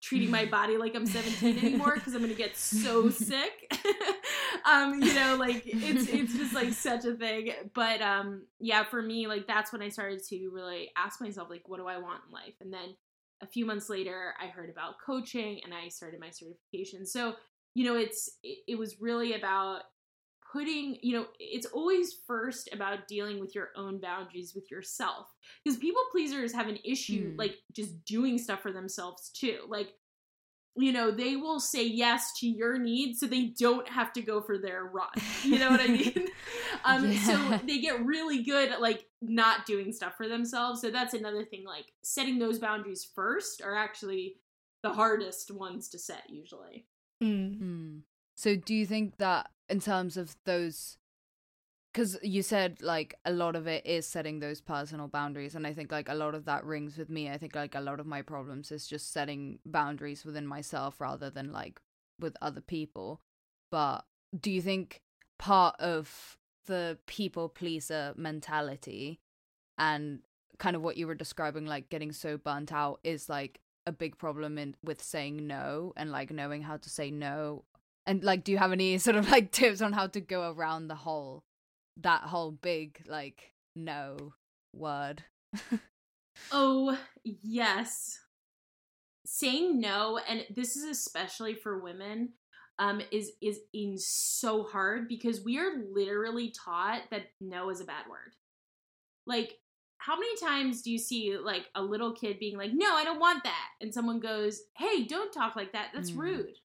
treating 0.00 0.30
my 0.30 0.44
body 0.44 0.76
like 0.76 0.94
I'm 0.94 1.06
17 1.06 1.58
anymore 1.58 1.94
because 1.94 2.14
I'm 2.14 2.20
gonna 2.20 2.34
get 2.34 2.56
so 2.56 3.10
sick. 3.10 3.72
um, 4.64 5.02
you 5.02 5.14
know, 5.14 5.36
like 5.38 5.62
it's 5.66 6.08
it's 6.08 6.34
just 6.34 6.54
like 6.54 6.72
such 6.72 7.04
a 7.04 7.14
thing. 7.14 7.52
But 7.74 8.00
um, 8.00 8.46
yeah, 8.60 8.84
for 8.84 9.02
me, 9.02 9.26
like 9.26 9.46
that's 9.46 9.72
when 9.72 9.82
I 9.82 9.88
started 9.88 10.22
to 10.28 10.50
really 10.52 10.90
ask 10.96 11.20
myself, 11.20 11.50
like, 11.50 11.62
what 11.66 11.78
do 11.78 11.86
I 11.86 11.98
want 11.98 12.22
in 12.26 12.32
life? 12.32 12.54
And 12.60 12.72
then 12.72 12.96
a 13.40 13.46
few 13.46 13.66
months 13.66 13.88
later, 13.88 14.34
I 14.40 14.48
heard 14.48 14.70
about 14.70 14.94
coaching 15.04 15.60
and 15.64 15.72
I 15.74 15.88
started 15.88 16.20
my 16.20 16.30
certification. 16.30 17.06
So 17.06 17.34
you 17.74 17.84
know, 17.84 17.96
it's 17.96 18.38
it, 18.42 18.58
it 18.66 18.78
was 18.78 19.00
really 19.00 19.34
about 19.34 19.82
putting 20.52 20.96
you 21.02 21.16
know 21.16 21.26
it's 21.38 21.66
always 21.66 22.16
first 22.26 22.68
about 22.72 23.06
dealing 23.06 23.38
with 23.40 23.54
your 23.54 23.68
own 23.76 24.00
boundaries 24.00 24.52
with 24.54 24.70
yourself 24.70 25.26
because 25.64 25.78
people 25.78 26.02
pleasers 26.10 26.52
have 26.52 26.68
an 26.68 26.78
issue 26.84 27.32
mm. 27.32 27.38
like 27.38 27.56
just 27.72 28.04
doing 28.04 28.38
stuff 28.38 28.62
for 28.62 28.72
themselves 28.72 29.30
too 29.30 29.58
like 29.68 29.88
you 30.76 30.92
know 30.92 31.10
they 31.10 31.36
will 31.36 31.60
say 31.60 31.84
yes 31.84 32.32
to 32.38 32.46
your 32.46 32.78
needs 32.78 33.20
so 33.20 33.26
they 33.26 33.52
don't 33.58 33.88
have 33.88 34.12
to 34.12 34.22
go 34.22 34.40
for 34.40 34.58
their 34.58 34.84
run 34.84 35.08
you 35.42 35.58
know 35.58 35.70
what 35.70 35.80
i 35.80 35.86
mean 35.88 36.28
um 36.84 37.10
yeah. 37.10 37.20
so 37.20 37.66
they 37.66 37.78
get 37.78 38.04
really 38.04 38.42
good 38.42 38.70
at 38.70 38.80
like 38.80 39.06
not 39.20 39.66
doing 39.66 39.92
stuff 39.92 40.14
for 40.16 40.28
themselves 40.28 40.80
so 40.80 40.90
that's 40.90 41.14
another 41.14 41.44
thing 41.44 41.64
like 41.66 41.86
setting 42.02 42.38
those 42.38 42.58
boundaries 42.58 43.06
first 43.14 43.60
are 43.60 43.74
actually 43.74 44.36
the 44.82 44.90
hardest 44.90 45.50
ones 45.50 45.88
to 45.88 45.98
set 45.98 46.22
usually 46.28 46.86
mm. 47.22 47.60
Mm. 47.60 48.00
so 48.36 48.54
do 48.54 48.74
you 48.74 48.86
think 48.86 49.16
that 49.18 49.50
in 49.68 49.80
terms 49.80 50.16
of 50.16 50.36
those 50.44 50.96
because 51.92 52.18
you 52.22 52.42
said 52.42 52.80
like 52.82 53.14
a 53.24 53.32
lot 53.32 53.56
of 53.56 53.66
it 53.66 53.84
is 53.86 54.06
setting 54.06 54.40
those 54.40 54.60
personal 54.60 55.08
boundaries 55.08 55.54
and 55.54 55.66
i 55.66 55.72
think 55.72 55.90
like 55.90 56.08
a 56.08 56.14
lot 56.14 56.34
of 56.34 56.44
that 56.44 56.64
rings 56.64 56.96
with 56.96 57.10
me. 57.10 57.30
I 57.30 57.38
think 57.38 57.54
like 57.54 57.74
a 57.74 57.80
lot 57.80 58.00
of 58.00 58.06
my 58.06 58.22
problems 58.22 58.70
is 58.70 58.86
just 58.86 59.12
setting 59.12 59.58
boundaries 59.64 60.24
within 60.24 60.46
myself 60.46 61.00
rather 61.00 61.30
than 61.30 61.52
like 61.52 61.80
with 62.20 62.36
other 62.40 62.60
people. 62.60 63.20
But 63.70 64.04
do 64.38 64.50
you 64.50 64.62
think 64.62 65.02
part 65.38 65.76
of 65.78 66.36
the 66.66 66.98
people 67.06 67.48
pleaser 67.48 68.12
mentality 68.16 69.20
and 69.78 70.20
kind 70.58 70.76
of 70.76 70.82
what 70.82 70.96
you 70.96 71.06
were 71.06 71.14
describing 71.14 71.64
like 71.64 71.88
getting 71.88 72.12
so 72.12 72.36
burnt 72.36 72.72
out 72.72 73.00
is 73.04 73.28
like 73.28 73.60
a 73.86 73.92
big 73.92 74.18
problem 74.18 74.58
in 74.58 74.74
with 74.84 75.02
saying 75.02 75.46
no 75.46 75.92
and 75.96 76.10
like 76.10 76.30
knowing 76.30 76.62
how 76.62 76.76
to 76.76 76.90
say 76.90 77.10
no 77.10 77.64
and 78.08 78.24
like, 78.24 78.42
do 78.42 78.50
you 78.50 78.58
have 78.58 78.72
any 78.72 78.98
sort 78.98 79.16
of 79.16 79.30
like 79.30 79.52
tips 79.52 79.80
on 79.82 79.92
how 79.92 80.08
to 80.08 80.20
go 80.20 80.50
around 80.50 80.88
the 80.88 80.96
whole, 80.96 81.44
that 82.00 82.22
whole 82.22 82.50
big 82.50 83.04
like 83.06 83.52
no 83.76 84.32
word? 84.74 85.22
oh, 86.52 86.98
yes. 87.24 88.18
Saying 89.26 89.78
no, 89.78 90.18
and 90.26 90.44
this 90.56 90.74
is 90.74 90.84
especially 90.84 91.54
for 91.54 91.80
women, 91.80 92.30
um, 92.78 93.02
is 93.10 93.32
is 93.42 93.58
in 93.74 93.98
so 93.98 94.62
hard 94.62 95.06
because 95.06 95.44
we 95.44 95.58
are 95.58 95.84
literally 95.92 96.50
taught 96.64 97.02
that 97.10 97.26
no 97.40 97.68
is 97.68 97.80
a 97.80 97.84
bad 97.84 98.06
word. 98.08 98.32
Like, 99.26 99.58
how 99.98 100.18
many 100.18 100.34
times 100.38 100.80
do 100.80 100.90
you 100.90 100.98
see 100.98 101.36
like 101.36 101.66
a 101.74 101.82
little 101.82 102.14
kid 102.14 102.38
being 102.38 102.56
like, 102.56 102.70
"No, 102.72 102.94
I 102.94 103.04
don't 103.04 103.20
want 103.20 103.44
that," 103.44 103.68
and 103.82 103.92
someone 103.92 104.18
goes, 104.20 104.62
"Hey, 104.78 105.04
don't 105.04 105.32
talk 105.32 105.56
like 105.56 105.72
that. 105.72 105.88
That's 105.92 106.12
mm. 106.12 106.18
rude." 106.18 106.56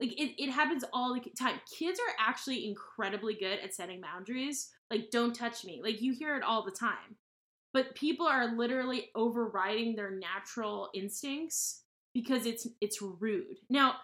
Like 0.00 0.12
it, 0.12 0.42
it 0.42 0.50
happens 0.50 0.84
all 0.92 1.14
the 1.14 1.20
time. 1.30 1.60
Kids 1.76 1.98
are 1.98 2.14
actually 2.28 2.66
incredibly 2.66 3.34
good 3.34 3.58
at 3.60 3.74
setting 3.74 4.00
boundaries. 4.00 4.70
Like 4.90 5.10
don't 5.10 5.34
touch 5.34 5.64
me. 5.64 5.80
Like 5.82 6.00
you 6.00 6.12
hear 6.12 6.36
it 6.36 6.42
all 6.42 6.64
the 6.64 6.70
time. 6.70 7.16
But 7.74 7.94
people 7.94 8.26
are 8.26 8.56
literally 8.56 9.10
overriding 9.14 9.94
their 9.94 10.10
natural 10.10 10.88
instincts 10.94 11.82
because 12.14 12.46
it's 12.46 12.66
it's 12.80 13.02
rude. 13.02 13.58
Now 13.68 13.94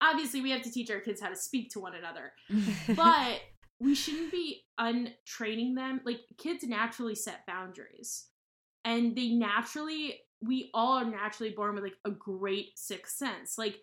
obviously 0.00 0.40
we 0.40 0.50
have 0.50 0.62
to 0.62 0.70
teach 0.70 0.90
our 0.90 1.00
kids 1.00 1.20
how 1.20 1.28
to 1.28 1.36
speak 1.36 1.70
to 1.70 1.80
one 1.80 1.94
another 1.94 2.32
but 2.96 3.40
we 3.80 3.94
shouldn't 3.94 4.30
be 4.30 4.64
untraining 4.78 5.74
them. 5.74 6.00
Like 6.04 6.20
kids 6.38 6.64
naturally 6.64 7.14
set 7.14 7.46
boundaries 7.46 8.26
and 8.84 9.14
they 9.16 9.28
naturally 9.28 10.20
we 10.42 10.70
all 10.74 10.98
are 10.98 11.04
naturally 11.04 11.52
born 11.52 11.74
with 11.74 11.84
like 11.84 11.96
a 12.04 12.10
great 12.10 12.78
sixth 12.78 13.16
sense. 13.16 13.56
Like 13.56 13.78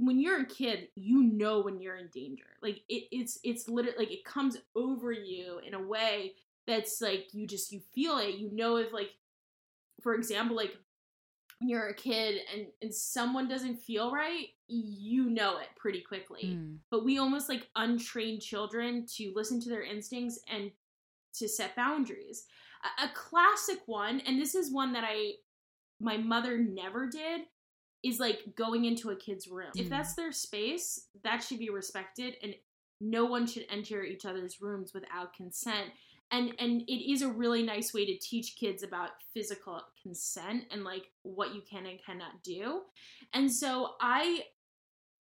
when 0.00 0.18
you're 0.18 0.40
a 0.40 0.46
kid, 0.46 0.88
you 0.94 1.22
know 1.22 1.60
when 1.60 1.80
you're 1.80 1.96
in 1.96 2.08
danger. 2.08 2.56
Like 2.62 2.80
it, 2.88 3.04
it's 3.12 3.38
it's 3.44 3.68
literally 3.68 3.98
like 3.98 4.12
it 4.12 4.24
comes 4.24 4.56
over 4.74 5.12
you 5.12 5.60
in 5.66 5.74
a 5.74 5.82
way 5.82 6.32
that's 6.66 7.00
like 7.00 7.28
you 7.32 7.46
just 7.46 7.70
you 7.70 7.80
feel 7.94 8.18
it. 8.18 8.36
You 8.36 8.50
know 8.52 8.76
if 8.76 8.92
like, 8.92 9.10
for 10.02 10.14
example, 10.14 10.56
like 10.56 10.72
when 11.58 11.68
you're 11.68 11.88
a 11.88 11.94
kid 11.94 12.40
and 12.52 12.66
and 12.80 12.94
someone 12.94 13.46
doesn't 13.46 13.76
feel 13.76 14.10
right, 14.10 14.46
you 14.68 15.28
know 15.28 15.58
it 15.58 15.68
pretty 15.76 16.00
quickly. 16.00 16.56
Mm. 16.56 16.78
But 16.90 17.04
we 17.04 17.18
almost 17.18 17.48
like 17.48 17.68
untrain 17.76 18.40
children 18.40 19.04
to 19.16 19.32
listen 19.34 19.60
to 19.60 19.68
their 19.68 19.82
instincts 19.82 20.40
and 20.52 20.70
to 21.34 21.48
set 21.48 21.76
boundaries. 21.76 22.46
A, 22.98 23.04
a 23.04 23.10
classic 23.14 23.80
one, 23.86 24.20
and 24.20 24.40
this 24.40 24.54
is 24.54 24.72
one 24.72 24.94
that 24.94 25.04
I 25.06 25.32
my 26.00 26.16
mother 26.16 26.56
never 26.56 27.06
did 27.06 27.42
is 28.02 28.18
like 28.18 28.54
going 28.56 28.84
into 28.84 29.10
a 29.10 29.16
kid's 29.16 29.48
room. 29.48 29.70
Mm. 29.76 29.80
If 29.80 29.90
that's 29.90 30.14
their 30.14 30.32
space, 30.32 31.08
that 31.22 31.42
should 31.42 31.58
be 31.58 31.70
respected 31.70 32.36
and 32.42 32.54
no 33.00 33.24
one 33.24 33.46
should 33.46 33.66
enter 33.70 34.02
each 34.02 34.24
other's 34.24 34.60
rooms 34.60 34.92
without 34.92 35.34
consent. 35.34 35.88
And 36.30 36.54
and 36.58 36.82
it 36.82 37.12
is 37.12 37.22
a 37.22 37.28
really 37.28 37.62
nice 37.62 37.92
way 37.92 38.06
to 38.06 38.16
teach 38.18 38.56
kids 38.56 38.82
about 38.82 39.10
physical 39.34 39.80
consent 40.00 40.64
and 40.70 40.84
like 40.84 41.10
what 41.22 41.54
you 41.54 41.62
can 41.68 41.86
and 41.86 41.98
cannot 42.04 42.42
do. 42.44 42.82
And 43.34 43.52
so 43.52 43.94
I 44.00 44.44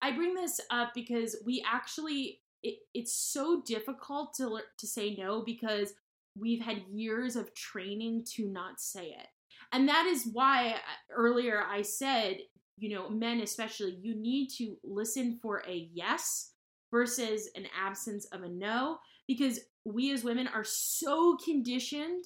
I 0.02 0.12
bring 0.12 0.36
this 0.36 0.62
up 0.70 0.94
because 0.94 1.38
we 1.46 1.64
actually 1.68 2.42
it, 2.62 2.80
it's 2.94 3.16
so 3.16 3.62
difficult 3.66 4.36
to 4.36 4.60
to 4.78 4.88
say 4.88 5.16
no 5.16 5.42
because 5.42 5.94
we've 6.38 6.62
had 6.62 6.84
years 6.92 7.36
of 7.36 7.54
training 7.56 8.26
to 8.36 8.48
not 8.48 8.80
say 8.80 9.08
it. 9.08 9.28
And 9.72 9.88
that 9.88 10.06
is 10.06 10.28
why 10.32 10.72
uh, 10.72 10.78
earlier 11.12 11.64
I 11.64 11.82
said 11.82 12.38
you 12.80 12.96
know, 12.96 13.10
men 13.10 13.42
especially, 13.42 13.98
you 14.02 14.16
need 14.16 14.50
to 14.58 14.78
listen 14.84 15.40
for 15.42 15.64
a 15.68 15.90
yes 15.94 16.52
versus 16.92 17.50
an 17.56 17.66
absence 17.80 18.26
of 18.26 18.44
a 18.44 18.50
no 18.50 18.98
because 19.28 19.60
we 19.86 20.12
as 20.12 20.24
women 20.24 20.48
are 20.48 20.64
so 20.64 21.38
conditioned 21.44 22.26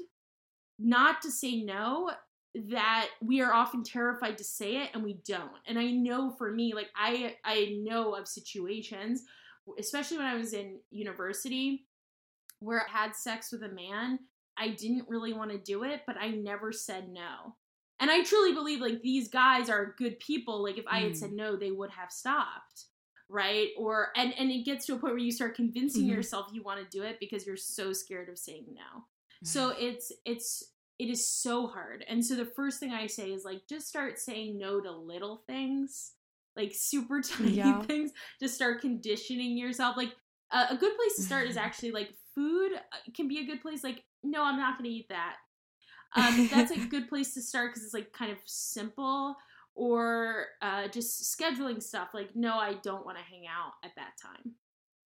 not 0.80 1.22
to 1.22 1.32
say 1.32 1.62
no 1.62 2.12
that 2.70 3.08
we 3.22 3.42
are 3.42 3.54
often 3.54 3.84
terrified 3.84 4.38
to 4.38 4.44
say 4.44 4.78
it 4.78 4.90
and 4.94 5.04
we 5.04 5.20
don't. 5.28 5.52
And 5.68 5.80
I 5.80 5.92
know 5.92 6.32
for 6.38 6.52
me 6.52 6.74
like 6.74 6.90
I 6.96 7.36
I 7.44 7.78
know 7.84 8.16
of 8.16 8.28
situations 8.28 9.24
especially 9.80 10.18
when 10.18 10.26
I 10.28 10.36
was 10.36 10.54
in 10.54 10.80
university 10.92 11.86
where 12.60 12.82
I 12.82 12.92
had 12.92 13.16
sex 13.16 13.52
with 13.52 13.64
a 13.64 13.70
man, 13.70 14.20
I 14.58 14.70
didn't 14.70 15.10
really 15.10 15.34
want 15.34 15.52
to 15.52 15.58
do 15.58 15.84
it, 15.84 16.02
but 16.08 16.16
I 16.18 16.30
never 16.30 16.72
said 16.72 17.10
no. 17.10 17.56
And 18.04 18.12
I 18.12 18.22
truly 18.22 18.52
believe 18.52 18.82
like 18.82 19.02
these 19.02 19.30
guys 19.30 19.70
are 19.70 19.96
good 19.98 20.20
people. 20.20 20.62
Like 20.62 20.78
if 20.78 20.84
I 20.90 21.00
had 21.00 21.16
said 21.16 21.30
mm. 21.30 21.36
no, 21.38 21.56
they 21.56 21.72
would 21.72 21.90
have 21.92 22.12
stopped. 22.12 22.88
Right? 23.30 23.70
Or 23.78 24.10
and 24.18 24.34
and 24.38 24.52
it 24.52 24.66
gets 24.66 24.86
to 24.88 24.94
a 24.94 24.98
point 24.98 25.14
where 25.14 25.20
you 25.20 25.32
start 25.32 25.56
convincing 25.56 26.04
mm-hmm. 26.04 26.16
yourself 26.16 26.48
you 26.52 26.64
want 26.64 26.82
to 26.82 26.98
do 26.98 27.06
it 27.06 27.16
because 27.22 27.48
you're 27.48 27.56
so 27.56 27.94
scared 27.94 28.28
of 28.28 28.38
saying 28.38 28.66
no. 28.74 29.06
So 29.46 29.74
it's 29.80 30.12
it's 30.26 30.72
it 31.00 31.10
is 31.10 31.26
so 31.26 31.68
hard. 31.68 32.04
And 32.10 32.26
so 32.26 32.36
the 32.36 32.46
first 32.46 32.82
thing 32.82 32.92
I 32.92 33.08
say 33.08 33.32
is 33.32 33.46
like 33.46 33.62
just 33.70 33.88
start 33.88 34.20
saying 34.20 34.58
no 34.58 34.82
to 34.82 34.92
little 34.92 35.44
things. 35.48 36.12
Like 36.58 36.74
super 36.76 37.22
tiny 37.24 37.52
yeah. 37.52 37.84
things. 37.84 38.12
Just 38.38 38.56
start 38.56 38.82
conditioning 38.82 39.58
yourself. 39.58 39.96
Like 39.96 40.12
uh, 40.52 40.66
a 40.72 40.76
good 40.76 40.94
place 40.98 41.16
to 41.16 41.22
start 41.22 41.48
is 41.48 41.56
actually 41.68 41.92
like 41.92 42.10
food 42.36 42.74
uh, 42.74 43.12
can 43.16 43.30
be 43.30 43.40
a 43.40 43.46
good 43.46 43.62
place 43.62 43.82
like 43.82 44.04
no, 44.24 44.44
I'm 44.44 44.58
not 44.58 44.78
going 44.78 44.90
to 44.90 44.94
eat 44.94 45.08
that 45.08 45.38
um, 46.16 46.48
that's 46.52 46.72
a 46.72 46.80
good 46.80 47.10
place 47.10 47.34
to 47.34 47.42
start 47.42 47.72
because 47.72 47.84
it's 47.84 47.94
like 47.94 48.12
kind 48.14 48.32
of 48.32 48.38
simple 48.46 49.36
or 49.76 50.48
uh, 50.62 50.88
just 50.88 51.38
scheduling 51.38 51.82
stuff 51.82 52.10
like 52.14 52.36
no 52.36 52.58
i 52.58 52.76
don't 52.84 53.06
want 53.06 53.18
to 53.18 53.24
hang 53.24 53.46
out 53.48 53.74
at 53.84 53.92
that 53.96 54.12
time. 54.22 54.54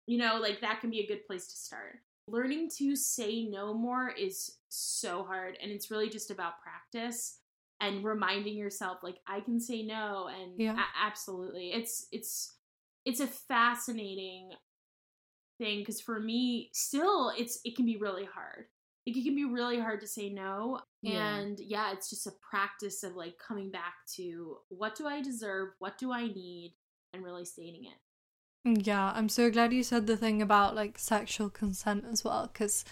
You 0.08 0.20
know 0.20 0.40
like 0.42 0.62
that 0.62 0.82
can 0.82 0.90
be 0.90 1.02
a 1.02 1.08
good 1.08 1.26
place 1.26 1.48
to 1.48 1.58
start. 1.58 2.00
Learning 2.28 2.70
to 2.78 2.96
say 2.96 3.44
no 3.44 3.74
more 3.74 4.10
is 4.10 4.58
so 4.70 5.24
hard 5.24 5.58
and 5.62 5.72
it's 5.72 5.92
really 5.92 6.10
just 6.10 6.32
about 6.32 6.54
practice 6.62 7.40
and 7.82 8.04
reminding 8.04 8.58
yourself 8.58 9.00
like 9.04 9.18
i 9.28 9.40
can 9.40 9.60
say 9.60 9.84
no 9.84 10.30
and 10.42 10.54
yeah. 10.58 10.76
a- 10.76 11.06
absolutely 11.06 11.72
it's 11.72 12.08
it's 12.12 12.56
it's 13.06 13.20
a 13.20 13.28
fascinating 13.28 14.52
thing 15.58 15.80
because 15.80 16.02
for 16.02 16.20
me 16.20 16.70
still 16.74 17.32
it's 17.38 17.60
it 17.64 17.76
can 17.76 17.86
be 17.86 17.98
really 17.98 18.26
hard 18.26 18.66
like 19.06 19.18
it 19.18 19.24
can 19.24 19.36
be 19.36 19.46
really 19.46 19.80
hard 19.80 20.02
to 20.02 20.08
say 20.08 20.30
no. 20.30 20.82
Yeah. 21.02 21.36
And 21.36 21.60
yeah, 21.60 21.92
it's 21.92 22.10
just 22.10 22.28
a 22.28 22.34
practice 22.50 23.04
of 23.04 23.16
like 23.16 23.36
coming 23.38 23.70
back 23.70 23.94
to 24.16 24.58
what 24.70 24.96
do 24.96 25.08
I 25.08 25.22
deserve? 25.22 25.70
What 25.80 25.98
do 25.98 26.12
I 26.12 26.28
need? 26.28 26.74
And 27.14 27.24
really 27.24 27.46
stating 27.46 27.86
it. 27.86 28.88
Yeah, 28.88 29.14
I'm 29.16 29.30
so 29.30 29.52
glad 29.52 29.72
you 29.72 29.84
said 29.84 30.08
the 30.08 30.18
thing 30.18 30.42
about 30.42 30.76
like 30.76 30.98
sexual 30.98 31.50
consent 31.50 32.04
as 32.12 32.24
well, 32.24 32.50
because 32.52 32.84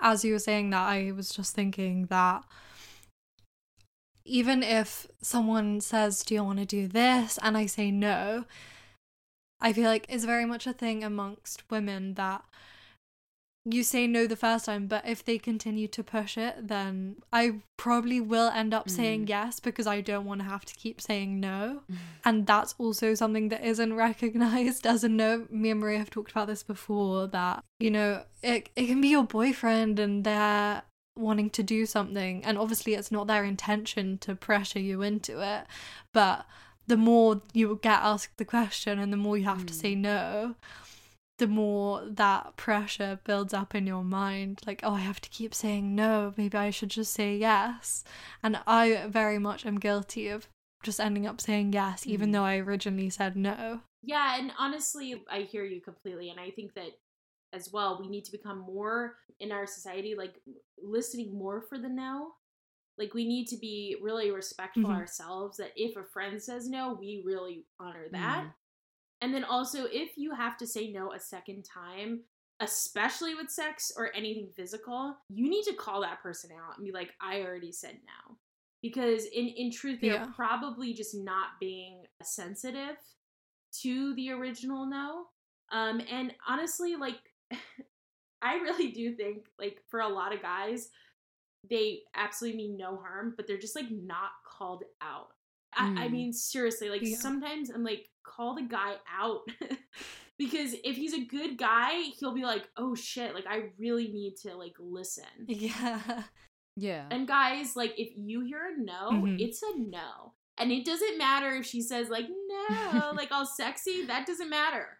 as 0.00 0.24
you 0.24 0.32
were 0.32 0.38
saying 0.38 0.70
that, 0.70 0.88
I 0.88 1.10
was 1.10 1.30
just 1.30 1.54
thinking 1.54 2.06
that 2.06 2.44
even 4.24 4.62
if 4.62 5.08
someone 5.20 5.80
says, 5.80 6.22
Do 6.22 6.34
you 6.34 6.44
want 6.44 6.60
to 6.60 6.64
do 6.64 6.86
this? 6.86 7.38
and 7.42 7.56
I 7.56 7.66
say 7.66 7.90
no, 7.90 8.44
I 9.60 9.72
feel 9.72 9.90
like 9.90 10.06
it's 10.08 10.24
very 10.24 10.44
much 10.44 10.66
a 10.66 10.72
thing 10.72 11.02
amongst 11.02 11.68
women 11.68 12.14
that 12.14 12.44
you 13.70 13.82
say 13.82 14.06
no 14.06 14.26
the 14.26 14.36
first 14.36 14.64
time, 14.66 14.86
but 14.86 15.06
if 15.06 15.24
they 15.24 15.38
continue 15.38 15.88
to 15.88 16.02
push 16.02 16.36
it, 16.38 16.68
then 16.68 17.16
I 17.32 17.60
probably 17.76 18.20
will 18.20 18.48
end 18.50 18.72
up 18.74 18.88
saying 18.88 19.26
Mm. 19.26 19.28
yes 19.28 19.60
because 19.60 19.86
I 19.86 20.00
don't 20.00 20.24
want 20.24 20.40
to 20.40 20.46
have 20.48 20.64
to 20.64 20.74
keep 20.74 21.00
saying 21.00 21.40
no. 21.40 21.82
And 22.24 22.46
that's 22.46 22.74
also 22.78 23.14
something 23.14 23.48
that 23.50 23.64
isn't 23.64 23.94
recognized 23.94 24.86
as 24.86 25.04
a 25.04 25.08
no. 25.08 25.46
Me 25.50 25.70
and 25.70 25.80
Maria 25.80 25.98
have 25.98 26.10
talked 26.10 26.30
about 26.32 26.46
this 26.48 26.62
before 26.62 27.26
that, 27.28 27.62
you 27.80 27.90
know, 27.90 28.24
it, 28.42 28.68
it 28.76 28.86
can 28.86 29.00
be 29.00 29.08
your 29.08 29.24
boyfriend 29.24 29.98
and 29.98 30.24
they're 30.24 30.82
wanting 31.16 31.50
to 31.50 31.62
do 31.62 31.84
something. 31.86 32.44
And 32.44 32.58
obviously, 32.58 32.94
it's 32.94 33.10
not 33.10 33.26
their 33.26 33.44
intention 33.44 34.18
to 34.18 34.34
pressure 34.34 34.78
you 34.80 35.02
into 35.02 35.40
it. 35.40 35.66
But 36.12 36.46
the 36.86 36.96
more 36.96 37.42
you 37.52 37.78
get 37.82 38.00
asked 38.00 38.36
the 38.38 38.44
question 38.44 38.98
and 38.98 39.12
the 39.12 39.16
more 39.16 39.36
you 39.36 39.44
have 39.44 39.66
to 39.66 39.72
Mm. 39.74 39.80
say 39.80 39.94
no, 39.94 40.54
the 41.38 41.46
more 41.46 42.02
that 42.04 42.56
pressure 42.56 43.18
builds 43.24 43.54
up 43.54 43.74
in 43.74 43.86
your 43.86 44.04
mind 44.04 44.60
like 44.66 44.80
oh 44.82 44.94
i 44.94 45.00
have 45.00 45.20
to 45.20 45.28
keep 45.30 45.54
saying 45.54 45.94
no 45.94 46.34
maybe 46.36 46.56
i 46.58 46.70
should 46.70 46.90
just 46.90 47.12
say 47.12 47.36
yes 47.36 48.04
and 48.42 48.58
i 48.66 49.06
very 49.08 49.38
much 49.38 49.64
am 49.64 49.78
guilty 49.78 50.28
of 50.28 50.48
just 50.82 51.00
ending 51.00 51.26
up 51.26 51.40
saying 51.40 51.72
yes 51.72 52.06
even 52.06 52.30
Mm. 52.30 52.32
though 52.32 52.44
i 52.44 52.56
originally 52.58 53.10
said 53.10 53.36
no 53.36 53.80
Yeah, 54.02 54.36
and 54.38 54.52
honestly, 54.58 55.24
I 55.28 55.40
hear 55.40 55.64
you 55.64 55.80
completely. 55.80 56.30
And 56.30 56.38
I 56.38 56.50
think 56.50 56.74
that 56.74 56.92
as 57.52 57.72
well, 57.72 57.98
we 58.00 58.08
need 58.08 58.24
to 58.26 58.32
become 58.32 58.58
more 58.60 59.16
in 59.40 59.50
our 59.50 59.66
society, 59.66 60.14
like 60.16 60.34
listening 60.80 61.36
more 61.36 61.62
for 61.68 61.78
the 61.78 61.88
no. 61.88 62.34
Like, 62.96 63.12
we 63.12 63.26
need 63.26 63.46
to 63.48 63.56
be 63.56 63.96
really 64.00 64.30
respectful 64.30 64.90
Mhm. 64.90 64.94
ourselves 65.00 65.56
that 65.58 65.72
if 65.76 65.96
a 65.96 66.04
friend 66.04 66.40
says 66.40 66.68
no, 66.68 66.94
we 66.98 67.22
really 67.26 67.64
honor 67.80 68.06
that. 68.12 68.44
Mm. 68.44 68.52
And 69.20 69.34
then 69.34 69.44
also, 69.44 69.84
if 69.90 70.16
you 70.16 70.34
have 70.34 70.56
to 70.58 70.66
say 70.66 70.90
no 70.90 71.12
a 71.12 71.18
second 71.18 71.64
time, 71.64 72.20
especially 72.60 73.34
with 73.34 73.50
sex 73.50 73.92
or 73.96 74.14
anything 74.14 74.48
physical, 74.56 75.16
you 75.28 75.48
need 75.48 75.64
to 75.64 75.74
call 75.74 76.00
that 76.02 76.22
person 76.22 76.50
out 76.52 76.76
and 76.76 76.84
be 76.86 76.92
like, 76.92 77.12
I 77.20 77.42
already 77.42 77.72
said 77.72 77.98
no. 78.06 78.36
Because 78.82 79.24
in, 79.26 79.48
in 79.48 79.70
truth, 79.72 79.98
they're 80.00 80.14
Yeah. 80.14 80.26
probably 80.36 80.92
just 80.92 81.14
not 81.16 81.58
being 81.60 82.04
sensitive 82.22 82.96
to 83.82 84.14
the 84.14 84.30
original 84.30 84.86
no. 84.86 85.26
Um, 85.70 86.00
and 86.10 86.32
honestly, 86.48 86.94
like, 86.96 87.18
I 88.42 88.54
really 88.54 88.92
do 88.92 89.14
think, 89.14 89.46
like, 89.58 89.82
for 89.88 90.00
a 90.00 90.08
lot 90.08 90.32
of 90.34 90.40
guys, 90.40 90.90
they 91.68 92.02
absolutely 92.14 92.56
mean 92.56 92.76
no 92.76 92.96
harm, 92.96 93.34
but 93.36 93.46
they're 93.46 93.58
just 93.58 93.74
like 93.74 93.90
not 93.90 94.30
called 94.46 94.84
out. 95.02 95.30
I, 95.76 96.04
I 96.04 96.08
Mm. 96.08 96.12
mean, 96.12 96.32
seriously, 96.32 96.88
like 96.90 97.02
Yeah. 97.02 97.16
sometimes 97.16 97.70
I'm 97.70 97.84
like, 97.84 98.08
call 98.24 98.54
the 98.54 98.62
guy 98.62 98.94
out. 99.12 99.40
because 100.38 100.74
if 100.84 100.96
he's 100.96 101.14
a 101.14 101.24
good 101.24 101.58
guy, 101.58 102.00
he'll 102.18 102.34
be 102.34 102.44
like, 102.44 102.68
oh 102.76 102.94
shit, 102.94 103.34
like 103.34 103.46
I 103.48 103.70
really 103.78 104.08
need 104.08 104.36
to 104.42 104.56
like 104.56 104.74
listen. 104.78 105.24
yeah 105.46 106.22
Yeah. 106.76 107.06
And 107.10 107.26
guys, 107.26 107.74
like 107.74 107.94
if 107.98 108.12
you 108.16 108.40
hear 108.42 108.60
a 108.76 108.80
no, 108.80 109.10
Mhm. 109.10 109.40
it's 109.40 109.62
a 109.62 109.78
no. 109.78 110.34
And 110.56 110.72
it 110.72 110.84
doesn't 110.84 111.18
matter 111.18 111.50
if 111.56 111.66
she 111.66 111.80
says 111.82 112.08
like 112.08 112.26
no, 112.28 113.12
like 113.16 113.30
all 113.32 113.46
sexy, 113.46 114.04
that 114.06 114.26
doesn't 114.26 114.50
matter. 114.50 114.98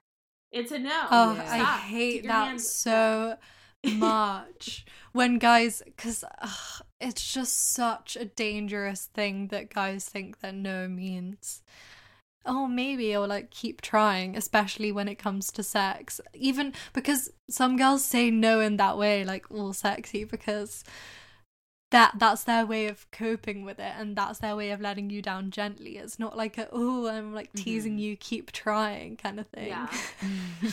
It's 0.50 0.72
a 0.72 0.78
no. 0.78 1.06
oh 1.10 1.34
Yeah. 1.34 1.52
i 1.52 1.76
hate 1.78 2.26
that 2.26 2.60
so 2.60 3.36
much 3.84 4.84
when 5.12 5.38
guys 5.38 5.82
because 5.84 6.24
it's 7.00 7.32
just 7.32 7.72
such 7.72 8.16
a 8.16 8.24
dangerous 8.24 9.06
thing 9.14 9.48
that 9.48 9.72
guys 9.72 10.04
think 10.04 10.40
that 10.40 10.54
no 10.54 10.88
means 10.88 11.62
oh 12.46 12.66
maybe 12.66 13.14
or 13.14 13.26
like 13.26 13.50
keep 13.50 13.80
trying 13.80 14.36
especially 14.36 14.90
when 14.90 15.06
it 15.08 15.16
comes 15.16 15.52
to 15.52 15.62
sex 15.62 16.20
even 16.34 16.72
because 16.92 17.30
some 17.50 17.76
girls 17.76 18.04
say 18.04 18.30
no 18.30 18.60
in 18.60 18.76
that 18.78 18.96
way 18.96 19.24
like 19.24 19.44
all 19.50 19.72
sexy 19.72 20.24
because 20.24 20.82
that 21.90 22.12
that's 22.18 22.44
their 22.44 22.66
way 22.66 22.86
of 22.86 23.10
coping 23.10 23.64
with 23.64 23.78
it 23.78 23.92
and 23.98 24.14
that's 24.16 24.38
their 24.40 24.54
way 24.56 24.70
of 24.70 24.80
letting 24.80 25.08
you 25.10 25.20
down 25.22 25.50
gently 25.50 25.96
it's 25.98 26.18
not 26.18 26.36
like 26.36 26.58
a 26.58 26.68
oh 26.72 27.06
i'm 27.08 27.34
like 27.34 27.52
teasing 27.54 27.96
Mhm. 27.96 28.00
you 28.00 28.16
keep 28.16 28.50
trying 28.52 29.16
kind 29.16 29.38
of 29.40 29.46
thing 29.48 29.68
Yeah. 29.68 29.88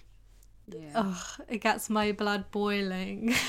yeah. 0.68 0.90
Ugh, 0.94 1.16
it 1.48 1.58
gets 1.58 1.88
my 1.88 2.10
blood 2.12 2.50
boiling. 2.50 3.32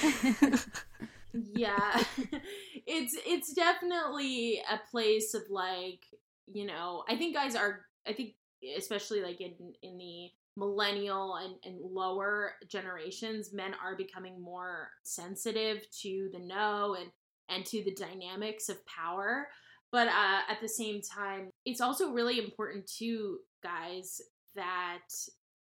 yeah. 1.53 2.03
It's 2.89 3.17
it's 3.25 3.53
definitely 3.53 4.61
a 4.71 4.79
place 4.89 5.33
of 5.33 5.41
like 5.49 6.05
you 6.47 6.65
know 6.65 7.03
i 7.09 7.17
think 7.17 7.35
guys 7.35 7.53
are 7.53 7.81
i 8.07 8.13
think 8.13 8.35
especially 8.77 9.21
like 9.21 9.41
in 9.41 9.53
in 9.83 9.97
the 9.97 10.29
millennial 10.55 11.35
and, 11.35 11.55
and 11.65 11.79
lower 11.81 12.53
generations 12.69 13.53
men 13.53 13.73
are 13.83 13.97
becoming 13.97 14.41
more 14.41 14.89
sensitive 15.03 15.81
to 16.01 16.29
the 16.31 16.39
no 16.39 16.95
and 16.99 17.11
and 17.49 17.65
to 17.65 17.83
the 17.83 17.93
dynamics 17.93 18.69
of 18.69 18.77
power. 18.85 19.47
But 19.91 20.07
uh, 20.07 20.41
at 20.49 20.59
the 20.61 20.69
same 20.69 21.01
time 21.01 21.51
it's 21.65 21.81
also 21.81 22.11
really 22.11 22.39
important 22.39 22.89
to 22.99 23.37
guys 23.63 24.21
that 24.55 25.03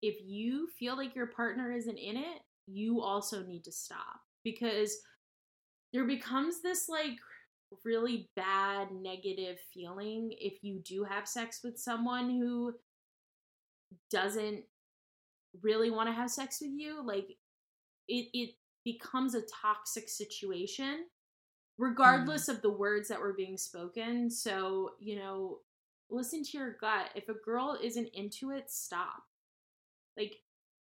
if 0.01 0.15
you 0.25 0.67
feel 0.79 0.95
like 0.95 1.13
your 1.13 1.27
partner 1.27 1.71
isn't 1.71 1.97
in 1.97 2.15
it 2.17 2.41
you 2.67 3.01
also 3.01 3.43
need 3.43 3.63
to 3.63 3.71
stop. 3.71 4.19
Because 4.43 4.97
there 5.93 6.05
becomes 6.05 6.61
this 6.61 6.89
like 6.89 7.17
really 7.83 8.29
bad 8.35 8.91
negative 8.91 9.57
feeling 9.73 10.33
if 10.39 10.63
you 10.63 10.79
do 10.85 11.03
have 11.03 11.27
sex 11.27 11.59
with 11.63 11.77
someone 11.77 12.29
who 12.29 12.73
doesn't 14.09 14.63
really 15.61 15.91
want 15.91 16.07
to 16.07 16.13
have 16.13 16.29
sex 16.29 16.59
with 16.61 16.71
you 16.73 17.05
like 17.05 17.27
it 18.07 18.27
it 18.33 18.51
becomes 18.87 19.35
a 19.35 19.41
toxic 19.61 20.07
situation 20.07 20.99
mm. 20.99 21.03
regardless 21.77 22.47
of 22.47 22.61
the 22.61 22.71
words 22.71 23.09
that 23.09 23.19
were 23.19 23.33
being 23.33 23.57
spoken. 23.57 24.29
So 24.29 24.91
you 24.99 25.17
know 25.17 25.59
listen 26.09 26.43
to 26.43 26.57
your 26.57 26.77
gut. 26.79 27.09
If 27.15 27.27
a 27.27 27.33
girl 27.33 27.77
isn't 27.81 28.09
into 28.13 28.51
it 28.51 28.71
stop. 28.71 29.23
Like 30.17 30.37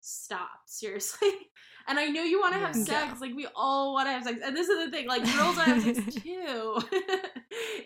stop 0.08 0.50
seriously 0.66 1.28
and 1.88 1.98
i 1.98 2.06
know 2.06 2.22
you 2.22 2.40
want 2.40 2.54
to 2.54 2.60
have 2.60 2.74
Yeah. 2.76 3.08
sex 3.08 3.20
like 3.20 3.34
we 3.34 3.46
all 3.54 3.92
want 3.94 4.06
to 4.06 4.12
have 4.12 4.24
sex 4.24 4.38
and 4.44 4.56
this 4.56 4.68
is 4.68 4.84
the 4.84 4.90
thing 4.90 5.06
like 5.06 5.22
girls 5.24 5.56
want 5.56 5.68
to 5.68 5.74
have 5.74 5.96
sex 5.96 6.14
too 6.22 6.78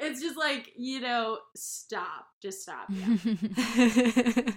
it's 0.00 0.20
just 0.20 0.36
like 0.36 0.72
you 0.76 1.00
know 1.00 1.38
stop 1.56 2.26
just 2.40 2.62
stop 2.62 2.88
yeah 2.90 4.52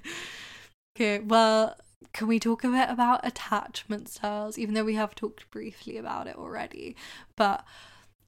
okay, 0.95 1.19
well, 1.19 1.75
can 2.13 2.27
we 2.27 2.39
talk 2.39 2.63
a 2.63 2.69
bit 2.69 2.89
about 2.89 3.25
attachment 3.27 4.07
styles, 4.09 4.57
even 4.57 4.73
though 4.73 4.83
we 4.85 4.95
have 4.95 5.13
talked 5.15 5.49
briefly 5.51 5.97
about 5.97 6.27
it 6.27 6.35
already? 6.37 6.95
But 7.35 7.65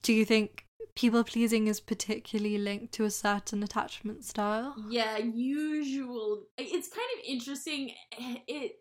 do 0.01 0.13
you 0.13 0.25
think 0.25 0.65
people 0.95 1.23
pleasing 1.23 1.67
is 1.67 1.79
particularly 1.79 2.57
linked 2.57 2.93
to 2.95 3.05
a 3.05 3.11
certain 3.11 3.63
attachment 3.63 4.25
style? 4.25 4.75
yeah 4.89 5.17
usual 5.17 6.43
it's 6.57 6.87
kind 6.89 7.07
of 7.17 7.23
interesting 7.25 7.91
it 8.47 8.73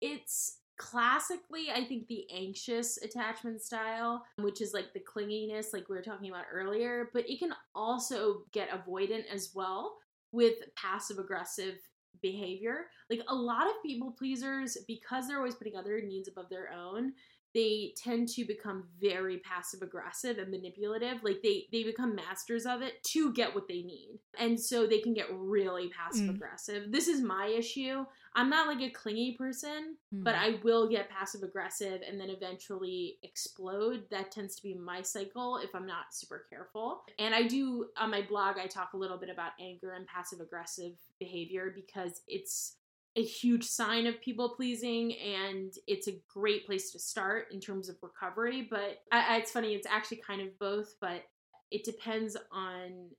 it's 0.00 0.58
classically 0.76 1.66
i 1.74 1.84
think 1.84 2.06
the 2.06 2.24
anxious 2.32 2.98
attachment 3.02 3.60
style 3.60 4.24
which 4.36 4.60
is 4.60 4.72
like 4.72 4.92
the 4.94 5.00
clinginess 5.00 5.72
like 5.72 5.88
we 5.88 5.96
were 5.96 6.02
talking 6.02 6.30
about 6.30 6.44
earlier 6.52 7.10
but 7.12 7.28
it 7.28 7.38
can 7.40 7.52
also 7.74 8.42
get 8.52 8.68
avoidant 8.70 9.24
as 9.32 9.50
well 9.54 9.96
with 10.30 10.54
passive 10.76 11.18
aggressive 11.18 11.78
behavior. 12.20 12.86
Like 13.10 13.22
a 13.28 13.34
lot 13.34 13.66
of 13.66 13.82
people 13.84 14.10
pleasers 14.10 14.76
because 14.86 15.28
they're 15.28 15.38
always 15.38 15.54
putting 15.54 15.76
other 15.76 16.00
needs 16.00 16.28
above 16.28 16.48
their 16.50 16.70
own 16.72 17.12
they 17.54 17.94
tend 17.96 18.28
to 18.28 18.44
become 18.44 18.84
very 19.00 19.38
passive 19.38 19.80
aggressive 19.80 20.36
and 20.36 20.50
manipulative. 20.50 21.22
Like 21.24 21.38
they 21.42 21.64
they 21.72 21.82
become 21.82 22.14
masters 22.14 22.66
of 22.66 22.82
it 22.82 23.02
to 23.04 23.32
get 23.32 23.54
what 23.54 23.66
they 23.68 23.82
need 23.82 24.18
and 24.38 24.60
so 24.60 24.86
they 24.86 24.98
can 25.00 25.14
get 25.14 25.26
really 25.32 25.88
passive 25.88 26.26
Mm. 26.26 26.34
aggressive 26.34 26.92
this 26.92 27.08
is 27.08 27.22
my 27.22 27.46
issue 27.46 28.04
i'm 28.38 28.48
not 28.48 28.66
like 28.68 28.80
a 28.80 28.90
clingy 28.90 29.34
person 29.36 29.96
but 30.12 30.34
Mm. 30.34 30.38
i 30.38 30.60
will 30.62 30.88
get 30.88 31.10
passive 31.10 31.42
aggressive 31.42 32.00
and 32.08 32.18
then 32.20 32.30
eventually 32.30 33.18
explode. 33.22 34.04
That 34.10 34.30
tends 34.30 34.54
to 34.56 34.62
be 34.62 34.74
my 34.74 35.02
cycle 35.02 35.58
if 35.58 35.74
i'm 35.74 35.86
not 35.86 36.06
super 36.12 36.46
careful. 36.48 37.02
And 37.18 37.34
i 37.34 37.42
do 37.56 37.88
on 37.96 38.10
my 38.10 38.22
blog 38.22 38.56
i 38.58 38.66
talk 38.66 38.90
a 38.94 38.96
little 38.96 39.18
bit 39.18 39.28
about 39.36 39.52
anger 39.60 39.90
and 39.92 40.06
passive 40.06 40.40
aggressive 40.40 40.94
behavior 41.18 41.64
because 41.74 42.22
it's 42.26 42.76
a 43.16 43.22
huge 43.22 43.64
sign 43.64 44.06
of 44.06 44.20
people 44.20 44.48
pleasing 44.50 45.04
and 45.16 45.72
it's 45.86 46.08
a 46.08 46.18
great 46.32 46.64
place 46.66 46.92
to 46.92 46.98
start 47.00 47.46
in 47.52 47.58
terms 47.60 47.88
of 47.88 47.96
recovery. 48.02 48.60
But 48.70 49.02
I, 49.10 49.34
I, 49.34 49.36
it's 49.38 49.50
funny 49.50 49.74
it's 49.74 49.86
actually 49.86 50.22
kind 50.30 50.40
of 50.40 50.56
both 50.58 50.94
but 51.00 51.24
it 51.70 51.82
depends 51.84 52.36
on 52.52 53.10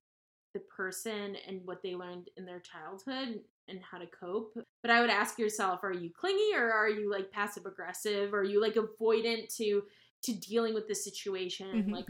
the 0.55 0.61
person 0.76 1.36
and 1.47 1.61
what 1.65 1.84
they 1.84 1.93
learned 1.95 2.28
in 2.38 2.45
their 2.45 2.61
childhood 2.61 3.41
and 3.70 3.82
how 3.82 3.97
to 3.97 4.07
cope. 4.07 4.53
But 4.82 4.91
i 4.91 5.01
would 5.01 5.09
ask 5.09 5.38
yourself 5.38 5.84
are 5.84 5.93
you 5.93 6.09
clingy 6.11 6.53
or 6.55 6.72
are 6.72 6.89
you 6.89 7.09
like 7.11 7.32
passive 7.32 7.65
aggressive? 7.65 8.34
Are 8.34 8.43
you 8.43 8.61
like 8.61 8.76
avoidant 8.76 9.55
to 9.57 9.84
to 10.24 10.34
dealing 10.34 10.74
with 10.74 10.88
the 10.88 10.95
situation? 10.95 11.67
Mhm. 11.88 11.91
like 11.91 12.05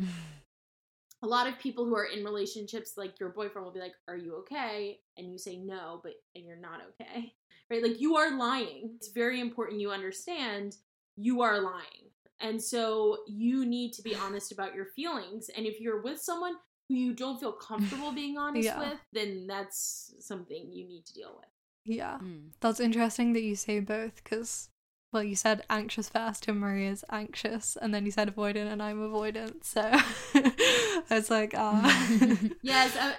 a 1.22 1.28
lot 1.28 1.47
of 1.47 1.60
people 1.60 1.86
who 1.86 1.95
are 1.95 2.05
in 2.05 2.24
relationships 2.24 2.93
like 2.95 3.20
your 3.20 3.30
boyfriend 3.30 3.66
will 3.66 3.74
be 3.74 3.80
like 3.80 3.95
are 4.07 4.18
you 4.18 4.36
okay? 4.38 4.99
And 5.18 5.32
you 5.32 5.38
say 5.38 5.57
no 5.57 5.99
but 6.03 6.14
and 6.36 6.45
you're 6.45 6.55
not 6.57 6.82
okay 6.91 7.34
right? 7.70 7.84
Like 7.84 7.99
you 7.99 8.16
are 8.16 8.38
lying. 8.38 8.93
It's 8.95 9.10
very 9.12 9.39
important 9.41 9.82
you 9.82 9.91
understand 9.91 10.78
you 11.18 11.41
are 11.41 11.60
lying. 11.60 12.10
And 12.41 12.62
so 12.62 13.18
you 13.28 13.66
need 13.66 13.91
to 13.93 14.01
be 14.01 14.16
honest 14.16 14.53
about 14.53 14.74
your 14.74 14.86
feelings. 14.95 15.49
And 15.55 15.66
if 15.66 15.82
you're 15.82 16.01
with 16.01 16.22
someone 16.22 16.53
who 16.88 16.95
you 16.95 17.14
don't 17.14 17.39
feel 17.39 17.51
comfortable 17.51 18.12
being 18.14 18.38
honest 18.45 18.70
Yeah. 18.70 18.80
with 18.80 18.99
then 19.14 19.45
that's 19.47 20.14
something 20.20 20.72
you 20.72 20.88
need 20.88 21.05
to 21.05 21.14
deal 21.14 21.36
with 21.38 21.49
Yeah. 21.86 22.19
Mm. 22.21 22.51
That's 22.59 22.80
interesting 22.80 23.34
that 23.34 23.41
you 23.41 23.55
say 23.55 23.80
both 23.80 24.23
because, 24.23 24.69
well, 25.11 25.23
you 25.23 25.36
said 25.36 25.63
anxious 25.69 26.09
first 26.09 26.47
and 26.47 26.59
Maria's 26.59 27.03
anxious, 27.09 27.77
and 27.82 27.93
then 27.93 28.05
you 28.05 28.11
said 28.11 28.34
avoidant 28.36 28.71
and 28.71 28.82
I'm 28.82 28.99
avoidant. 28.99 29.63
So 29.63 29.82
I 29.91 31.03
was 31.09 31.30
like, 31.30 31.53
ah. 31.55 32.19
yes 32.61 32.95
I, 32.99 33.15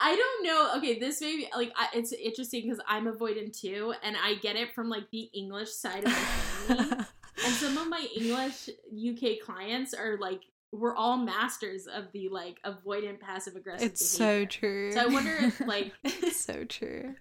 I 0.00 0.16
don't 0.16 0.44
know 0.44 0.72
okay 0.76 0.98
this 0.98 1.20
may 1.20 1.36
be 1.36 1.48
like 1.56 1.72
I, 1.76 1.88
it's 1.94 2.12
interesting 2.12 2.62
because 2.62 2.80
i'm 2.86 3.06
avoidant 3.06 3.58
too 3.58 3.94
and 4.02 4.16
i 4.22 4.34
get 4.34 4.56
it 4.56 4.74
from 4.74 4.90
like 4.90 5.04
the 5.12 5.30
english 5.32 5.72
side 5.72 6.04
of 6.04 6.10
my 6.10 6.76
family 6.76 7.06
and 7.44 7.54
some 7.54 7.78
of 7.78 7.88
my 7.88 8.06
english 8.14 8.68
uk 8.68 9.40
clients 9.44 9.94
are 9.94 10.18
like 10.20 10.42
we're 10.72 10.96
all 10.96 11.16
masters 11.16 11.86
of 11.86 12.10
the 12.12 12.28
like 12.28 12.58
avoidant 12.66 13.20
passive 13.20 13.54
aggressive 13.54 13.92
it's 13.92 14.04
so 14.04 14.44
true. 14.44 14.92
so 14.92 15.00
i 15.00 15.06
wonder 15.06 15.36
if 15.40 15.60
like 15.60 15.92
it's 16.02 16.36
so 16.40 16.64
true. 16.64 17.14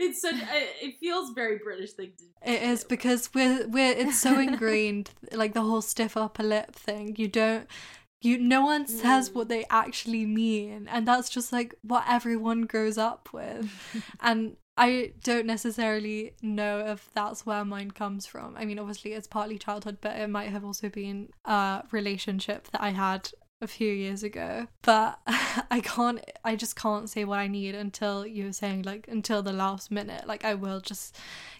It's 0.00 0.20
such 0.22 0.34
I- 0.34 0.68
it 0.82 0.98
feels 0.98 1.30
very 1.30 1.58
british 1.62 1.92
thing 1.92 2.12
to 2.18 2.52
It 2.52 2.62
is 2.62 2.84
because 2.84 3.30
we're 3.34 3.66
we're 3.68 3.92
it's 3.92 4.18
so 4.18 4.38
ingrained, 4.40 5.10
like 5.32 5.52
the 5.54 5.62
whole 5.62 5.82
stiff 5.82 6.16
upper 6.16 6.42
lip 6.42 6.74
thing. 6.74 7.14
You 7.16 7.28
don't. 7.28 7.66
You, 8.22 8.36
no 8.38 8.60
one 8.62 8.86
says 8.86 9.30
Mm. 9.30 9.34
what 9.34 9.48
they 9.48 9.64
actually 9.70 10.26
mean, 10.26 10.88
and 10.90 11.08
that's 11.08 11.30
just 11.30 11.52
like 11.52 11.74
what 11.82 12.04
everyone 12.06 12.62
grows 12.62 12.98
up 12.98 13.30
with. 13.32 13.70
and 14.20 14.56
I 14.76 15.12
don't 15.22 15.46
necessarily 15.46 16.32
know 16.42 16.80
if 16.92 17.08
that's 17.14 17.44
where 17.46 17.64
mine 17.64 17.90
comes 17.92 18.26
from. 18.26 18.56
I 18.58 18.64
mean, 18.66 18.78
obviously 18.78 19.12
it's 19.14 19.26
partly 19.26 19.58
childhood, 19.58 19.98
but 20.02 20.16
it 20.16 20.28
might 20.28 20.50
have 20.50 20.64
also 20.66 20.88
been 20.90 21.30
a 21.46 21.82
relationship 21.92 22.68
that 22.72 22.82
I 22.82 22.90
had 22.90 23.30
a 23.60 23.66
few 23.66 23.92
years 23.92 24.22
ago. 24.22 24.66
But 24.82 25.18
I 25.70 25.80
can't, 25.80 26.20
I 26.44 26.56
just 26.56 26.76
can't 26.76 27.10
say 27.10 27.24
what 27.24 27.38
I 27.38 27.46
need 27.46 27.74
until 27.74 28.26
you're 28.26 28.52
saying, 28.52 28.82
like, 28.82 29.06
until 29.08 29.42
the 29.42 29.52
last 29.52 29.90
minute. 29.90 30.26
Like, 30.26 30.44
I 30.44 30.54
will 30.54 30.80
just 30.80 31.16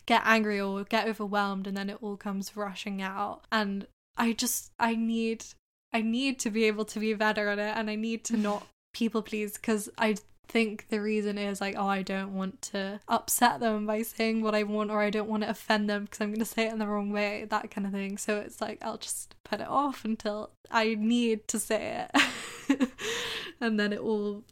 get 0.06 0.22
angry 0.24 0.60
or 0.60 0.84
get 0.84 1.08
overwhelmed, 1.08 1.66
and 1.66 1.76
then 1.76 1.90
it 1.90 1.98
all 2.00 2.16
comes 2.16 2.56
rushing 2.56 3.02
out. 3.02 3.42
And 3.52 3.86
I 4.16 4.32
just, 4.32 4.72
I 4.78 4.94
need, 4.94 5.44
I 5.92 6.02
need 6.02 6.38
to 6.40 6.50
be 6.50 6.64
able 6.64 6.84
to 6.86 7.00
be 7.00 7.14
better 7.14 7.48
at 7.48 7.58
it, 7.58 7.76
and 7.76 7.90
I 7.90 7.94
need 7.94 8.24
to 8.24 8.36
not 8.36 8.66
people 8.92 9.22
please 9.22 9.52
because 9.52 9.88
I 9.98 10.16
think 10.50 10.88
the 10.88 11.00
reason 11.00 11.38
is 11.38 11.60
like, 11.60 11.76
oh, 11.78 11.86
I 11.86 12.02
don't 12.02 12.34
want 12.34 12.60
to 12.62 13.00
upset 13.08 13.60
them 13.60 13.86
by 13.86 14.02
saying 14.02 14.42
what 14.42 14.54
I 14.54 14.64
want, 14.64 14.90
or 14.90 15.00
I 15.00 15.10
don't 15.10 15.28
want 15.28 15.42
to 15.44 15.50
offend 15.50 15.88
them 15.88 16.04
because 16.04 16.20
I'm 16.20 16.30
going 16.30 16.40
to 16.40 16.44
say 16.44 16.66
it 16.66 16.72
in 16.72 16.78
the 16.78 16.86
wrong 16.86 17.10
way, 17.10 17.46
that 17.48 17.70
kind 17.70 17.86
of 17.86 17.92
thing. 17.92 18.18
So 18.18 18.38
it's 18.38 18.60
like, 18.60 18.78
I'll 18.82 18.98
just 18.98 19.34
put 19.44 19.60
it 19.60 19.68
off 19.68 20.04
until 20.04 20.50
I 20.70 20.94
need 20.98 21.46
to 21.48 21.58
say 21.58 22.06
it. 22.14 22.90
and 23.60 23.78
then 23.78 23.92
it 23.92 24.02
will 24.02 24.44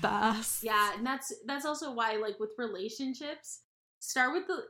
burst. 0.00 0.64
yeah 0.64 0.94
and 0.96 1.06
that's 1.06 1.32
that's 1.46 1.66
also 1.66 1.92
why 1.92 2.16
like 2.16 2.40
with 2.40 2.52
relationships 2.56 3.60
start 3.98 4.32
with 4.32 4.46
the 4.46 4.62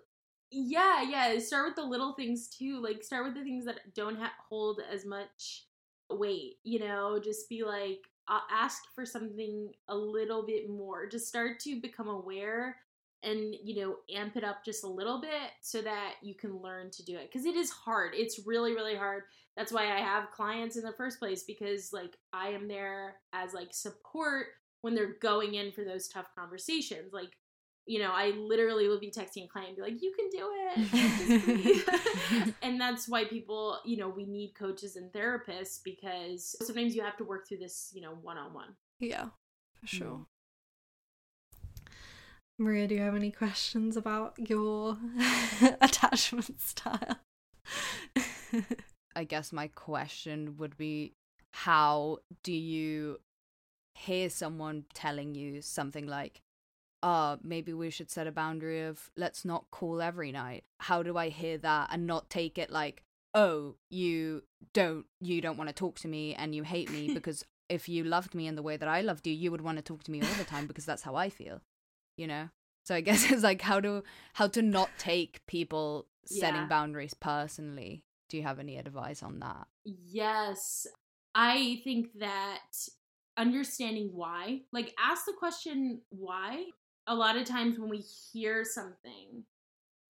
yeah 0.50 1.02
yeah 1.02 1.38
start 1.38 1.66
with 1.66 1.76
the 1.76 1.82
little 1.84 2.14
things 2.14 2.48
too 2.48 2.80
like 2.82 3.02
start 3.02 3.24
with 3.24 3.34
the 3.34 3.44
things 3.44 3.64
that 3.64 3.78
don't 3.94 4.18
ha- 4.18 4.32
hold 4.48 4.80
as 4.92 5.04
much 5.06 5.66
weight 6.10 6.54
you 6.64 6.78
know 6.78 7.20
just 7.22 7.48
be 7.48 7.62
like 7.64 8.00
uh, 8.28 8.40
ask 8.50 8.82
for 8.94 9.06
something 9.06 9.72
a 9.88 9.96
little 9.96 10.44
bit 10.44 10.68
more 10.68 11.06
to 11.06 11.18
start 11.18 11.60
to 11.60 11.80
become 11.80 12.08
aware 12.08 12.76
and 13.22 13.54
you 13.64 13.80
know 13.80 13.96
amp 14.14 14.36
it 14.36 14.44
up 14.44 14.64
just 14.64 14.84
a 14.84 14.88
little 14.88 15.20
bit 15.20 15.50
so 15.60 15.80
that 15.80 16.14
you 16.22 16.34
can 16.34 16.60
learn 16.60 16.90
to 16.90 17.04
do 17.04 17.16
it. 17.16 17.30
Because 17.30 17.46
it 17.46 17.56
is 17.56 17.70
hard. 17.70 18.12
It's 18.14 18.46
really 18.46 18.72
really 18.72 18.96
hard. 18.96 19.24
That's 19.56 19.72
why 19.72 19.84
i 19.84 20.00
have 20.00 20.30
clients 20.32 20.76
in 20.76 20.84
the 20.84 20.92
first 20.92 21.18
place 21.18 21.44
because 21.44 21.92
like 21.92 22.16
i 22.32 22.48
am 22.48 22.68
there 22.68 23.16
as 23.32 23.54
like 23.54 23.72
support 23.72 24.48
when 24.82 24.94
they're 24.94 25.16
going 25.20 25.54
in 25.54 25.72
for 25.72 25.84
those 25.84 26.08
tough 26.08 26.26
conversations. 26.38 27.12
Like 27.12 27.30
you 27.86 27.98
know 27.98 28.10
i 28.12 28.30
literally 28.30 28.88
will 28.88 29.00
be 29.00 29.10
texting 29.10 29.44
a 29.44 29.48
client 29.48 29.68
and 29.68 29.76
be 29.76 29.82
like 29.82 30.02
you 30.02 30.12
can 30.12 30.28
do 30.30 30.50
it 30.52 32.54
and 32.62 32.80
that's 32.80 33.08
why 33.08 33.24
people 33.24 33.78
you 33.84 33.96
know 33.96 34.08
we 34.08 34.24
need 34.24 34.54
coaches 34.54 34.96
and 34.96 35.12
therapists 35.12 35.82
because 35.82 36.56
sometimes 36.62 36.94
you 36.94 37.02
have 37.02 37.16
to 37.16 37.24
work 37.24 37.46
through 37.46 37.58
this 37.58 37.90
you 37.94 38.00
know 38.00 38.14
one-on-one 38.22 38.74
Yeah, 39.00 39.26
for 39.80 39.86
sure. 39.86 40.06
Mm. 40.06 40.26
Maria, 42.58 42.88
do 42.88 42.94
you 42.94 43.02
have 43.02 43.14
any 43.14 43.30
questions 43.30 43.98
about 43.98 44.34
your 44.38 44.96
attachment 45.82 46.58
style? 46.62 47.18
I 49.14 49.24
guess 49.24 49.52
my 49.52 49.68
question 49.68 50.56
would 50.56 50.78
be 50.78 51.12
how 51.52 52.18
do 52.42 52.52
you 52.52 53.20
hear 53.94 54.30
someone 54.30 54.84
telling 54.94 55.34
you 55.34 55.62
something 55.62 56.06
like, 56.06 56.40
uh, 57.06 57.36
maybe 57.40 57.72
we 57.72 57.88
should 57.88 58.10
set 58.10 58.26
a 58.26 58.32
boundary 58.32 58.82
of 58.82 59.10
let's 59.16 59.44
not 59.44 59.70
call 59.70 60.02
every 60.02 60.32
night. 60.32 60.64
How 60.80 61.04
do 61.04 61.16
I 61.16 61.28
hear 61.28 61.56
that 61.58 61.90
and 61.92 62.04
not 62.04 62.28
take 62.28 62.58
it 62.58 62.68
like, 62.68 63.04
oh, 63.32 63.76
you 63.90 64.42
don't 64.74 65.06
you 65.20 65.40
don't 65.40 65.56
want 65.56 65.68
to 65.68 65.74
talk 65.74 66.00
to 66.00 66.08
me 66.08 66.34
and 66.34 66.52
you 66.52 66.64
hate 66.64 66.90
me 66.90 67.08
because 67.14 67.44
if 67.68 67.88
you 67.88 68.02
loved 68.02 68.34
me 68.34 68.48
in 68.48 68.56
the 68.56 68.62
way 68.62 68.76
that 68.76 68.88
I 68.88 69.02
loved 69.02 69.24
you, 69.28 69.32
you 69.32 69.52
would 69.52 69.60
want 69.60 69.78
to 69.78 69.82
talk 69.82 70.02
to 70.02 70.10
me 70.10 70.20
all 70.20 70.34
the 70.36 70.42
time 70.42 70.66
because 70.66 70.84
that's 70.84 71.02
how 71.02 71.14
I 71.14 71.30
feel. 71.30 71.60
You 72.16 72.26
know? 72.26 72.48
So 72.84 72.96
I 72.96 73.00
guess 73.08 73.30
it's 73.30 73.44
like 73.44 73.62
how 73.62 73.78
to 73.78 74.02
how 74.34 74.48
to 74.48 74.60
not 74.60 74.90
take 74.98 75.46
people 75.46 76.08
setting 76.24 76.62
Yeah. 76.62 76.66
boundaries 76.66 77.14
personally. 77.14 78.02
Do 78.28 78.36
you 78.36 78.42
have 78.42 78.58
any 78.58 78.78
advice 78.78 79.22
on 79.22 79.38
that? 79.38 79.68
Yes. 79.84 80.88
I 81.36 81.82
think 81.84 82.08
that 82.18 82.62
understanding 83.36 84.10
why, 84.12 84.62
like 84.72 84.92
ask 84.98 85.24
the 85.26 85.34
question 85.38 86.00
why. 86.08 86.64
A 87.06 87.14
lot 87.14 87.36
of 87.36 87.44
times 87.44 87.78
when 87.78 87.88
we 87.88 87.98
hear 88.32 88.64
something, 88.64 89.44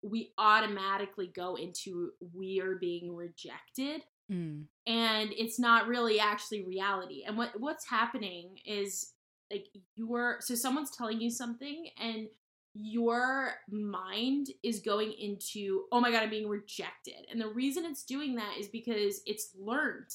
we 0.02 0.32
automatically 0.38 1.28
go 1.28 1.56
into 1.56 2.12
we 2.34 2.62
are 2.62 2.76
being 2.76 3.16
rejected 3.16 4.02
Mm. 4.32 4.64
and 4.88 5.32
it's 5.38 5.60
not 5.60 5.86
really 5.88 6.20
actually 6.20 6.64
reality. 6.64 7.24
And 7.28 7.38
what 7.38 7.52
what's 7.60 7.88
happening 7.88 8.58
is 8.66 9.12
like 9.52 9.68
you're 9.96 10.38
so 10.40 10.56
someone's 10.56 10.90
telling 10.90 11.22
you 11.22 11.30
something 11.30 11.90
and 12.02 12.28
your 12.74 13.54
mind 13.70 14.48
is 14.64 14.80
going 14.80 15.14
into 15.14 15.84
oh 15.92 16.02
my 16.02 16.12
god 16.12 16.24
i'm 16.24 16.30
being 16.30 16.50
rejected 16.50 17.26
and 17.32 17.40
the 17.40 17.48
reason 17.48 17.86
it's 17.86 18.04
doing 18.04 18.36
that 18.36 18.58
is 18.60 18.68
because 18.68 19.22
it's 19.26 19.52
learned 19.58 20.10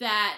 that 0.00 0.36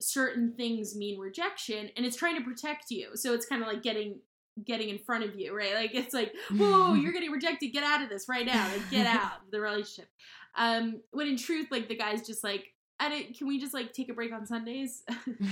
certain 0.00 0.52
things 0.52 0.94
mean 0.96 1.18
rejection 1.18 1.88
and 1.96 2.04
it's 2.04 2.16
trying 2.16 2.36
to 2.36 2.44
protect 2.44 2.90
you 2.90 3.10
so 3.14 3.32
it's 3.32 3.46
kind 3.46 3.62
of 3.62 3.68
like 3.68 3.82
getting 3.82 4.18
getting 4.64 4.88
in 4.88 4.98
front 4.98 5.24
of 5.24 5.34
you 5.34 5.56
right 5.56 5.74
like 5.74 5.94
it's 5.94 6.14
like 6.14 6.32
whoa 6.56 6.94
you're 6.94 7.12
getting 7.12 7.32
rejected 7.32 7.68
get 7.68 7.82
out 7.82 8.02
of 8.02 8.08
this 8.08 8.28
right 8.28 8.46
now 8.46 8.68
like 8.72 8.88
get 8.90 9.06
out 9.22 9.40
of 9.44 9.50
the 9.50 9.60
relationship 9.60 10.08
um 10.56 11.00
when 11.10 11.26
in 11.26 11.36
truth 11.36 11.66
like 11.70 11.88
the 11.88 11.96
guy's 11.96 12.24
just 12.26 12.44
like 12.44 12.70
I 13.00 13.08
didn't, 13.08 13.36
can 13.36 13.48
we 13.48 13.58
just 13.58 13.74
like 13.74 13.92
take 13.92 14.08
a 14.08 14.14
break 14.14 14.32
on 14.32 14.46
Sundays? 14.46 15.02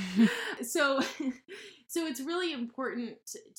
so, 0.63 1.01
so 1.89 2.07
it's 2.07 2.21
really 2.21 2.53
important 2.53 3.17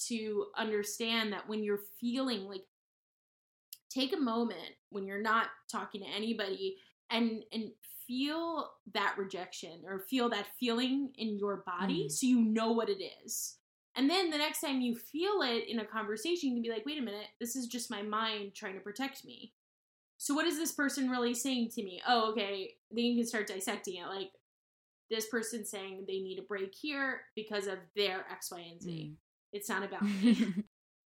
to 0.08 0.46
understand 0.58 1.34
that 1.34 1.50
when 1.50 1.66
you're 1.66 1.82
feeling 2.00 2.48
like, 2.48 2.64
take 3.90 4.14
a 4.14 4.20
moment 4.20 4.72
when 4.90 5.06
you're 5.06 5.22
not 5.22 5.48
talking 5.70 6.02
to 6.02 6.08
anybody 6.08 6.78
and 7.12 7.44
and 7.52 7.72
feel 8.08 8.72
that 8.94 9.16
rejection 9.18 9.82
or 9.86 10.00
feel 10.10 10.30
that 10.30 10.48
feeling 10.60 11.12
in 11.18 11.38
your 11.38 11.58
body 11.66 12.06
Mm. 12.06 12.12
so 12.12 12.26
you 12.26 12.42
know 12.42 12.72
what 12.72 12.90
it 12.90 13.04
is. 13.26 13.58
And 13.96 14.10
then 14.10 14.30
the 14.32 14.38
next 14.38 14.62
time 14.62 14.82
you 14.82 14.96
feel 14.96 15.42
it 15.44 15.68
in 15.68 15.80
a 15.80 15.86
conversation, 15.86 16.50
you 16.50 16.56
can 16.56 16.64
be 16.64 16.70
like, 16.72 16.86
wait 16.86 16.98
a 16.98 17.02
minute, 17.02 17.28
this 17.40 17.56
is 17.56 17.68
just 17.68 17.92
my 17.92 18.02
mind 18.02 18.54
trying 18.56 18.74
to 18.74 18.80
protect 18.80 19.24
me. 19.24 19.54
So 20.18 20.34
what 20.34 20.48
is 20.48 20.58
this 20.58 20.72
person 20.72 21.10
really 21.10 21.34
saying 21.34 21.70
to 21.72 21.84
me? 21.84 22.02
Oh, 22.08 22.32
okay. 22.32 22.72
Then 22.92 23.06
you 23.06 23.18
can 23.18 23.28
start 23.28 23.48
dissecting 23.48 23.98
it. 23.98 24.08
Like 24.08 24.32
this 25.10 25.28
person 25.28 25.66
saying 25.66 26.06
they 26.08 26.20
need 26.20 26.40
a 26.40 26.44
break 26.44 26.74
here 26.74 27.22
because 27.36 27.68
of 27.68 27.78
their 27.96 28.26
X, 28.32 28.52
Y, 28.52 28.66
and 28.72 28.82
Z. 28.82 29.12
Mm. 29.12 29.16
It's 29.52 29.70
not 29.70 29.84
about 29.84 30.02
me. 30.24 30.54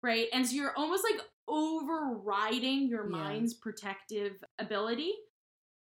right? 0.01 0.27
And 0.31 0.47
so 0.47 0.55
you're 0.55 0.77
almost 0.77 1.03
like 1.03 1.21
overriding 1.47 2.87
your 2.87 3.09
Yeah. 3.09 3.17
mind's 3.17 3.53
protective 3.53 4.33
ability. 4.59 5.13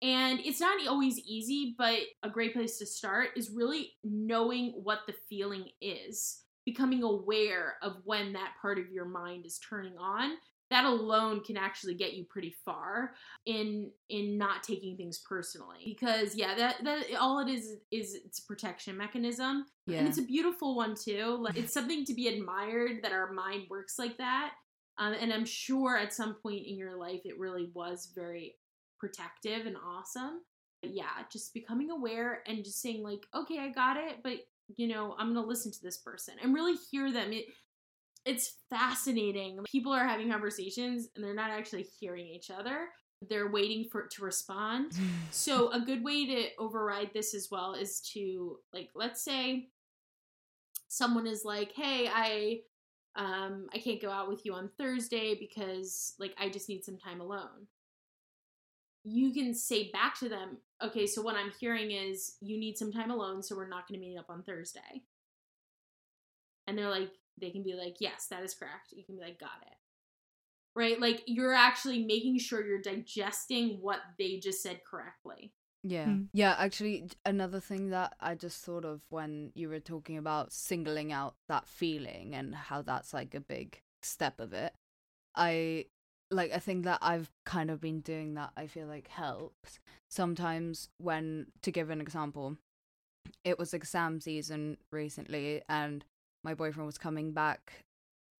And 0.03 0.41
it's 0.41 0.61
not 0.61 0.87
always 0.87 1.19
easy, 1.21 1.75
but 1.79 1.99
a 2.23 2.29
great 2.31 2.53
place 2.53 2.79
to 2.79 2.87
start 2.87 3.31
is 3.37 3.51
really 3.51 3.93
knowing 4.03 4.73
what 4.83 5.01
the 5.07 5.15
feeling 5.29 5.69
is, 5.81 6.43
becoming 6.65 7.03
aware 7.03 7.77
of 7.83 7.97
when 8.05 8.33
that 8.35 8.53
part 8.61 8.79
of 8.79 8.91
your 8.91 9.05
mind 9.05 9.47
is 9.47 9.59
turning 9.59 9.97
on. 9.99 10.33
That 10.71 10.87
alone 10.87 11.45
can 11.45 11.57
actually 11.57 11.95
get 11.95 12.15
you 12.15 12.25
pretty 12.25 12.55
far 12.65 13.12
in 13.47 13.91
in 14.09 14.39
not 14.39 14.62
taking 14.65 14.97
things 14.97 15.19
personally 15.29 15.83
because 15.85 16.35
yeah 16.35 16.55
that 16.57 16.83
that 16.83 17.05
all 17.21 17.39
it 17.39 17.49
is 17.49 17.77
is 17.93 18.17
it's 18.25 18.41
a 18.41 18.47
protection 18.47 18.97
mechanism 18.97 19.67
Yeah. 19.87 19.99
and 19.99 20.09
it's 20.09 20.19
a 20.19 20.23
beautiful 20.23 20.75
one 20.75 20.95
too. 20.97 21.37
Like, 21.39 21.57
it's 21.57 21.73
something 21.73 22.05
to 22.07 22.15
be 22.15 22.29
admired 22.29 23.03
that 23.03 23.12
our 23.12 23.31
mind 23.33 23.65
works 23.71 23.99
like 23.99 24.17
that. 24.19 24.53
Um, 24.99 25.12
and 25.12 25.33
I'm 25.33 25.45
sure 25.45 25.97
at 25.99 26.15
some 26.15 26.35
point 26.43 26.67
in 26.67 26.77
your 26.77 26.97
life 26.97 27.21
it 27.25 27.39
really 27.39 27.71
was 27.75 28.11
very 28.15 28.57
protective 28.99 29.67
and 29.67 29.77
awesome. 29.77 30.41
But 30.83 30.95
yeah, 30.95 31.11
just 31.31 31.53
becoming 31.55 31.91
aware 31.91 32.43
and 32.47 32.65
just 32.65 32.81
saying 32.81 33.03
like, 33.05 33.27
okay, 33.35 33.59
I 33.59 33.69
got 33.69 33.97
it, 33.97 34.23
but 34.25 34.39
you 34.77 34.87
know, 34.89 35.15
I'm 35.19 35.35
gonna 35.35 35.47
listen 35.47 35.73
to 35.73 35.83
this 35.83 35.99
person 35.99 36.35
and 36.43 36.55
really 36.55 36.75
hear 36.91 37.12
them. 37.12 37.33
It 37.33 37.47
it's 38.25 38.57
fascinating. 38.71 39.61
People 39.71 39.93
are 39.93 40.07
having 40.07 40.31
conversations 40.31 41.09
and 41.15 41.25
they're 41.25 41.35
not 41.35 41.51
actually 41.51 41.87
hearing 42.01 42.27
each 42.27 42.51
other. 42.51 42.89
They're 43.29 43.51
waiting 43.51 43.89
for 43.91 44.03
it 44.03 44.11
to 44.12 44.25
respond. 44.25 44.93
So 45.31 45.71
a 45.73 45.81
good 45.81 46.03
way 46.05 46.27
to 46.27 46.49
override 46.59 47.11
this 47.12 47.35
as 47.35 47.49
well 47.51 47.75
is 47.75 48.01
to 48.12 48.59
like 48.73 48.91
let's 48.95 49.23
say 49.23 49.69
someone 50.89 51.27
is 51.27 51.45
like, 51.45 51.73
"Hey, 51.73 52.09
I 52.09 52.61
um 53.17 53.67
I 53.75 53.79
can't 53.79 54.01
go 54.01 54.11
out 54.11 54.29
with 54.29 54.47
you 54.47 54.55
on 54.55 54.71
Thursday 54.79 55.35
because 55.39 56.15
like 56.19 56.35
I 56.39 56.49
just 56.49 56.69
need 56.69 56.85
some 56.85 56.97
time 56.99 57.21
alone." 57.21 57.67
You 59.05 59.33
can 59.33 59.55
say 59.55 59.91
back 59.91 60.19
to 60.21 60.29
them, 60.29 60.59
"Okay, 60.83 61.07
so 61.07 61.23
what 61.23 61.37
I'm 61.37 61.53
hearing 61.61 61.91
is 61.91 62.37
you 62.41 62.59
need 62.59 62.79
some 62.79 62.91
time 62.93 63.11
alone, 63.11 63.43
so 63.43 63.55
we're 63.55 63.69
not 63.69 63.87
going 63.87 64.01
to 64.01 64.07
meet 64.07 64.17
up 64.17 64.31
on 64.31 64.43
Thursday." 64.43 65.05
And 66.67 66.79
they're 66.79 66.91
like 66.91 67.13
they 67.39 67.51
can 67.51 67.63
be 67.63 67.75
like, 67.75 67.97
"Yes, 68.01 68.27
that 68.29 68.43
is 68.43 68.55
correct." 68.55 68.93
You 68.93 69.05
can 69.05 69.17
be 69.17 69.23
like, 69.23 69.39
"Got 69.39 69.63
it." 69.63 69.77
Right? 70.75 70.99
Like 71.01 71.23
you're 71.27 71.55
actually 71.55 72.05
making 72.05 72.39
sure 72.39 72.65
you're 72.67 72.81
digesting 72.81 73.79
what 73.81 74.01
they 74.19 74.39
just 74.39 74.63
said 74.63 74.81
correctly. 74.85 75.53
Yeah. 75.83 76.07
Mm. 76.07 76.29
Yeah, 76.33 76.57
actually 76.59 77.11
another 77.27 77.61
thing 77.61 77.91
that 77.91 78.15
I 78.19 78.35
just 78.35 78.65
thought 78.65 78.87
of 78.87 79.03
when 79.11 79.53
you 79.55 79.69
were 79.69 79.81
talking 79.81 80.17
about 80.17 80.53
singling 80.53 81.13
out 81.13 81.37
that 81.49 81.69
feeling 81.69 82.35
and 82.35 82.55
how 82.55 82.81
that's 82.81 83.13
like 83.13 83.35
a 83.35 83.41
big 83.41 83.83
step 84.03 84.41
of 84.41 84.55
it. 84.55 84.73
I 85.37 85.87
like 86.35 86.53
I 86.53 86.59
think 86.59 86.85
that 86.85 86.99
I've 87.03 87.30
kind 87.45 87.70
of 87.70 87.80
been 87.80 88.01
doing 88.01 88.35
that 88.35 88.51
I 88.57 88.66
feel 88.66 88.87
like 88.87 89.09
helps. 89.09 89.78
Sometimes 90.11 90.89
when 90.99 91.47
to 91.62 91.70
give 91.70 91.91
an 91.91 92.01
example, 92.01 92.57
it 93.45 93.59
was 93.59 93.74
exam 93.74 94.20
season 94.20 94.78
recently 94.93 95.62
and 95.68 96.05
my 96.43 96.55
boyfriend 96.55 96.87
was 96.87 96.99
coming 96.99 97.32
back 97.32 97.85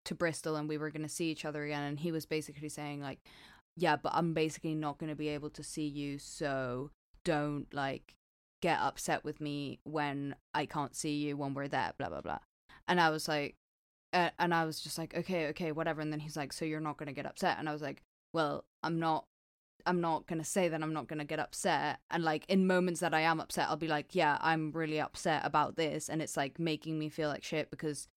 to 0.05 0.15
Bristol 0.15 0.57
and 0.57 0.69
we 0.69 0.77
were 0.77 0.91
going 0.91 1.03
to 1.03 1.09
see 1.09 1.31
each 1.31 1.45
other 1.45 1.65
again 1.65 1.83
and 1.83 2.01
he 2.01 2.13
was 2.13 2.27
basically 2.27 2.69
saying 2.69 3.01
like 3.01 3.21
yeah, 3.77 3.97
but 3.97 4.13
I'm 4.15 4.35
basically 4.35 4.75
not 4.75 4.99
going 4.99 5.11
to 5.11 5.17
be 5.17 5.29
able 5.29 5.51
to 5.51 5.63
see 5.63 5.87
you 5.87 6.19
so 6.19 6.91
don't 7.25 7.67
like 7.73 8.15
get 8.63 8.79
upset 8.81 9.25
with 9.25 9.41
me 9.41 9.81
when 9.85 10.37
I 10.55 10.67
can't 10.67 10.95
see 10.95 11.17
you 11.17 11.37
when 11.37 11.55
we're 11.55 11.69
there, 11.69 11.93
blah 11.99 12.09
blah 12.09 12.21
blah. 12.21 12.39
And 12.87 13.01
I 13.01 13.11
was 13.11 13.29
like, 13.29 13.57
and 14.15 14.55
I 14.55 14.65
was 14.65 14.81
just 14.81 14.99
like, 14.99 15.17
okay, 15.17 15.49
okay, 15.49 15.73
whatever. 15.73 16.01
And 16.01 16.13
then 16.13 16.21
he's 16.21 16.37
like, 16.37 16.53
so 16.53 16.65
you're 16.65 16.81
not 16.81 16.97
gonna 16.97 17.13
get 17.13 17.27
upset? 17.27 17.59
And 17.59 17.69
I 17.69 17.73
was 17.73 17.83
like, 17.83 18.03
well, 18.33 18.65
I'm 18.83 18.99
not. 18.99 19.27
I'm 19.87 20.01
not 20.01 20.27
gonna 20.27 20.45
say 20.45 20.69
that 20.69 20.83
I'm 20.83 20.95
not 20.95 21.09
gonna 21.09 21.27
get 21.27 21.39
upset. 21.39 22.01
And 22.11 22.25
like 22.25 22.47
in 22.49 22.67
moments 22.67 23.01
that 23.01 23.13
I 23.13 23.21
am 23.21 23.41
upset, 23.41 23.69
I'll 23.69 23.77
be 23.77 23.89
like, 23.89 24.15
yeah, 24.15 24.39
I'm 24.41 24.73
really 24.73 24.99
upset 25.01 25.43
about 25.45 25.77
this, 25.77 26.09
and 26.09 26.23
it's 26.23 26.37
like 26.37 26.59
making 26.59 26.99
me 26.99 27.11
feel 27.11 27.29
like 27.29 27.45
shit 27.45 27.71
because 27.71 28.09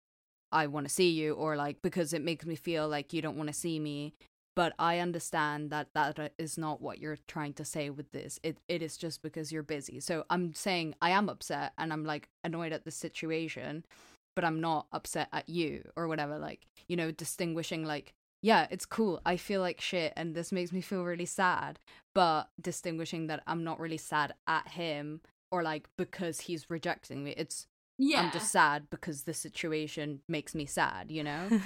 I 0.52 0.68
want 0.68 0.88
to 0.88 0.94
see 0.94 1.10
you, 1.10 1.34
or 1.34 1.58
like 1.58 1.82
because 1.82 2.14
it 2.14 2.22
makes 2.22 2.46
me 2.46 2.56
feel 2.56 2.88
like 2.88 3.12
you 3.12 3.22
don't 3.22 3.38
want 3.38 3.48
to 3.48 3.54
see 3.54 3.80
me 3.80 4.14
but 4.58 4.74
I 4.80 4.98
understand 4.98 5.70
that 5.70 5.90
that 5.94 6.34
is 6.40 6.58
not 6.58 6.82
what 6.82 6.98
you're 6.98 7.20
trying 7.28 7.54
to 7.54 7.64
say 7.64 7.92
with 7.92 8.12
this. 8.12 8.40
It 8.42 8.58
it 8.68 8.82
is 8.82 8.98
just 8.98 9.22
because 9.22 9.52
you're 9.52 9.62
busy. 9.62 10.00
So 10.00 10.26
I'm 10.32 10.56
saying 10.56 10.96
I 11.00 11.12
am 11.12 11.30
upset 11.30 11.74
and 11.78 11.94
I'm 11.94 12.04
like 12.04 12.28
annoyed 12.44 12.74
at 12.74 12.84
the 12.84 12.90
situation, 12.90 13.86
but 14.38 14.46
I'm 14.46 14.62
not 14.62 14.86
upset 14.92 15.30
at 15.34 15.50
you 15.50 15.82
or 15.96 16.08
whatever. 16.08 16.38
Like 16.38 16.68
you 16.88 16.96
know, 16.96 17.10
distinguishing 17.10 17.84
like 17.84 18.14
yeah, 18.44 18.68
it's 18.70 18.86
cool. 18.86 19.20
I 19.26 19.36
feel 19.36 19.62
like 19.62 19.82
shit 19.82 20.14
and 20.16 20.36
this 20.36 20.52
makes 20.52 20.72
me 20.72 20.80
feel 20.80 21.04
really 21.04 21.26
sad, 21.26 21.80
but 22.14 22.50
distinguishing 22.62 23.26
that 23.28 23.42
I'm 23.48 23.64
not 23.64 23.80
really 23.80 23.98
sad 23.98 24.36
at 24.46 24.68
him 24.68 25.22
or 25.52 25.64
like 25.64 25.90
because 25.98 26.42
he's 26.42 26.70
rejecting 26.70 27.24
me. 27.24 27.34
It's 27.36 27.66
Yeah. 27.98 28.22
I'm 28.22 28.32
just 28.32 28.52
sad 28.52 28.92
because 28.92 29.24
the 29.24 29.34
situation 29.34 30.20
makes 30.30 30.54
me 30.54 30.68
sad, 30.68 31.10
you 31.10 31.24
know? 31.24 31.50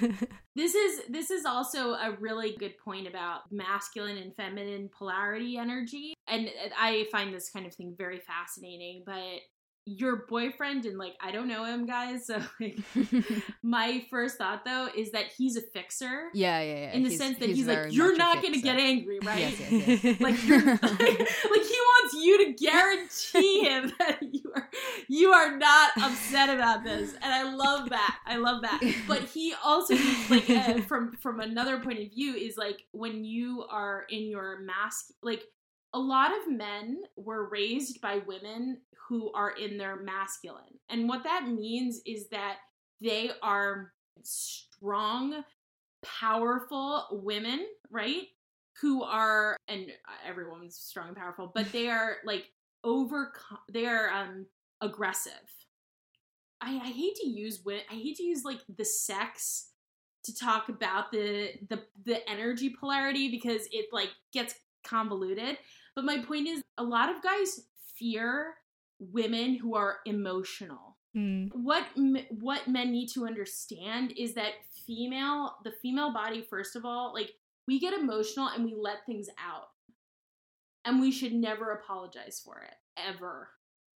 This 0.54 0.74
is 0.74 1.02
this 1.08 1.30
is 1.30 1.44
also 1.46 1.92
a 1.92 2.16
really 2.20 2.56
good 2.58 2.76
point 2.78 3.06
about 3.06 3.50
masculine 3.50 4.18
and 4.18 4.34
feminine 4.34 4.88
polarity 4.88 5.58
energy. 5.58 6.14
And 6.26 6.50
I 6.78 7.06
find 7.12 7.34
this 7.34 7.50
kind 7.50 7.66
of 7.66 7.74
thing 7.74 7.94
very 7.96 8.20
fascinating, 8.20 9.02
but 9.04 9.40
your 9.84 10.26
boyfriend 10.26 10.86
and 10.86 10.96
like 10.96 11.14
I 11.20 11.32
don't 11.32 11.48
know 11.48 11.64
him 11.64 11.86
guys, 11.86 12.26
so 12.26 12.40
like 12.60 12.78
my 13.62 14.04
first 14.10 14.38
thought 14.38 14.64
though 14.64 14.88
is 14.96 15.10
that 15.12 15.26
he's 15.36 15.56
a 15.56 15.62
fixer. 15.62 16.28
Yeah, 16.34 16.60
yeah, 16.60 16.74
yeah. 16.74 16.92
In 16.92 17.02
the 17.02 17.16
sense 17.16 17.38
that 17.38 17.48
he's, 17.48 17.66
very 17.66 17.86
like, 17.86 17.94
you're 17.94 18.16
not 18.16 18.42
gonna 18.42 18.60
get 18.60 18.78
angry, 18.78 19.18
right? 19.20 19.38
Yes, 19.38 19.60
yes, 19.70 20.04
yes. 20.04 20.20
like 20.20 20.46
you're 20.46 20.64
like, 20.64 20.82
like 20.82 20.98
he 21.00 21.78
wants 21.80 22.14
you 22.14 22.46
to 22.46 22.52
guarantee 22.52 23.64
him 23.64 23.92
that 23.98 24.18
you 24.22 24.52
are 24.54 24.68
you 25.08 25.32
are 25.32 25.56
not 25.56 25.90
upset 26.00 26.48
about 26.50 26.84
this 26.84 27.14
and 27.14 27.32
i 27.32 27.42
love 27.42 27.88
that 27.90 28.18
i 28.26 28.36
love 28.36 28.62
that 28.62 28.80
but 29.06 29.22
he 29.24 29.54
also 29.64 29.94
like 30.30 30.48
uh, 30.48 30.80
from 30.82 31.12
from 31.16 31.40
another 31.40 31.78
point 31.78 31.98
of 31.98 32.10
view 32.10 32.34
is 32.34 32.56
like 32.56 32.84
when 32.92 33.24
you 33.24 33.64
are 33.70 34.04
in 34.10 34.24
your 34.28 34.60
mask 34.60 35.12
like 35.22 35.42
a 35.94 35.98
lot 35.98 36.30
of 36.30 36.52
men 36.52 37.02
were 37.16 37.48
raised 37.48 38.00
by 38.00 38.20
women 38.26 38.78
who 39.08 39.32
are 39.32 39.50
in 39.50 39.76
their 39.76 39.96
masculine. 39.96 40.78
And 40.88 41.08
what 41.08 41.24
that 41.24 41.48
means 41.48 42.00
is 42.06 42.28
that 42.28 42.58
they 43.00 43.30
are 43.42 43.92
strong 44.22 45.44
powerful 46.02 47.06
women 47.22 47.66
right? 47.90 48.24
Who 48.80 49.02
are 49.02 49.56
and 49.68 49.86
everyone's 50.26 50.76
strong 50.76 51.08
and 51.08 51.16
powerful 51.16 51.52
but 51.54 51.70
they 51.72 51.88
are 51.88 52.16
like 52.24 52.44
over 52.82 53.32
they 53.70 53.86
are 53.86 54.10
um 54.10 54.46
aggressive. 54.80 55.32
I 56.60 56.76
i 56.76 56.88
hate 56.88 57.16
to 57.16 57.28
use 57.28 57.62
i 57.68 57.94
hate 57.94 58.16
to 58.16 58.22
use 58.22 58.44
like 58.44 58.60
the 58.76 58.84
sex 58.84 59.68
to 60.24 60.34
talk 60.34 60.68
about 60.68 61.12
the 61.12 61.50
the 61.68 61.82
the 62.04 62.28
energy 62.28 62.74
polarity 62.78 63.30
because 63.30 63.68
it 63.72 63.86
like 63.92 64.10
gets 64.32 64.54
convoluted 64.84 65.58
but 65.94 66.04
my 66.04 66.18
point 66.18 66.48
is 66.48 66.62
a 66.78 66.82
lot 66.82 67.08
of 67.08 67.22
guys 67.22 67.62
fear 67.96 68.54
women 68.98 69.56
who 69.56 69.74
are 69.74 69.96
emotional. 70.06 70.96
Mm. 71.14 71.50
what 71.52 71.84
what 72.40 72.68
men 72.68 72.90
need 72.90 73.08
to 73.08 73.26
understand 73.26 74.14
is 74.16 74.32
that 74.32 74.52
female 74.86 75.56
the 75.62 75.70
female 75.70 76.10
body 76.10 76.40
first 76.40 76.74
of 76.74 76.86
all 76.86 77.12
like 77.12 77.32
we 77.66 77.78
get 77.78 77.94
emotional 77.94 78.48
and 78.48 78.64
we 78.64 78.74
let 78.74 79.06
things 79.06 79.28
out. 79.38 79.68
And 80.84 81.00
we 81.00 81.12
should 81.12 81.32
never 81.32 81.70
apologize 81.70 82.40
for 82.44 82.58
it 82.58 82.74
ever 82.96 83.50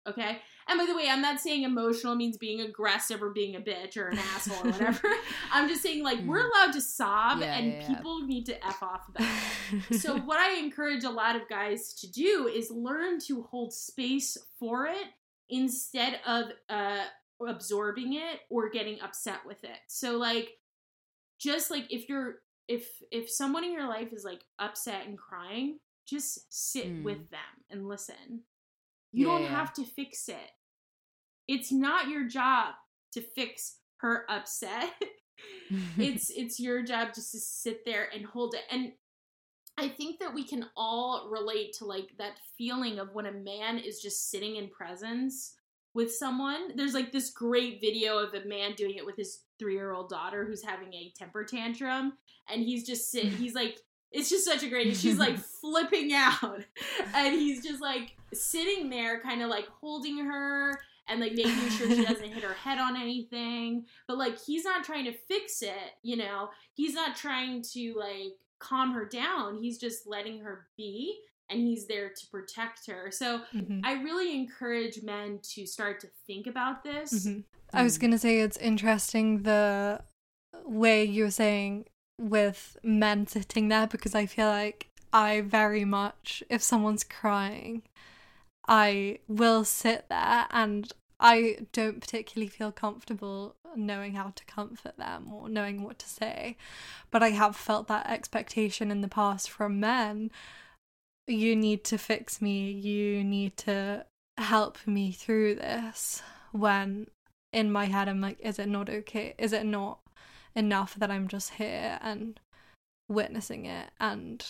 okay? 0.07 0.39
And 0.67 0.79
by 0.79 0.87
the 0.87 0.95
way 0.97 1.09
i'm 1.11 1.21
not 1.21 1.41
saying 1.41 1.63
emotional 1.63 2.15
means 2.15 2.37
being 2.39 2.61
aggressive 2.63 3.23
or 3.23 3.31
being 3.31 3.55
a 3.57 3.61
bitch 3.61 3.97
or 3.99 4.09
an 4.09 4.19
asshole 4.19 4.67
or 4.69 4.71
whatever. 4.73 5.09
I'm 5.53 5.69
just 5.69 5.83
saying 5.83 6.03
like 6.03 6.21
we're 6.25 6.49
allowed 6.49 6.73
to 6.73 6.81
sob 6.81 7.41
Yeah, 7.41 7.55
and 7.59 7.73
yeah, 7.73 7.81
yeah. 7.81 7.87
people 7.89 8.21
need 8.27 8.47
to 8.47 8.67
f 8.67 8.83
off 8.83 9.03
it. 9.19 9.27
So 10.01 10.17
what 10.19 10.39
i 10.39 10.59
encourage 10.59 11.05
a 11.05 11.11
lot 11.11 11.37
of 11.37 11.43
guys 11.49 11.93
to 12.01 12.11
do 12.11 12.49
is 12.49 12.71
learn 12.71 13.19
to 13.27 13.43
hold 13.43 13.73
space 13.73 14.37
for 14.59 14.87
it 14.87 15.07
instead 15.51 16.21
of 16.27 16.47
uh 16.71 17.05
absorbing 17.47 18.15
it 18.15 18.41
or 18.49 18.71
getting 18.71 19.01
upset 19.03 19.41
with 19.47 19.63
it. 19.65 19.79
So 19.89 20.17
like 20.17 20.49
just 21.39 21.71
like 21.71 21.93
if 21.93 22.09
you're 22.09 22.37
if 22.69 22.87
if 23.11 23.29
someone 23.31 23.65
in 23.65 23.73
your 23.73 23.87
life 23.89 24.13
is 24.13 24.25
like 24.25 24.41
upset 24.59 25.07
and 25.07 25.19
crying 25.19 25.79
just 26.07 26.47
sit 26.53 26.87
Mm. 26.87 27.03
with 27.03 27.31
them 27.31 27.41
and 27.71 27.87
listen 27.89 28.41
you 29.15 29.27
Yeah, 29.27 29.39
don't 29.39 29.49
have 29.49 29.73
to 29.75 29.85
fix 29.85 30.29
it 30.29 30.51
it's 31.49 31.73
not 31.73 32.09
your 32.09 32.27
job 32.27 32.75
to 33.13 33.21
fix 33.21 33.79
her 33.99 34.25
upset 34.29 34.91
it's 35.99 36.31
it's 36.31 36.61
your 36.61 36.83
job 36.83 37.09
just 37.15 37.33
to 37.33 37.41
sit 37.41 37.85
there 37.85 38.09
and 38.15 38.25
hold 38.25 38.55
it 38.55 38.63
and 38.71 38.93
i 39.77 39.89
think 39.89 40.21
that 40.21 40.33
we 40.33 40.47
can 40.47 40.67
all 40.77 41.29
relate 41.31 41.73
to 41.73 41.85
like 41.85 42.11
that 42.19 42.39
feeling 42.57 42.99
of 42.99 43.13
when 43.13 43.27
a 43.27 43.33
man 43.33 43.79
is 43.79 44.01
just 44.01 44.31
sitting 44.31 44.57
in 44.57 44.69
presence 44.69 45.57
with 45.95 46.13
someone. 46.13 46.77
There's 46.77 46.93
like 46.95 47.13
this 47.13 47.31
great 47.31 47.81
video 47.81 48.19
of 48.19 48.35
a 48.35 48.47
man 48.47 48.75
doing 48.75 48.97
it 48.97 49.07
with 49.07 49.17
his 49.17 49.45
three 49.59 49.75
year 49.75 49.93
old 49.93 50.09
daughter 50.09 50.45
who's 50.45 50.63
having 50.63 50.93
a 50.93 51.13
temper 51.17 51.45
tantrum, 51.45 52.15
and 52.51 52.63
he's 52.63 52.85
just 52.85 53.11
sit. 53.11 53.25
He's 53.33 53.55
like, 53.55 53.79
it's 54.15 54.31
just 54.31 54.45
such 54.45 54.63
a 54.63 54.69
great. 54.69 54.97
She's 54.97 55.19
like 55.19 55.37
flipping 55.61 56.13
out, 56.15 56.63
and 57.15 57.35
he's 57.35 57.63
just 57.63 57.83
like 57.83 58.17
sitting 58.33 58.89
there, 58.89 59.21
kind 59.21 59.43
of 59.43 59.51
like 59.51 59.67
holding 59.81 60.25
her 60.25 60.81
and 61.09 61.21
like 61.21 61.33
making 61.33 61.69
sure 61.71 61.91
she 61.91 62.05
doesn't 62.05 62.33
hit 62.33 62.43
her 62.43 62.55
head 62.55 62.79
on 62.79 62.97
anything. 62.97 63.85
But 64.07 64.17
like 64.17 64.41
he's 64.43 64.65
not 64.65 64.85
trying 64.85 65.05
to 65.07 65.13
fix 65.13 65.63
it, 65.63 65.93
you 66.03 66.17
know. 66.17 66.51
He's 66.75 66.95
not 66.95 67.17
trying 67.17 67.63
to 67.73 67.95
like 67.99 68.39
calm 68.61 68.93
her 68.93 69.05
down. 69.05 69.59
He's 69.59 69.79
just 69.79 70.07
letting 70.07 70.39
her 70.41 70.69
be 70.77 71.19
and 71.51 71.61
he's 71.61 71.87
there 71.87 72.09
to 72.09 72.27
protect 72.29 72.87
her. 72.87 73.11
So 73.11 73.43
mm-hmm. 73.55 73.81
I 73.85 73.95
really 73.95 74.35
encourage 74.35 75.03
men 75.03 75.41
to 75.55 75.67
start 75.67 76.01
to 76.01 76.09
think 76.27 76.47
about 76.47 76.83
this. 76.83 77.27
Mm-hmm. 77.27 77.41
I 77.77 77.83
was 77.83 77.99
going 77.99 78.13
to 78.13 78.19
say 78.19 78.41
it's 78.41 78.57
interesting 78.57 79.43
the 79.43 80.01
way 80.65 81.05
you're 81.05 81.31
saying 81.31 81.87
with 82.19 82.77
men 82.83 83.27
sitting 83.27 83.69
there 83.69 83.87
because 83.87 84.15
I 84.15 84.27
feel 84.27 84.49
like 84.49 84.89
I 85.13 85.41
very 85.41 85.85
much, 85.85 86.43
if 86.49 86.63
someone's 86.63 87.05
crying, 87.05 87.83
I 88.67 89.19
will 89.29 89.65
sit 89.65 90.07
there 90.09 90.47
and 90.51 90.93
I 91.21 91.59
don't 91.73 92.01
particularly 92.01 92.49
feel 92.49 92.73
comfortable 92.73 93.57
knowing 93.77 94.15
how 94.15 94.33
to 94.35 94.45
comfort 94.45 94.97
them 94.97 95.33
or 95.33 95.49
knowing 95.49 95.83
what 95.83 95.99
to 95.99 96.09
say. 96.09 96.57
But 97.11 97.23
I 97.23 97.31
have 97.31 97.57
felt 97.57 97.89
that 97.89 98.09
expectation 98.09 98.91
in 98.91 99.01
the 99.01 99.09
past 99.09 99.51
from 99.51 99.81
men 99.81 100.31
you 101.27 101.57
need 101.57 101.85
to 101.85 101.99
fix 101.99 102.43
me, 102.43 102.71
you 102.71 103.25
need 103.25 103.57
to 103.59 104.05
help 104.37 104.79
me 104.87 105.13
through 105.13 105.57
this. 105.57 106.23
When 106.53 107.07
in 107.53 107.73
my 107.73 107.87
head, 107.87 108.09
I'm 108.09 108.21
like, 108.21 108.39
is 108.41 108.59
it 108.59 108.69
not 108.69 108.91
okay? 108.91 109.35
Is 109.39 109.53
it 109.53 109.65
not 109.65 110.01
enough 110.55 110.95
that 110.95 111.11
I'm 111.11 111.29
just 111.29 111.55
here 111.55 111.99
and 112.01 112.39
witnessing 113.09 113.67
it 113.67 113.91
and 114.01 114.45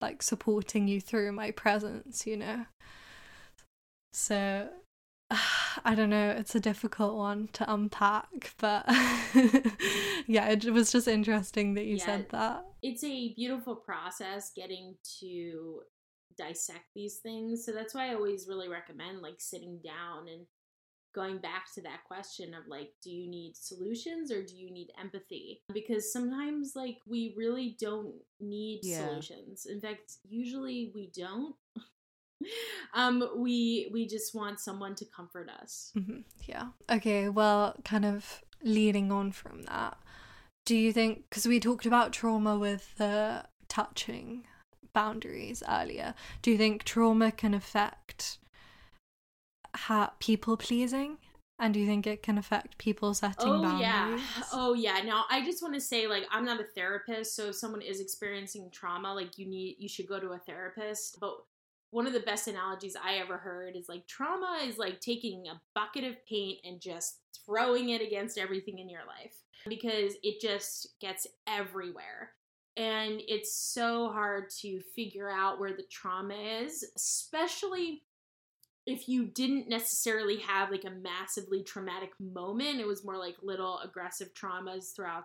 like 0.00 0.22
supporting 0.22 0.88
you 0.88 1.00
through 1.00 1.32
my 1.32 1.50
presence, 1.50 2.26
you 2.26 2.36
know? 2.36 2.66
So 4.12 4.68
I 5.84 5.94
don't 5.94 6.10
know, 6.10 6.30
it's 6.30 6.54
a 6.54 6.60
difficult 6.60 7.16
one 7.16 7.48
to 7.54 7.72
unpack, 7.72 8.54
but 8.58 8.84
yeah, 10.26 10.48
it 10.50 10.64
was 10.72 10.92
just 10.92 11.08
interesting 11.08 11.74
that 11.74 11.84
you 11.84 11.96
yeah, 11.96 12.04
said 12.04 12.26
that. 12.30 12.64
It's 12.82 13.04
a 13.04 13.32
beautiful 13.34 13.76
process 13.76 14.52
getting 14.54 14.96
to 15.20 15.82
dissect 16.36 16.86
these 16.94 17.18
things. 17.18 17.64
So 17.64 17.72
that's 17.72 17.94
why 17.94 18.10
I 18.10 18.14
always 18.14 18.46
really 18.48 18.68
recommend 18.68 19.20
like 19.20 19.40
sitting 19.40 19.80
down 19.82 20.28
and 20.28 20.46
going 21.14 21.38
back 21.38 21.72
to 21.74 21.82
that 21.82 22.04
question 22.04 22.54
of 22.54 22.66
like 22.68 22.90
do 23.02 23.10
you 23.10 23.28
need 23.28 23.56
solutions 23.56 24.30
or 24.30 24.42
do 24.42 24.56
you 24.56 24.70
need 24.70 24.90
empathy? 25.00 25.62
Because 25.72 26.12
sometimes 26.12 26.72
like 26.74 26.98
we 27.06 27.34
really 27.36 27.76
don't 27.80 28.14
need 28.40 28.80
yeah. 28.82 29.06
solutions. 29.06 29.66
In 29.66 29.80
fact 29.80 30.14
usually 30.28 30.92
we 30.94 31.10
don't. 31.16 31.54
Um 32.92 33.22
we 33.36 33.88
we 33.92 34.08
just 34.08 34.34
want 34.34 34.58
someone 34.58 34.96
to 34.96 35.04
comfort 35.04 35.48
us. 35.48 35.92
Mm-hmm. 35.96 36.22
yeah. 36.42 36.70
Okay 36.90 37.28
well 37.28 37.76
kind 37.84 38.04
of 38.04 38.42
leading 38.64 39.12
on 39.12 39.30
from 39.30 39.62
that 39.62 39.96
do 40.64 40.76
you 40.76 40.92
think 40.92 41.24
because 41.28 41.46
we 41.46 41.58
talked 41.58 41.86
about 41.86 42.12
trauma 42.12 42.56
with 42.56 42.96
the 42.96 43.44
touching 43.68 44.44
boundaries 44.92 45.62
earlier 45.68 46.14
do 46.42 46.50
you 46.50 46.58
think 46.58 46.84
trauma 46.84 47.32
can 47.32 47.54
affect 47.54 48.38
ha- 49.74 50.12
people 50.18 50.56
pleasing 50.56 51.18
and 51.62 51.72
do 51.72 51.78
you 51.78 51.86
think 51.86 52.08
it 52.08 52.24
can 52.24 52.38
affect 52.38 52.76
people 52.78 53.14
setting 53.14 53.48
oh, 53.48 53.62
boundaries? 53.62 54.20
Yeah. 54.36 54.42
Oh 54.52 54.74
yeah. 54.74 55.00
Now 55.04 55.26
I 55.30 55.44
just 55.44 55.62
want 55.62 55.74
to 55.74 55.80
say 55.80 56.08
like 56.08 56.24
I'm 56.30 56.44
not 56.44 56.60
a 56.60 56.64
therapist, 56.64 57.36
so 57.36 57.50
if 57.50 57.54
someone 57.54 57.82
is 57.82 58.00
experiencing 58.00 58.68
trauma, 58.72 59.14
like 59.14 59.38
you 59.38 59.46
need 59.46 59.76
you 59.78 59.88
should 59.88 60.08
go 60.08 60.18
to 60.18 60.30
a 60.30 60.38
therapist. 60.38 61.18
But 61.20 61.36
one 61.92 62.06
of 62.08 62.14
the 62.14 62.20
best 62.20 62.48
analogies 62.48 62.96
I 62.96 63.18
ever 63.18 63.36
heard 63.36 63.76
is 63.76 63.88
like 63.88 64.08
trauma 64.08 64.58
is 64.64 64.76
like 64.76 65.00
taking 65.00 65.46
a 65.46 65.60
bucket 65.72 66.02
of 66.02 66.16
paint 66.26 66.58
and 66.64 66.80
just 66.80 67.20
throwing 67.46 67.90
it 67.90 68.02
against 68.02 68.38
everything 68.38 68.80
in 68.80 68.88
your 68.88 69.06
life 69.06 69.34
because 69.68 70.14
it 70.24 70.40
just 70.40 70.98
gets 71.00 71.28
everywhere. 71.46 72.30
And 72.76 73.20
it's 73.28 73.54
so 73.54 74.08
hard 74.08 74.50
to 74.62 74.80
figure 74.96 75.30
out 75.30 75.60
where 75.60 75.74
the 75.74 75.84
trauma 75.90 76.34
is, 76.34 76.84
especially 76.96 78.02
if 78.86 79.08
you 79.08 79.26
didn't 79.26 79.68
necessarily 79.68 80.38
have 80.38 80.70
like 80.70 80.84
a 80.84 80.90
massively 80.90 81.62
traumatic 81.62 82.10
moment. 82.18 82.80
It 82.80 82.86
was 82.86 83.04
more 83.04 83.16
like 83.16 83.36
little 83.42 83.78
aggressive 83.80 84.34
traumas 84.34 84.94
throughout 84.94 85.24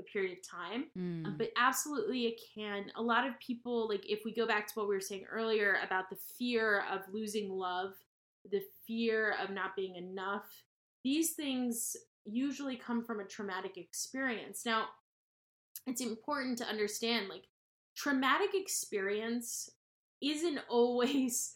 a 0.00 0.02
period 0.02 0.36
of 0.36 0.48
time. 0.48 0.86
Mm. 0.98 1.38
but 1.38 1.50
absolutely, 1.56 2.26
it 2.26 2.40
can. 2.54 2.90
A 2.96 3.02
lot 3.02 3.26
of 3.26 3.38
people, 3.40 3.88
like 3.88 4.08
if 4.08 4.20
we 4.24 4.34
go 4.34 4.46
back 4.46 4.66
to 4.66 4.72
what 4.74 4.88
we 4.88 4.94
were 4.94 5.00
saying 5.00 5.24
earlier 5.30 5.78
about 5.84 6.10
the 6.10 6.18
fear 6.38 6.84
of 6.92 7.02
losing 7.12 7.50
love, 7.50 7.92
the 8.50 8.62
fear 8.86 9.34
of 9.42 9.50
not 9.50 9.76
being 9.76 9.96
enough, 9.96 10.46
these 11.04 11.30
things 11.30 11.96
usually 12.26 12.76
come 12.76 13.04
from 13.04 13.20
a 13.20 13.24
traumatic 13.24 13.76
experience. 13.76 14.64
Now, 14.66 14.86
it's 15.86 16.00
important 16.00 16.58
to 16.58 16.66
understand 16.66 17.28
like 17.28 17.44
traumatic 17.96 18.50
experience 18.54 19.70
isn't 20.20 20.60
always 20.68 21.54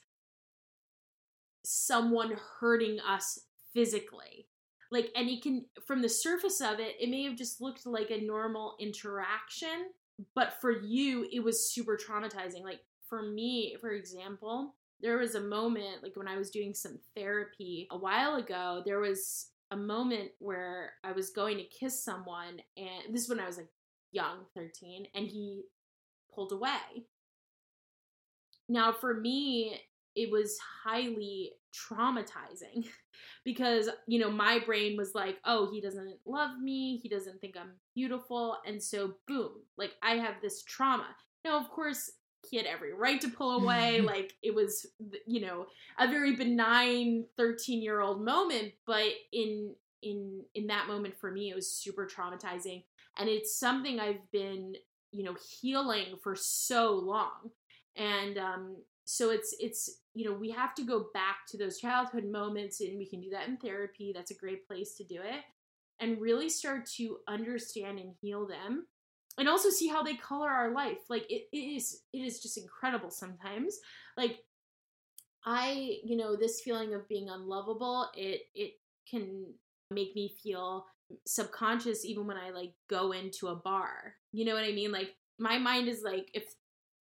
someone 1.69 2.37
hurting 2.61 2.99
us 3.01 3.41
physically. 3.73 4.47
Like 4.91 5.11
and 5.15 5.29
it 5.29 5.43
can 5.43 5.67
from 5.87 6.03
the 6.03 6.09
surface 6.09 6.61
of 6.61 6.81
it 6.81 6.97
it 6.99 7.11
may 7.11 7.25
have 7.25 7.37
just 7.37 7.61
looked 7.61 7.87
like 7.87 8.11
a 8.11 8.25
normal 8.25 8.77
interaction 8.81 9.91
but 10.35 10.55
for 10.61 10.81
you 10.83 11.27
it 11.31 11.41
was 11.41 11.71
super 11.71 11.97
traumatizing. 11.97 12.63
Like 12.63 12.81
for 13.09 13.23
me 13.23 13.77
for 13.81 13.91
example 13.91 14.75
there 15.01 15.19
was 15.19 15.35
a 15.35 15.41
moment 15.41 16.03
like 16.03 16.17
when 16.17 16.27
i 16.27 16.37
was 16.37 16.51
doing 16.51 16.75
some 16.75 16.99
therapy 17.17 17.87
a 17.93 17.97
while 17.97 18.35
ago 18.35 18.83
there 18.85 18.99
was 18.99 19.51
a 19.71 19.77
moment 19.77 20.29
where 20.41 20.95
i 21.05 21.13
was 21.13 21.31
going 21.31 21.57
to 21.57 21.63
kiss 21.65 22.03
someone 22.05 22.61
and 22.77 23.15
this 23.15 23.23
is 23.23 23.29
when 23.29 23.41
i 23.41 23.47
was 23.47 23.57
like 23.57 23.71
young 24.11 24.39
13 24.55 25.07
and 25.15 25.27
he 25.27 25.65
pulled 26.35 26.53
away. 26.53 27.05
Now 28.69 28.93
for 28.93 29.15
me 29.15 29.81
it 30.19 30.33
was 30.33 30.59
highly 30.85 31.53
traumatizing 31.73 32.89
because 33.45 33.89
you 34.09 34.19
know 34.19 34.31
my 34.31 34.59
brain 34.59 34.97
was 34.97 35.15
like 35.15 35.37
oh 35.45 35.71
he 35.71 35.81
doesn't 35.81 36.17
love 36.27 36.59
me. 36.61 36.99
He 37.03 37.09
doesn't 37.09 37.41
think 37.41 37.57
i'm 37.57 37.73
beautiful. 37.95 38.59
And 38.67 38.83
so 38.83 39.15
boom 39.29 39.53
like 39.77 39.93
i 40.03 40.17
have 40.17 40.35
this 40.43 40.65
trauma. 40.65 41.07
Now 41.45 41.59
of 41.59 41.71
course 41.71 42.11
he 42.51 42.57
had 42.57 42.67
every 42.67 42.93
right 42.93 43.21
to 43.21 43.29
pull 43.29 43.63
away. 43.63 44.01
Like 44.05 44.35
it 44.43 44.55
was 44.55 44.87
you 45.27 45.41
know 45.41 45.67
a 45.99 46.09
very 46.09 46.35
benign 46.35 47.27
13 47.37 47.83
year 47.83 48.01
old 48.01 48.25
moment 48.25 48.73
but 48.87 49.11
in 49.33 49.75
in 50.03 50.43
in 50.55 50.67
that 50.69 50.89
moment 50.89 51.17
for 51.19 51.31
me 51.31 51.51
it 51.51 51.55
was 51.55 51.71
super 51.71 52.07
traumatizing. 52.07 52.83
And 53.19 53.29
it's 53.29 53.59
something 53.59 54.01
i've 54.01 54.31
been 54.33 54.75
you 55.13 55.23
know 55.23 55.37
healing 55.61 56.17
for 56.23 56.35
so 56.35 56.95
long. 56.95 57.51
And 57.97 58.37
um 58.37 58.77
so 59.11 59.31
it's 59.31 59.57
it's 59.59 60.01
you 60.19 60.25
know 60.25 60.37
we 60.37 60.51
have 60.51 60.75
to 60.75 60.83
go 60.83 61.07
back 61.15 61.47
to 61.47 61.57
those 61.57 61.79
childhood 61.79 62.25
moments 62.25 62.81
and 62.81 62.99
we 62.99 63.09
can 63.09 63.21
do 63.21 63.31
that 63.31 63.47
in 63.47 63.57
therapy 63.57 64.13
that's 64.15 64.33
a 64.33 64.37
great 64.37 64.67
place 64.67 64.95
to 64.95 65.05
do 65.05 65.21
it 65.23 65.45
and 66.01 66.21
really 66.21 66.49
start 66.49 66.87
to 66.87 67.19
understand 67.29 68.01
and 68.01 68.15
heal 68.21 68.47
them 68.47 68.87
and 69.39 69.49
also 69.49 69.71
see 69.71 69.87
how 69.87 70.03
they 70.03 70.15
color 70.15 70.51
our 70.51 70.73
life 70.73 70.99
like 71.09 71.25
it, 71.31 71.43
it 71.53 71.57
is 71.57 72.03
it 72.13 72.19
is 72.19 72.41
just 72.41 72.59
incredible 72.59 73.11
sometimes 73.11 73.79
like 74.17 74.39
i 75.47 75.99
you 76.03 76.17
know 76.17 76.35
this 76.35 76.61
feeling 76.63 76.95
of 76.95 77.09
being 77.09 77.29
unlovable 77.29 78.09
it 78.17 78.41
it 78.57 78.73
can 79.09 79.47
make 79.93 80.17
me 80.17 80.35
feel 80.43 80.85
subconscious 81.27 82.05
even 82.05 82.27
when 82.27 82.37
i 82.37 82.51
like 82.51 82.73
go 82.91 83.13
into 83.13 83.47
a 83.47 83.55
bar 83.55 84.15
you 84.33 84.45
know 84.45 84.55
what 84.55 84.65
i 84.65 84.73
mean? 84.73 84.93
Like 84.93 85.15
my 85.39 85.59
mind 85.59 85.89
is 85.89 86.03
like 86.03 86.31
if 86.35 86.55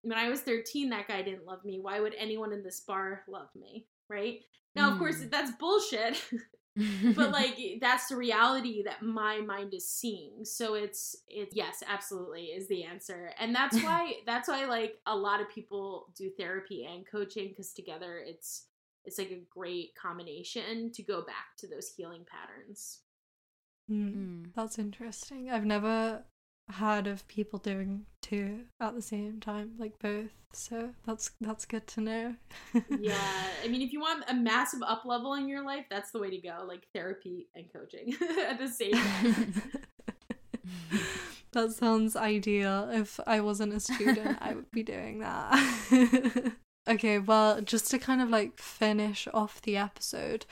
when 0.08 0.18
I 0.18 0.30
was 0.30 0.41
13, 0.41 0.89
that 0.89 1.08
guy 1.08 1.22
didn't 1.22 1.45
love 1.45 1.66
me. 1.66 1.80
Why 1.82 1.99
would 1.99 2.16
anyone 2.18 2.53
in 2.53 2.64
this 2.64 2.80
bar 2.80 3.24
love 3.28 3.49
me? 3.55 3.88
Right? 4.10 4.39
Now, 4.74 4.91
of 4.91 4.99
course, 4.99 5.22
hmm. 5.22 5.30
that's 5.30 5.51
bullshit. 5.51 6.24
but 7.16 7.32
like 7.32 7.58
that's 7.82 8.08
the 8.08 8.16
reality 8.16 8.84
that 8.84 9.01
my 9.01 9.39
mind 9.41 9.74
is 9.74 9.89
seeing 9.89 10.45
so 10.45 10.76
it's 10.76 11.16
it's 11.28 11.55
yes 11.55 11.82
absolutely 11.88 12.43
is 12.43 12.68
the 12.68 12.84
answer 12.84 13.32
and 13.39 13.55
that's 13.55 13.76
why 13.84 14.14
that's 14.28 14.47
why 14.47 14.66
like 14.66 14.95
a 15.08 15.16
lot 15.16 15.41
of 15.41 15.49
people 15.49 16.14
do 16.16 16.30
therapy 16.38 16.86
and 16.86 17.05
coaching 17.10 17.49
because 17.49 17.74
together 17.74 18.22
it's 18.24 18.66
it's 19.05 19.18
like 19.18 19.32
a 19.32 19.41
great 19.49 19.89
combination 19.99 20.91
to 20.91 21.01
go 21.01 21.22
back 21.22 21.55
to 21.58 21.68
those 21.68 21.89
healing 21.97 22.26
patterns 22.30 22.99
mm, 23.89 24.45
that's 24.55 24.78
interesting 24.78 25.49
i've 25.49 25.66
never 25.66 26.22
heard 26.70 27.07
of 27.07 27.28
people 27.28 27.59
doing 27.59 28.05
two 28.22 28.61
at 28.80 28.93
the 28.95 29.01
same 29.01 29.39
time, 29.39 29.74
like 29.78 29.99
both. 29.99 30.32
So 30.53 30.91
that's 31.05 31.32
that's 31.39 31.65
good 31.65 31.88
to 31.88 32.01
know. 32.01 32.36
yeah, 32.99 33.18
I 33.63 33.68
mean, 33.68 33.82
if 33.82 33.93
you 33.93 33.99
want 33.99 34.26
a 34.28 34.34
massive 34.34 34.82
up 34.86 35.05
level 35.05 35.34
in 35.36 35.47
your 35.47 35.63
life, 35.63 35.86
that's 35.89 36.11
the 36.11 36.20
way 36.20 36.30
to 36.30 36.38
go. 36.38 36.65
Like 36.68 36.88
therapy 36.93 37.47
and 37.55 37.65
coaching 37.72 38.15
at 38.47 38.57
the 38.57 38.68
same 38.68 38.93
time. 38.93 39.61
that 41.51 41.72
sounds 41.72 42.15
ideal. 42.15 42.89
If 42.91 43.20
I 43.26 43.39
wasn't 43.41 43.74
a 43.74 43.80
student, 43.80 44.38
I 44.41 44.53
would 44.53 44.72
be 44.72 44.84
doing 44.84 45.20
that. 45.20 46.53
okay, 46.88 47.20
well, 47.20 47.61
just 47.61 47.89
to 47.91 47.99
kind 47.99 48.22
of 48.22 48.30
like 48.30 48.59
finish 48.59 49.28
off 49.34 49.61
the 49.61 49.78
episode, 49.78 50.45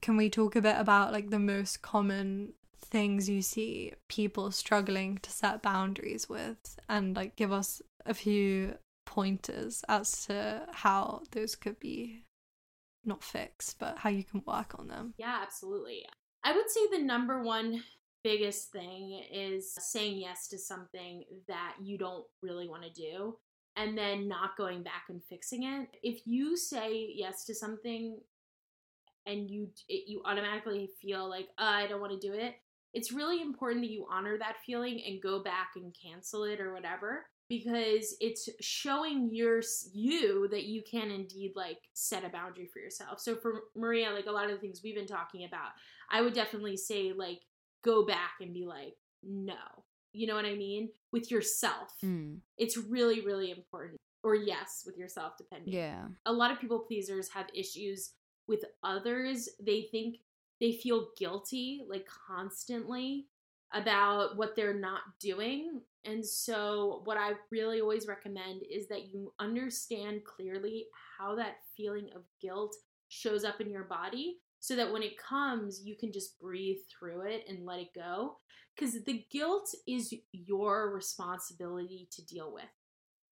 can 0.00 0.16
we 0.16 0.28
talk 0.28 0.54
a 0.54 0.62
bit 0.62 0.76
about 0.78 1.12
like 1.12 1.30
the 1.30 1.38
most 1.38 1.82
common 1.82 2.52
things 2.90 3.28
you 3.28 3.42
see 3.42 3.92
people 4.08 4.50
struggling 4.50 5.18
to 5.18 5.30
set 5.30 5.62
boundaries 5.62 6.28
with 6.28 6.78
and 6.88 7.14
like 7.16 7.36
give 7.36 7.52
us 7.52 7.82
a 8.04 8.14
few 8.14 8.76
pointers 9.04 9.84
as 9.88 10.26
to 10.26 10.66
how 10.72 11.22
those 11.32 11.54
could 11.54 11.78
be 11.80 12.22
not 13.04 13.22
fixed, 13.22 13.78
but 13.78 13.98
how 13.98 14.10
you 14.10 14.24
can 14.24 14.42
work 14.46 14.74
on 14.78 14.88
them? 14.88 15.14
Yeah, 15.16 15.38
absolutely. 15.42 16.06
I 16.44 16.52
would 16.52 16.68
say 16.68 16.80
the 16.90 17.02
number 17.02 17.42
one 17.42 17.82
biggest 18.22 18.72
thing 18.72 19.22
is 19.32 19.72
saying 19.78 20.18
yes 20.18 20.48
to 20.48 20.58
something 20.58 21.24
that 21.46 21.74
you 21.80 21.96
don't 21.96 22.24
really 22.42 22.68
want 22.68 22.82
to 22.82 22.90
do 22.90 23.36
and 23.76 23.96
then 23.96 24.26
not 24.26 24.56
going 24.56 24.82
back 24.82 25.04
and 25.08 25.22
fixing 25.28 25.62
it. 25.62 25.88
If 26.02 26.26
you 26.26 26.56
say 26.56 27.12
yes 27.14 27.44
to 27.44 27.54
something 27.54 28.18
and 29.26 29.50
you 29.50 29.68
you 29.88 30.22
automatically 30.24 30.88
feel 31.00 31.28
like 31.28 31.48
oh, 31.58 31.64
I 31.64 31.86
don't 31.86 32.00
want 32.00 32.20
to 32.20 32.28
do 32.28 32.34
it, 32.34 32.54
it's 32.96 33.12
really 33.12 33.42
important 33.42 33.82
that 33.82 33.90
you 33.90 34.06
honor 34.10 34.38
that 34.38 34.56
feeling 34.64 35.02
and 35.06 35.20
go 35.20 35.42
back 35.42 35.72
and 35.76 35.94
cancel 36.02 36.44
it 36.44 36.60
or 36.60 36.72
whatever 36.72 37.26
because 37.46 38.16
it's 38.22 38.48
showing 38.62 39.28
your 39.30 39.60
you 39.92 40.48
that 40.48 40.64
you 40.64 40.82
can 40.90 41.10
indeed 41.10 41.52
like 41.54 41.76
set 41.92 42.24
a 42.24 42.30
boundary 42.30 42.66
for 42.72 42.78
yourself. 42.78 43.20
So 43.20 43.36
for 43.36 43.64
Maria, 43.76 44.10
like 44.12 44.24
a 44.24 44.32
lot 44.32 44.46
of 44.46 44.52
the 44.52 44.56
things 44.56 44.80
we've 44.82 44.96
been 44.96 45.06
talking 45.06 45.44
about, 45.44 45.72
I 46.10 46.22
would 46.22 46.32
definitely 46.32 46.78
say 46.78 47.12
like 47.14 47.40
go 47.84 48.06
back 48.06 48.36
and 48.40 48.54
be 48.54 48.64
like, 48.64 48.94
no. 49.22 49.54
You 50.14 50.26
know 50.26 50.34
what 50.34 50.46
I 50.46 50.54
mean? 50.54 50.88
With 51.12 51.30
yourself. 51.30 51.92
Mm. 52.02 52.38
It's 52.56 52.78
really, 52.78 53.20
really 53.20 53.50
important. 53.50 53.98
Or 54.22 54.34
yes, 54.34 54.84
with 54.86 54.96
yourself, 54.96 55.34
depending. 55.36 55.74
Yeah. 55.74 56.06
A 56.24 56.32
lot 56.32 56.50
of 56.50 56.58
people 56.58 56.78
pleasers 56.78 57.28
have 57.28 57.46
issues 57.54 58.12
with 58.48 58.64
others. 58.82 59.50
They 59.60 59.88
think 59.90 60.16
they 60.60 60.72
feel 60.72 61.08
guilty 61.18 61.84
like 61.88 62.06
constantly 62.28 63.26
about 63.72 64.36
what 64.36 64.54
they're 64.54 64.78
not 64.78 65.00
doing. 65.20 65.80
And 66.04 66.24
so, 66.24 67.02
what 67.04 67.16
I 67.18 67.32
really 67.50 67.80
always 67.80 68.06
recommend 68.06 68.62
is 68.70 68.88
that 68.88 69.08
you 69.12 69.32
understand 69.40 70.24
clearly 70.24 70.86
how 71.18 71.34
that 71.36 71.56
feeling 71.76 72.10
of 72.14 72.22
guilt 72.40 72.74
shows 73.08 73.44
up 73.44 73.60
in 73.60 73.70
your 73.70 73.84
body 73.84 74.38
so 74.60 74.76
that 74.76 74.92
when 74.92 75.02
it 75.02 75.18
comes, 75.18 75.82
you 75.84 75.96
can 75.96 76.12
just 76.12 76.38
breathe 76.40 76.78
through 76.90 77.22
it 77.22 77.44
and 77.48 77.66
let 77.66 77.80
it 77.80 77.94
go. 77.94 78.36
Because 78.74 79.02
the 79.04 79.24
guilt 79.30 79.74
is 79.86 80.12
your 80.32 80.92
responsibility 80.94 82.08
to 82.12 82.24
deal 82.26 82.52
with. 82.52 82.64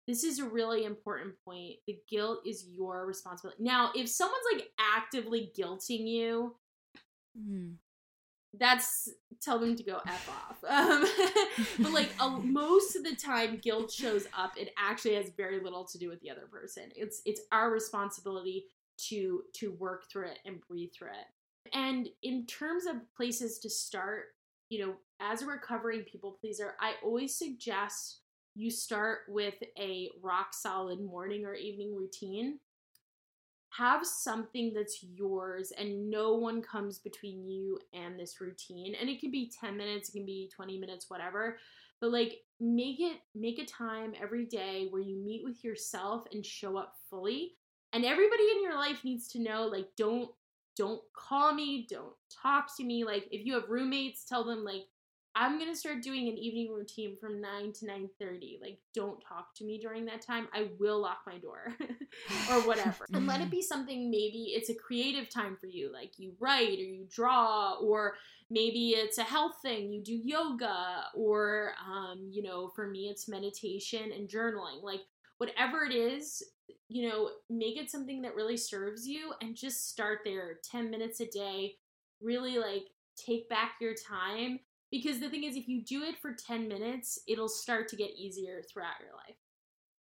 This 0.07 0.24
is 0.24 0.39
a 0.39 0.45
really 0.45 0.86
important 0.86 1.34
point. 1.45 1.76
The 1.88 1.97
guilt 2.09 2.39
is 2.45 2.67
your 2.67 3.05
responsibility. 3.05 3.63
Now, 3.63 3.91
if 3.95 4.09
someone's 4.09 4.43
like 4.53 4.69
actively 4.80 5.51
guilting 5.57 6.07
you, 6.07 6.55
mm. 7.38 7.75
that's 8.57 9.09
tell 9.41 9.59
them 9.59 9.75
to 9.75 9.84
go 9.84 9.99
f 10.07 10.29
off. 10.29 10.63
Um, 10.69 11.05
but 11.79 11.91
like 11.91 12.09
a, 12.19 12.29
most 12.29 12.95
of 12.95 13.03
the 13.03 13.15
time, 13.15 13.57
guilt 13.61 13.91
shows 13.91 14.27
up. 14.38 14.57
It 14.57 14.73
actually 14.77 15.15
has 15.15 15.29
very 15.36 15.61
little 15.61 15.86
to 15.86 15.97
do 15.97 16.09
with 16.09 16.21
the 16.21 16.31
other 16.31 16.47
person. 16.51 16.89
It's 16.95 17.21
it's 17.25 17.41
our 17.51 17.71
responsibility 17.71 18.65
to 19.09 19.43
to 19.55 19.73
work 19.73 20.09
through 20.11 20.27
it 20.27 20.39
and 20.45 20.61
breathe 20.67 20.89
through 20.97 21.09
it. 21.09 21.73
And 21.73 22.09
in 22.21 22.45
terms 22.45 22.86
of 22.86 22.95
places 23.15 23.59
to 23.59 23.69
start, 23.69 24.25
you 24.69 24.86
know, 24.86 24.93
as 25.19 25.41
a 25.41 25.45
recovering 25.45 26.01
people 26.01 26.38
pleaser, 26.39 26.75
I 26.79 26.93
always 27.03 27.38
suggest 27.38 28.19
you 28.55 28.69
start 28.69 29.19
with 29.27 29.55
a 29.79 30.09
rock 30.21 30.53
solid 30.53 31.01
morning 31.01 31.45
or 31.45 31.55
evening 31.55 31.95
routine. 31.95 32.59
Have 33.78 34.05
something 34.05 34.74
that's 34.74 35.03
yours 35.03 35.71
and 35.78 36.09
no 36.09 36.36
one 36.36 36.61
comes 36.61 36.99
between 36.99 37.47
you 37.47 37.80
and 37.93 38.19
this 38.19 38.39
routine. 38.39 38.95
And 38.99 39.09
it 39.09 39.19
can 39.19 39.32
be 39.32 39.51
10 39.59 39.76
minutes, 39.76 40.09
it 40.09 40.13
can 40.13 40.26
be 40.26 40.49
20 40.55 40.78
minutes, 40.78 41.09
whatever. 41.09 41.57
But 41.99 42.11
like 42.11 42.41
make 42.59 42.99
it 42.99 43.17
make 43.36 43.59
a 43.59 43.65
time 43.65 44.13
every 44.21 44.45
day 44.45 44.88
where 44.89 45.01
you 45.01 45.17
meet 45.17 45.43
with 45.43 45.63
yourself 45.63 46.24
and 46.32 46.45
show 46.45 46.78
up 46.78 46.95
fully 47.09 47.55
and 47.91 48.05
everybody 48.05 48.43
in 48.55 48.63
your 48.63 48.76
life 48.76 49.03
needs 49.03 49.28
to 49.30 49.39
know 49.39 49.65
like 49.65 49.88
don't 49.97 50.30
don't 50.78 51.01
call 51.13 51.53
me 51.53 51.86
don't 51.89 52.13
talk 52.30 52.76
to 52.76 52.84
me 52.84 53.03
like 53.03 53.28
if 53.32 53.45
you 53.45 53.53
have 53.53 53.69
roommates 53.69 54.24
tell 54.24 54.43
them 54.43 54.63
like 54.63 54.86
i'm 55.36 55.59
gonna 55.59 55.75
start 55.75 56.01
doing 56.01 56.27
an 56.27 56.38
evening 56.38 56.71
routine 56.71 57.15
from 57.19 57.41
9 57.41 57.73
to 57.73 57.86
9.30 57.86 58.61
like 58.61 58.79
don't 58.93 59.21
talk 59.21 59.53
to 59.55 59.65
me 59.65 59.79
during 59.79 60.05
that 60.05 60.21
time 60.21 60.47
i 60.53 60.69
will 60.79 61.01
lock 61.01 61.19
my 61.25 61.38
door 61.38 61.73
or 62.51 62.61
whatever 62.61 63.05
and 63.13 63.27
let 63.27 63.41
it 63.41 63.49
be 63.49 63.61
something 63.61 64.09
maybe 64.09 64.53
it's 64.55 64.69
a 64.69 64.75
creative 64.75 65.29
time 65.29 65.57
for 65.59 65.67
you 65.67 65.91
like 65.91 66.13
you 66.17 66.34
write 66.39 66.79
or 66.79 66.84
you 66.84 67.05
draw 67.09 67.75
or 67.81 68.15
maybe 68.49 68.89
it's 68.91 69.17
a 69.17 69.23
health 69.23 69.55
thing 69.61 69.91
you 69.91 70.03
do 70.03 70.19
yoga 70.23 71.05
or 71.15 71.71
um, 71.88 72.27
you 72.31 72.43
know 72.43 72.71
for 72.75 72.88
me 72.88 73.07
it's 73.09 73.27
meditation 73.27 74.11
and 74.11 74.29
journaling 74.29 74.84
like 74.84 75.01
whatever 75.38 75.84
it 75.84 75.93
is 75.93 76.43
you 76.89 77.09
know, 77.09 77.31
make 77.49 77.75
it 77.77 77.89
something 77.89 78.21
that 78.21 78.36
really 78.36 78.55
serves 78.55 79.07
you 79.07 79.34
and 79.41 79.55
just 79.55 79.89
start 79.89 80.19
there 80.23 80.59
10 80.71 80.91
minutes 80.91 81.19
a 81.21 81.25
day. 81.25 81.75
Really 82.21 82.59
like 82.59 82.84
take 83.17 83.49
back 83.49 83.73
your 83.81 83.93
time 83.95 84.59
because 84.93 85.19
the 85.19 85.27
thing 85.27 85.43
is 85.43 85.55
if 85.55 85.67
you 85.67 85.81
do 85.81 86.03
it 86.03 86.19
for 86.19 86.33
10 86.33 86.67
minutes, 86.67 87.17
it'll 87.27 87.49
start 87.49 87.87
to 87.87 87.95
get 87.95 88.11
easier 88.15 88.61
throughout 88.61 88.99
your 89.01 89.13
life. 89.13 89.37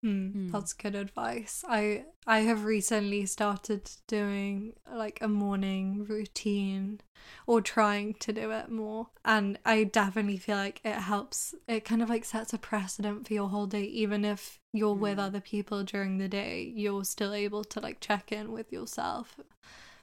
Mm, 0.04 0.34
mm. 0.34 0.50
That's 0.50 0.72
good 0.72 0.96
advice. 0.96 1.62
I 1.68 2.06
I 2.26 2.40
have 2.40 2.64
recently 2.64 3.26
started 3.26 3.88
doing 4.08 4.72
like 4.90 5.18
a 5.20 5.28
morning 5.28 6.06
routine 6.08 7.02
or 7.46 7.60
trying 7.60 8.14
to 8.14 8.32
do 8.32 8.50
it 8.50 8.70
more 8.70 9.08
and 9.26 9.58
I 9.64 9.84
definitely 9.84 10.38
feel 10.38 10.56
like 10.56 10.80
it 10.84 10.94
helps 10.94 11.54
it 11.68 11.84
kind 11.84 12.02
of 12.02 12.08
like 12.08 12.24
sets 12.24 12.54
a 12.54 12.58
precedent 12.58 13.28
for 13.28 13.34
your 13.34 13.50
whole 13.50 13.66
day 13.66 13.82
even 13.82 14.24
if 14.24 14.58
you're 14.72 14.96
mm. 14.96 15.00
with 15.00 15.18
other 15.18 15.40
people 15.40 15.84
during 15.84 16.16
the 16.16 16.28
day 16.28 16.72
you're 16.74 17.04
still 17.04 17.34
able 17.34 17.62
to 17.64 17.80
like 17.80 18.00
check 18.00 18.32
in 18.32 18.52
with 18.52 18.72
yourself 18.72 19.38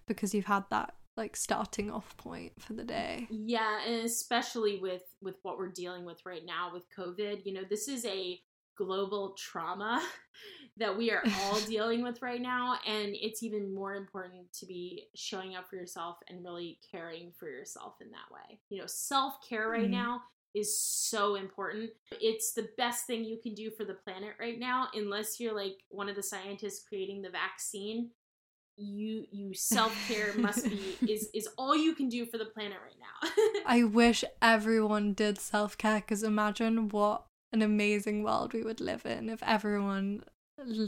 because 0.06 0.36
you've 0.36 0.46
had 0.46 0.66
that 0.70 0.94
like 1.18 1.36
starting 1.36 1.92
off 1.92 2.16
point 2.18 2.54
for 2.60 2.74
the 2.74 2.84
day. 2.84 3.28
Yeah, 3.30 3.80
and 3.86 4.06
especially 4.06 4.80
with 4.80 5.04
with 5.22 5.36
what 5.42 5.58
we're 5.58 5.72
dealing 5.72 6.06
with 6.06 6.26
right 6.26 6.46
now 6.46 6.72
with 6.72 6.84
COVID, 6.98 7.46
you 7.46 7.54
know, 7.54 7.64
this 7.68 7.88
is 7.88 8.06
a 8.06 8.40
global 8.78 9.36
trauma 9.38 10.02
that 10.78 10.96
we 10.96 11.12
are 11.12 11.24
all 11.42 11.60
dealing 11.68 12.04
with 12.04 12.22
right 12.22 12.42
now. 12.42 12.78
And 12.86 13.16
it's 13.20 13.44
even 13.44 13.74
more 13.74 13.96
important 13.96 14.54
to 14.60 14.66
be 14.66 15.08
showing 15.16 15.56
up 15.56 15.68
for 15.70 15.76
yourself 15.76 16.18
and 16.30 16.44
really 16.44 16.80
caring 16.92 17.34
for 17.38 17.50
yourself 17.50 17.96
in 18.00 18.12
that 18.12 18.32
way. 18.32 18.60
You 18.70 18.80
know, 18.80 18.88
self 18.88 19.36
care 19.48 19.68
right 19.68 19.82
mm-hmm. 19.82 19.92
now 19.92 20.22
is 20.56 20.80
so 20.80 21.36
important. 21.36 21.92
It's 22.12 22.54
the 22.54 22.70
best 22.78 23.06
thing 23.06 23.24
you 23.24 23.38
can 23.42 23.54
do 23.54 23.70
for 23.70 23.86
the 23.86 23.94
planet 23.94 24.34
right 24.40 24.60
now, 24.60 24.88
unless 24.94 25.40
you're 25.40 25.56
like 25.56 25.78
one 25.90 26.10
of 26.10 26.16
the 26.16 26.24
scientists 26.24 26.86
creating 26.88 27.22
the 27.22 27.30
vaccine. 27.30 28.12
You 28.78 29.26
you 29.32 29.54
self 29.54 30.08
care 30.08 30.34
must 30.38 30.70
be 30.70 30.98
is 31.10 31.30
is 31.34 31.50
all 31.58 31.76
you 31.76 31.94
can 31.96 32.10
do 32.10 32.26
for 32.26 32.38
the 32.38 32.46
planet 32.46 32.78
right 32.84 33.00
now. 33.00 33.62
I 33.66 33.84
wish 33.84 34.24
everyone 34.42 35.14
did 35.14 35.40
self 35.40 35.78
care 35.78 36.02
because 36.02 36.24
imagine 36.24 36.90
what 36.90 37.26
an 37.52 37.62
amazing 37.62 38.24
world 38.24 38.54
we 38.54 38.62
would 38.62 38.80
live 38.80 39.06
in 39.06 39.30
if 39.30 39.42
everyone 39.42 40.24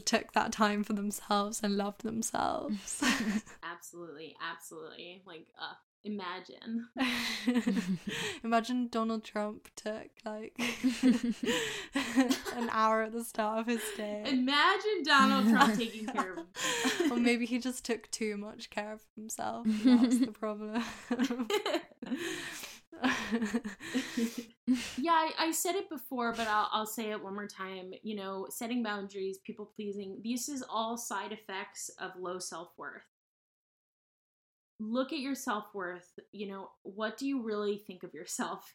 took 0.06 0.34
that 0.34 0.52
time 0.52 0.84
for 0.84 0.94
themselves 0.94 1.62
and 1.64 1.78
loved 1.78 2.04
themselves. 2.04 3.02
absolutely, 3.64 4.36
absolutely. 4.42 5.22
Like, 5.26 5.48
uh, 5.60 5.74
imagine. 6.04 6.88
imagine 8.44 8.88
Donald 8.90 9.24
Trump 9.24 9.70
took 9.76 10.10
like 10.26 10.60
an 12.56 12.70
hour 12.72 13.04
at 13.04 13.14
the 13.14 13.24
start 13.24 13.60
of 13.60 13.68
his 13.68 13.82
day. 13.98 14.24
Imagine 14.26 15.04
Donald 15.04 15.50
Trump 15.50 15.78
taking 15.78 16.06
care 16.06 16.34
of 16.34 16.38
himself. 16.38 17.12
or 17.12 17.18
maybe 17.18 17.46
he 17.46 17.60
just 17.60 17.86
took 17.86 18.10
too 18.12 18.38
much 18.38 18.70
care 18.70 18.94
of 18.94 19.02
himself. 19.16 19.68
That's 19.84 20.20
the 20.20 20.28
problem. 20.28 20.84
yeah, 24.98 25.12
I, 25.12 25.32
I, 25.40 25.52
said 25.52 25.76
it 25.76 25.90
before, 25.90 26.34
but 26.34 26.48
I'll, 26.48 26.70
I'll 26.72 26.86
say 26.86 27.12
it 27.12 27.24
one 27.24 27.34
more 27.34 27.48
time. 27.48 27.92
You 28.04 28.16
know, 28.18 28.48
setting 28.50 28.84
boundaries, 28.84 29.40
people 29.46 29.72
pleasing, 29.74 30.22
this 30.24 30.50
is 30.50 30.64
all 30.70 30.98
side 30.98 31.32
effects 31.32 31.90
of 32.00 32.12
low 32.20 32.40
self 32.40 32.70
worth. 32.78 33.04
Look 34.80 35.12
at 35.12 35.20
your 35.20 35.36
self 35.36 35.66
worth. 35.74 36.20
You 36.32 36.48
know, 36.48 36.70
what 36.84 37.18
do 37.18 37.28
you 37.28 37.42
really 37.42 37.78
think 37.78 38.04
of 38.04 38.14
yourself? 38.14 38.74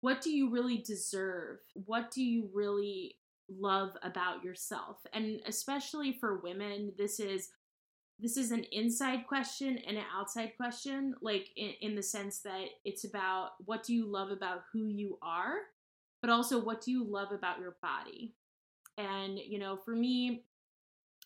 what 0.00 0.20
do 0.20 0.30
you 0.30 0.50
really 0.50 0.78
deserve? 0.78 1.58
What 1.74 2.10
do 2.10 2.22
you 2.22 2.48
really 2.52 3.16
love 3.48 3.90
about 4.02 4.44
yourself? 4.44 4.98
And 5.12 5.40
especially 5.46 6.12
for 6.12 6.40
women, 6.40 6.92
this 6.96 7.20
is 7.20 7.50
this 8.20 8.36
is 8.36 8.50
an 8.50 8.64
inside 8.72 9.28
question 9.28 9.78
and 9.86 9.96
an 9.96 10.02
outside 10.12 10.50
question 10.56 11.14
like 11.22 11.50
in, 11.56 11.70
in 11.80 11.94
the 11.94 12.02
sense 12.02 12.40
that 12.40 12.64
it's 12.84 13.04
about 13.04 13.50
what 13.64 13.84
do 13.84 13.94
you 13.94 14.06
love 14.06 14.32
about 14.32 14.64
who 14.72 14.88
you 14.88 15.16
are 15.22 15.58
but 16.20 16.28
also 16.28 16.58
what 16.58 16.80
do 16.80 16.90
you 16.90 17.04
love 17.04 17.30
about 17.30 17.60
your 17.60 17.76
body 17.80 18.34
and 18.96 19.38
you 19.38 19.56
know 19.56 19.76
for 19.76 19.94
me 19.94 20.42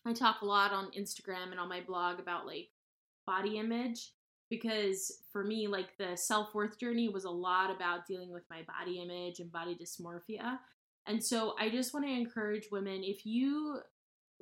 i 0.05 0.13
talk 0.13 0.43
a 0.43 0.45
lot 0.45 0.71
on 0.71 0.91
instagram 0.91 1.49
and 1.49 1.59
on 1.59 1.67
my 1.67 1.81
blog 1.81 2.19
about 2.19 2.45
like 2.45 2.69
body 3.25 3.57
image 3.57 4.11
because 4.49 5.19
for 5.31 5.43
me 5.43 5.67
like 5.67 5.97
the 5.97 6.15
self-worth 6.15 6.79
journey 6.79 7.09
was 7.09 7.25
a 7.25 7.29
lot 7.29 7.75
about 7.75 8.05
dealing 8.05 8.31
with 8.31 8.43
my 8.49 8.61
body 8.63 8.99
image 8.99 9.39
and 9.39 9.51
body 9.51 9.75
dysmorphia 9.75 10.57
and 11.07 11.23
so 11.23 11.55
i 11.59 11.69
just 11.69 11.93
want 11.93 12.05
to 12.05 12.11
encourage 12.11 12.67
women 12.71 13.01
if 13.03 13.25
you 13.25 13.79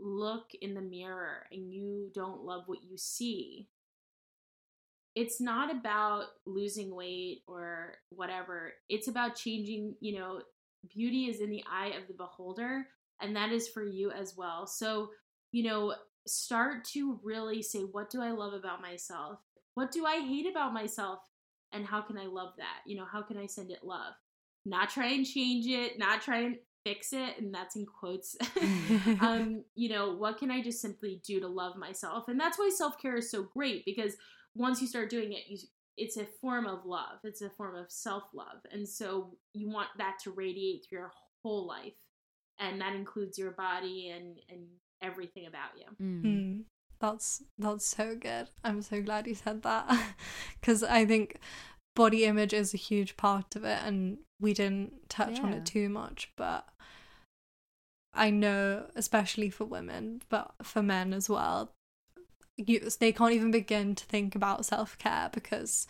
look 0.02 0.52
in 0.62 0.74
the 0.74 0.82
mirror 0.82 1.46
and 1.52 1.72
you 1.72 2.10
don't 2.14 2.44
love 2.44 2.64
what 2.66 2.84
you 2.84 2.98
see, 2.98 3.68
it's 5.16 5.42
not 5.42 5.74
about 5.74 6.26
losing 6.46 6.96
weight 6.96 7.44
or 7.48 7.96
whatever. 8.10 8.74
It's 8.90 9.08
about 9.08 9.36
changing, 9.36 9.96
you 10.00 10.20
know, 10.20 10.42
beauty 10.94 11.26
is 11.26 11.42
in 11.42 11.50
the 11.50 11.64
eye 11.70 11.94
of 12.02 12.08
the 12.08 12.14
beholder, 12.14 12.88
and 13.22 13.36
that 13.36 13.52
is 13.52 13.68
for 13.68 13.84
you 13.84 14.12
as 14.12 14.36
well. 14.38 14.66
So, 14.66 15.10
you 15.52 15.64
know, 15.64 15.94
start 16.28 16.86
to 16.86 17.20
really 17.24 17.62
say, 17.62 17.80
what 17.80 18.10
do 18.10 18.22
I 18.22 18.32
love 18.32 18.54
about 18.54 18.82
myself? 18.82 19.40
What 19.76 19.92
do 19.92 20.06
I 20.06 20.20
hate 20.20 20.48
about 20.50 20.74
myself? 20.74 21.20
And 21.72 21.86
how 21.86 22.02
can 22.02 22.18
I 22.18 22.26
love 22.26 22.54
that? 22.58 22.80
You 22.86 22.98
know, 22.98 23.06
how 23.10 23.22
can 23.22 23.38
I 23.38 23.46
send 23.46 23.72
it 23.72 23.84
love? 23.84 24.14
Not 24.66 24.90
try 24.90 25.08
and 25.08 25.26
change 25.26 25.66
it, 25.68 25.98
not 25.98 26.22
try 26.22 26.40
and 26.42 26.58
fix 26.84 27.14
it 27.14 27.40
and 27.40 27.54
that's 27.54 27.76
in 27.76 27.86
quotes 27.86 28.36
um 29.22 29.64
you 29.76 29.90
know 29.90 30.16
what 30.16 30.38
can 30.38 30.50
i 30.50 30.62
just 30.62 30.82
simply 30.82 31.22
do 31.26 31.40
to 31.40 31.48
love 31.48 31.76
myself 31.78 32.28
and 32.28 32.40
that's 32.40 32.58
why 32.58 32.70
self-care 32.74 33.18
is 33.18 33.30
so 33.30 33.44
great 33.44 33.86
because 33.86 34.16
once 34.56 34.82
you 34.82 34.88
start 34.88 35.10
doing 35.10 35.34
it 35.34 35.44
you 35.48 35.58
it's 35.98 36.18
a 36.18 36.26
form 36.40 36.66
of 36.66 36.86
love 36.86 37.20
it's 37.24 37.42
a 37.42 37.50
form 37.50 37.76
of 37.76 37.92
self-love 37.92 38.66
and 38.72 38.88
so 38.88 39.36
you 39.54 39.70
want 39.70 39.90
that 39.98 40.18
to 40.24 40.32
radiate 40.32 40.84
through 40.84 41.00
your 41.00 41.12
whole 41.44 41.68
life 41.68 41.94
and 42.60 42.82
that 42.82 42.96
includes 42.96 43.38
your 43.38 43.52
body 43.52 44.10
and 44.10 44.38
and 44.50 44.66
everything 45.02 45.46
about 45.46 45.72
you 45.78 45.86
Mm. 46.02 46.24
Mm, 46.24 46.64
that's 47.00 47.44
that's 47.58 47.86
so 47.86 48.16
good. 48.16 48.48
I'm 48.64 48.82
so 48.82 49.02
glad 49.02 49.28
you 49.28 49.36
said 49.36 49.64
that 49.64 50.16
because 50.60 50.84
I 50.84 51.06
think 51.06 51.40
body 51.96 52.26
image 52.26 52.54
is 52.54 52.74
a 52.74 52.78
huge 52.78 53.18
part 53.18 53.56
of 53.56 53.66
it, 53.66 53.80
and 53.84 54.20
we 54.40 54.54
didn't 54.54 55.10
touch 55.10 55.40
on 55.40 55.54
it 55.54 55.66
too 55.66 55.90
much. 55.90 56.32
But 56.38 56.68
I 58.14 58.30
know, 58.30 58.86
especially 58.96 59.50
for 59.50 59.66
women, 59.66 60.22
but 60.30 60.54
for 60.64 60.82
men 60.84 61.14
as 61.14 61.30
well, 61.30 61.72
you 62.58 62.80
they 63.00 63.12
can't 63.12 63.34
even 63.34 63.52
begin 63.52 63.96
to 63.96 64.06
think 64.06 64.36
about 64.36 64.66
self 64.66 64.98
care 64.98 65.30
because 65.34 65.88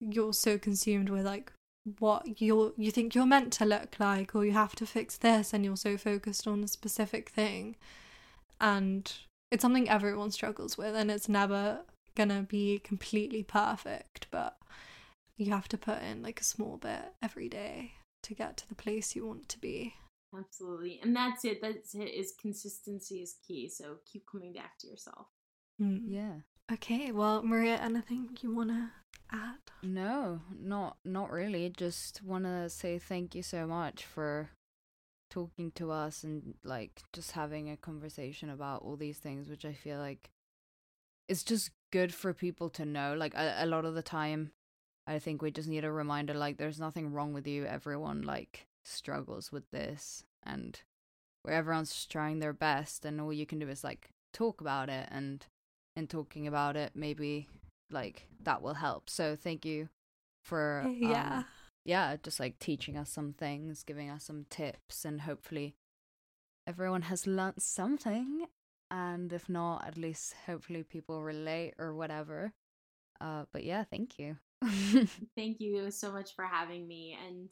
you're 0.00 0.32
so 0.34 0.58
consumed 0.58 1.08
with 1.08 1.24
like 1.24 1.52
what 1.98 2.40
you 2.40 2.74
you 2.76 2.90
think 2.90 3.14
you're 3.14 3.26
meant 3.26 3.52
to 3.54 3.64
look 3.64 3.96
like 3.98 4.34
or 4.34 4.44
you 4.44 4.52
have 4.52 4.74
to 4.76 4.86
fix 4.86 5.16
this 5.18 5.52
and 5.52 5.64
you're 5.64 5.76
so 5.76 5.96
focused 5.98 6.46
on 6.46 6.64
a 6.64 6.68
specific 6.68 7.28
thing 7.28 7.76
and 8.60 9.12
it's 9.50 9.62
something 9.62 9.88
everyone 9.88 10.30
struggles 10.30 10.76
with 10.78 10.94
and 10.94 11.10
it's 11.10 11.28
never 11.28 11.80
gonna 12.14 12.42
be 12.42 12.78
completely 12.78 13.42
perfect 13.42 14.26
but 14.30 14.56
you 15.36 15.50
have 15.50 15.68
to 15.68 15.76
put 15.78 16.00
in 16.02 16.22
like 16.22 16.40
a 16.40 16.44
small 16.44 16.76
bit 16.76 17.12
every 17.22 17.48
day 17.48 17.92
to 18.22 18.34
get 18.34 18.56
to 18.56 18.68
the 18.68 18.74
place 18.74 19.14
you 19.16 19.26
want 19.26 19.48
to 19.48 19.58
be 19.60 19.94
absolutely 20.36 21.00
and 21.02 21.14
that's 21.14 21.44
it 21.44 21.60
that's 21.60 21.94
it 21.94 22.12
is 22.14 22.32
consistency 22.40 23.16
is 23.22 23.36
key 23.46 23.68
so 23.68 23.96
keep 24.10 24.24
coming 24.30 24.52
back 24.52 24.78
to 24.78 24.86
yourself 24.86 25.26
Mm. 25.82 26.02
Yeah. 26.06 26.34
okay 26.72 27.10
well 27.10 27.42
maria 27.42 27.76
anything 27.76 28.28
you 28.40 28.54
want 28.54 28.70
to 28.70 28.90
add 29.32 29.58
No, 29.82 30.40
not 30.56 30.96
not 31.04 31.30
really. 31.32 31.68
Just 31.76 32.22
want 32.22 32.44
to 32.44 32.70
say 32.70 32.98
thank 32.98 33.34
you 33.34 33.42
so 33.42 33.66
much 33.66 34.04
for 34.04 34.50
talking 35.30 35.72
to 35.72 35.90
us 35.90 36.22
and 36.22 36.54
like 36.64 37.02
just 37.12 37.32
having 37.32 37.70
a 37.70 37.76
conversation 37.76 38.50
about 38.50 38.82
all 38.82 38.96
these 38.96 39.18
things 39.18 39.48
which 39.48 39.64
I 39.64 39.72
feel 39.72 39.98
like 39.98 40.30
it's 41.28 41.42
just 41.42 41.70
good 41.90 42.12
for 42.12 42.32
people 42.32 42.68
to 42.70 42.84
know. 42.84 43.14
Like 43.16 43.34
a, 43.34 43.56
a 43.60 43.66
lot 43.66 43.84
of 43.84 43.94
the 43.94 44.02
time 44.02 44.52
I 45.06 45.18
think 45.18 45.42
we 45.42 45.50
just 45.50 45.68
need 45.68 45.84
a 45.84 45.92
reminder 45.92 46.34
like 46.34 46.56
there's 46.56 46.80
nothing 46.80 47.12
wrong 47.12 47.32
with 47.32 47.46
you. 47.46 47.66
Everyone 47.66 48.22
like 48.22 48.66
struggles 48.84 49.50
with 49.50 49.70
this 49.70 50.24
and 50.42 50.80
where 51.42 51.54
everyone's 51.54 52.06
trying 52.06 52.38
their 52.38 52.52
best 52.52 53.04
and 53.04 53.20
all 53.20 53.32
you 53.32 53.46
can 53.46 53.58
do 53.58 53.68
is 53.68 53.84
like 53.84 54.10
talk 54.32 54.60
about 54.60 54.88
it 54.88 55.08
and 55.10 55.46
in 55.96 56.06
talking 56.06 56.46
about 56.46 56.76
it 56.76 56.92
maybe 56.94 57.48
like 57.90 58.26
that 58.42 58.62
will 58.62 58.74
help. 58.74 59.08
So 59.10 59.36
thank 59.36 59.64
you 59.64 59.88
for 60.42 60.82
um, 60.86 61.00
yeah 61.00 61.42
yeah, 61.84 62.16
just 62.22 62.40
like 62.40 62.58
teaching 62.58 62.96
us 62.96 63.10
some 63.10 63.32
things, 63.32 63.82
giving 63.82 64.10
us 64.10 64.24
some 64.24 64.46
tips, 64.48 65.04
and 65.04 65.22
hopefully 65.22 65.76
everyone 66.66 67.02
has 67.02 67.26
learnt 67.26 67.62
something. 67.62 68.46
And 68.90 69.32
if 69.32 69.48
not, 69.48 69.86
at 69.86 69.96
least 69.96 70.34
hopefully 70.46 70.82
people 70.82 71.22
relate 71.22 71.74
or 71.78 71.94
whatever. 71.94 72.52
Uh, 73.20 73.44
but 73.52 73.64
yeah, 73.64 73.84
thank 73.84 74.18
you. 74.18 74.36
Thank 75.36 75.60
you 75.60 75.90
so 75.90 76.10
much 76.10 76.34
for 76.34 76.44
having 76.46 76.86
me. 76.88 77.18
And, 77.26 77.48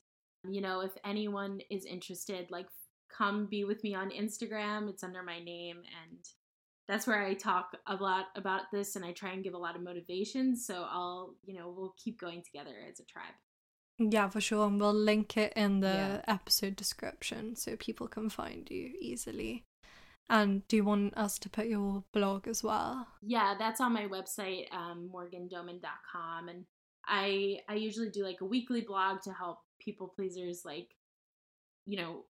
you 0.50 0.62
know, 0.62 0.80
if 0.80 0.92
anyone 1.04 1.60
is 1.70 1.84
interested, 1.84 2.50
like, 2.50 2.66
come 3.10 3.46
be 3.46 3.64
with 3.64 3.82
me 3.84 3.94
on 3.94 4.10
Instagram. 4.10 4.88
It's 4.88 5.04
under 5.04 5.22
my 5.22 5.38
name. 5.38 5.76
And 5.76 6.18
that's 6.88 7.06
where 7.06 7.22
I 7.22 7.34
talk 7.34 7.76
a 7.86 7.94
lot 7.94 8.26
about 8.34 8.62
this 8.72 8.96
and 8.96 9.04
I 9.04 9.12
try 9.12 9.32
and 9.32 9.44
give 9.44 9.54
a 9.54 9.58
lot 9.58 9.76
of 9.76 9.82
motivation. 9.82 10.56
So 10.56 10.86
I'll, 10.88 11.34
you 11.44 11.58
know, 11.58 11.72
we'll 11.76 11.94
keep 12.02 12.18
going 12.18 12.42
together 12.42 12.74
as 12.90 13.00
a 13.00 13.04
tribe. 13.04 13.34
Yeah 13.98 14.28
for 14.28 14.40
sure. 14.40 14.66
And 14.66 14.80
we'll 14.80 14.94
link 14.94 15.36
it 15.36 15.52
in 15.54 15.80
the 15.80 15.86
Yeah. 15.86 16.22
episode 16.26 16.76
description 16.76 17.56
so 17.56 17.76
people 17.76 18.08
can 18.08 18.28
find 18.30 18.70
you 18.70 18.94
easily. 19.00 19.64
And 20.28 20.66
do 20.68 20.76
you 20.76 20.84
want 20.84 21.16
us 21.16 21.38
to 21.40 21.50
put 21.50 21.66
your 21.66 22.04
blog 22.12 22.48
as 22.48 22.62
well? 22.62 23.06
Yeah, 23.20 23.54
that's 23.58 23.80
on 23.80 23.92
my 23.92 24.06
website, 24.06 24.72
um, 24.72 25.10
morgandoman.com. 25.12 26.48
And 26.48 26.64
I, 27.06 27.60
I 27.68 27.74
usually 27.74 28.10
do 28.10 28.24
like 28.24 28.40
a 28.40 28.46
weekly 28.46 28.80
blog 28.82 29.20
to 29.22 29.32
help 29.32 29.58
people 29.80 30.08
pleasers, 30.08 30.64
like, 30.64 30.94
you 31.86 31.96
know, 31.98 32.24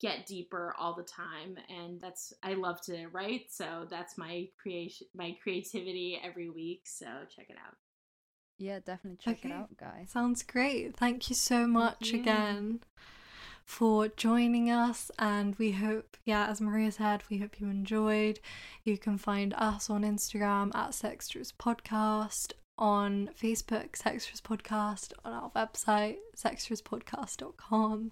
get 0.00 0.26
deeper 0.26 0.74
all 0.78 0.94
the 0.94 1.02
time. 1.02 1.56
And 1.68 2.00
that's 2.00 2.32
i 2.42 2.54
love 2.54 2.80
to 2.82 3.08
write 3.08 3.46
so 3.50 3.86
that's 3.90 4.16
my 4.16 4.48
creation 4.60 5.08
my 5.14 5.36
creativity 5.42 6.18
every 6.22 6.48
week. 6.50 6.82
So 6.86 7.06
check 7.34 7.46
it 7.50 7.56
out 7.66 7.74
yeah, 8.62 8.78
definitely 8.84 9.18
check 9.20 9.38
Okay. 9.40 9.48
it 9.50 9.52
out, 9.52 9.76
guys. 9.76 10.10
Sounds 10.10 10.42
great. 10.42 10.96
Thank 10.96 11.28
you 11.28 11.36
so 11.36 11.66
much 11.66 12.10
you. 12.12 12.20
again 12.20 12.80
for 13.64 14.08
joining 14.08 14.70
us. 14.70 15.10
And 15.18 15.54
we 15.56 15.72
hope, 15.72 16.16
yeah, 16.24 16.46
as 16.46 16.60
Maria 16.60 16.92
said, 16.92 17.22
we 17.30 17.38
hope 17.38 17.60
you 17.60 17.68
enjoyed. 17.68 18.40
You 18.84 18.98
can 18.98 19.18
find 19.18 19.54
us 19.54 19.88
on 19.90 20.02
Instagram 20.02 20.74
at 20.74 20.90
Sextras 20.90 21.52
Podcast, 21.52 22.52
on 22.78 23.30
Facebook, 23.40 23.92
Sextras 23.92 24.40
Podcast, 24.42 25.12
on 25.24 25.32
our 25.32 25.50
website, 25.50 26.16
sextraspodcast.com. 26.36 28.10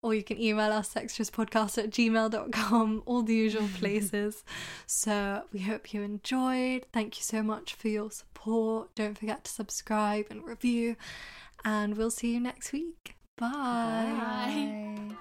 Or 0.00 0.14
you 0.14 0.22
can 0.22 0.40
email 0.40 0.70
us 0.72 0.94
sextraspodcast 0.94 1.76
at 1.78 1.90
gmail.com, 1.90 3.02
all 3.04 3.22
the 3.22 3.34
usual 3.34 3.68
places. 3.78 4.44
So 4.86 5.42
we 5.52 5.60
hope 5.60 5.92
you 5.92 6.02
enjoyed. 6.02 6.86
Thank 6.92 7.16
you 7.18 7.22
so 7.24 7.42
much 7.42 7.74
for 7.74 7.88
your 7.88 8.10
support. 8.10 8.94
Don't 8.94 9.18
forget 9.18 9.44
to 9.44 9.50
subscribe 9.50 10.26
and 10.30 10.44
review. 10.44 10.94
And 11.64 11.96
we'll 11.96 12.12
see 12.12 12.32
you 12.32 12.40
next 12.40 12.72
week. 12.72 13.16
Bye. 13.36 13.48
Bye. 13.48 15.16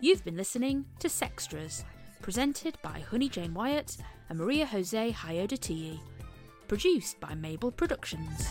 You've 0.00 0.24
been 0.24 0.36
listening 0.36 0.86
to 0.98 1.08
Sextras, 1.08 1.84
presented 2.22 2.76
by 2.82 3.00
Honey 3.00 3.28
Jane 3.28 3.54
Wyatt 3.54 3.98
and 4.28 4.38
Maria 4.38 4.66
Jose 4.66 5.12
Hayodatiyi, 5.12 6.00
produced 6.66 7.20
by 7.20 7.34
Mabel 7.34 7.70
Productions. 7.70 8.48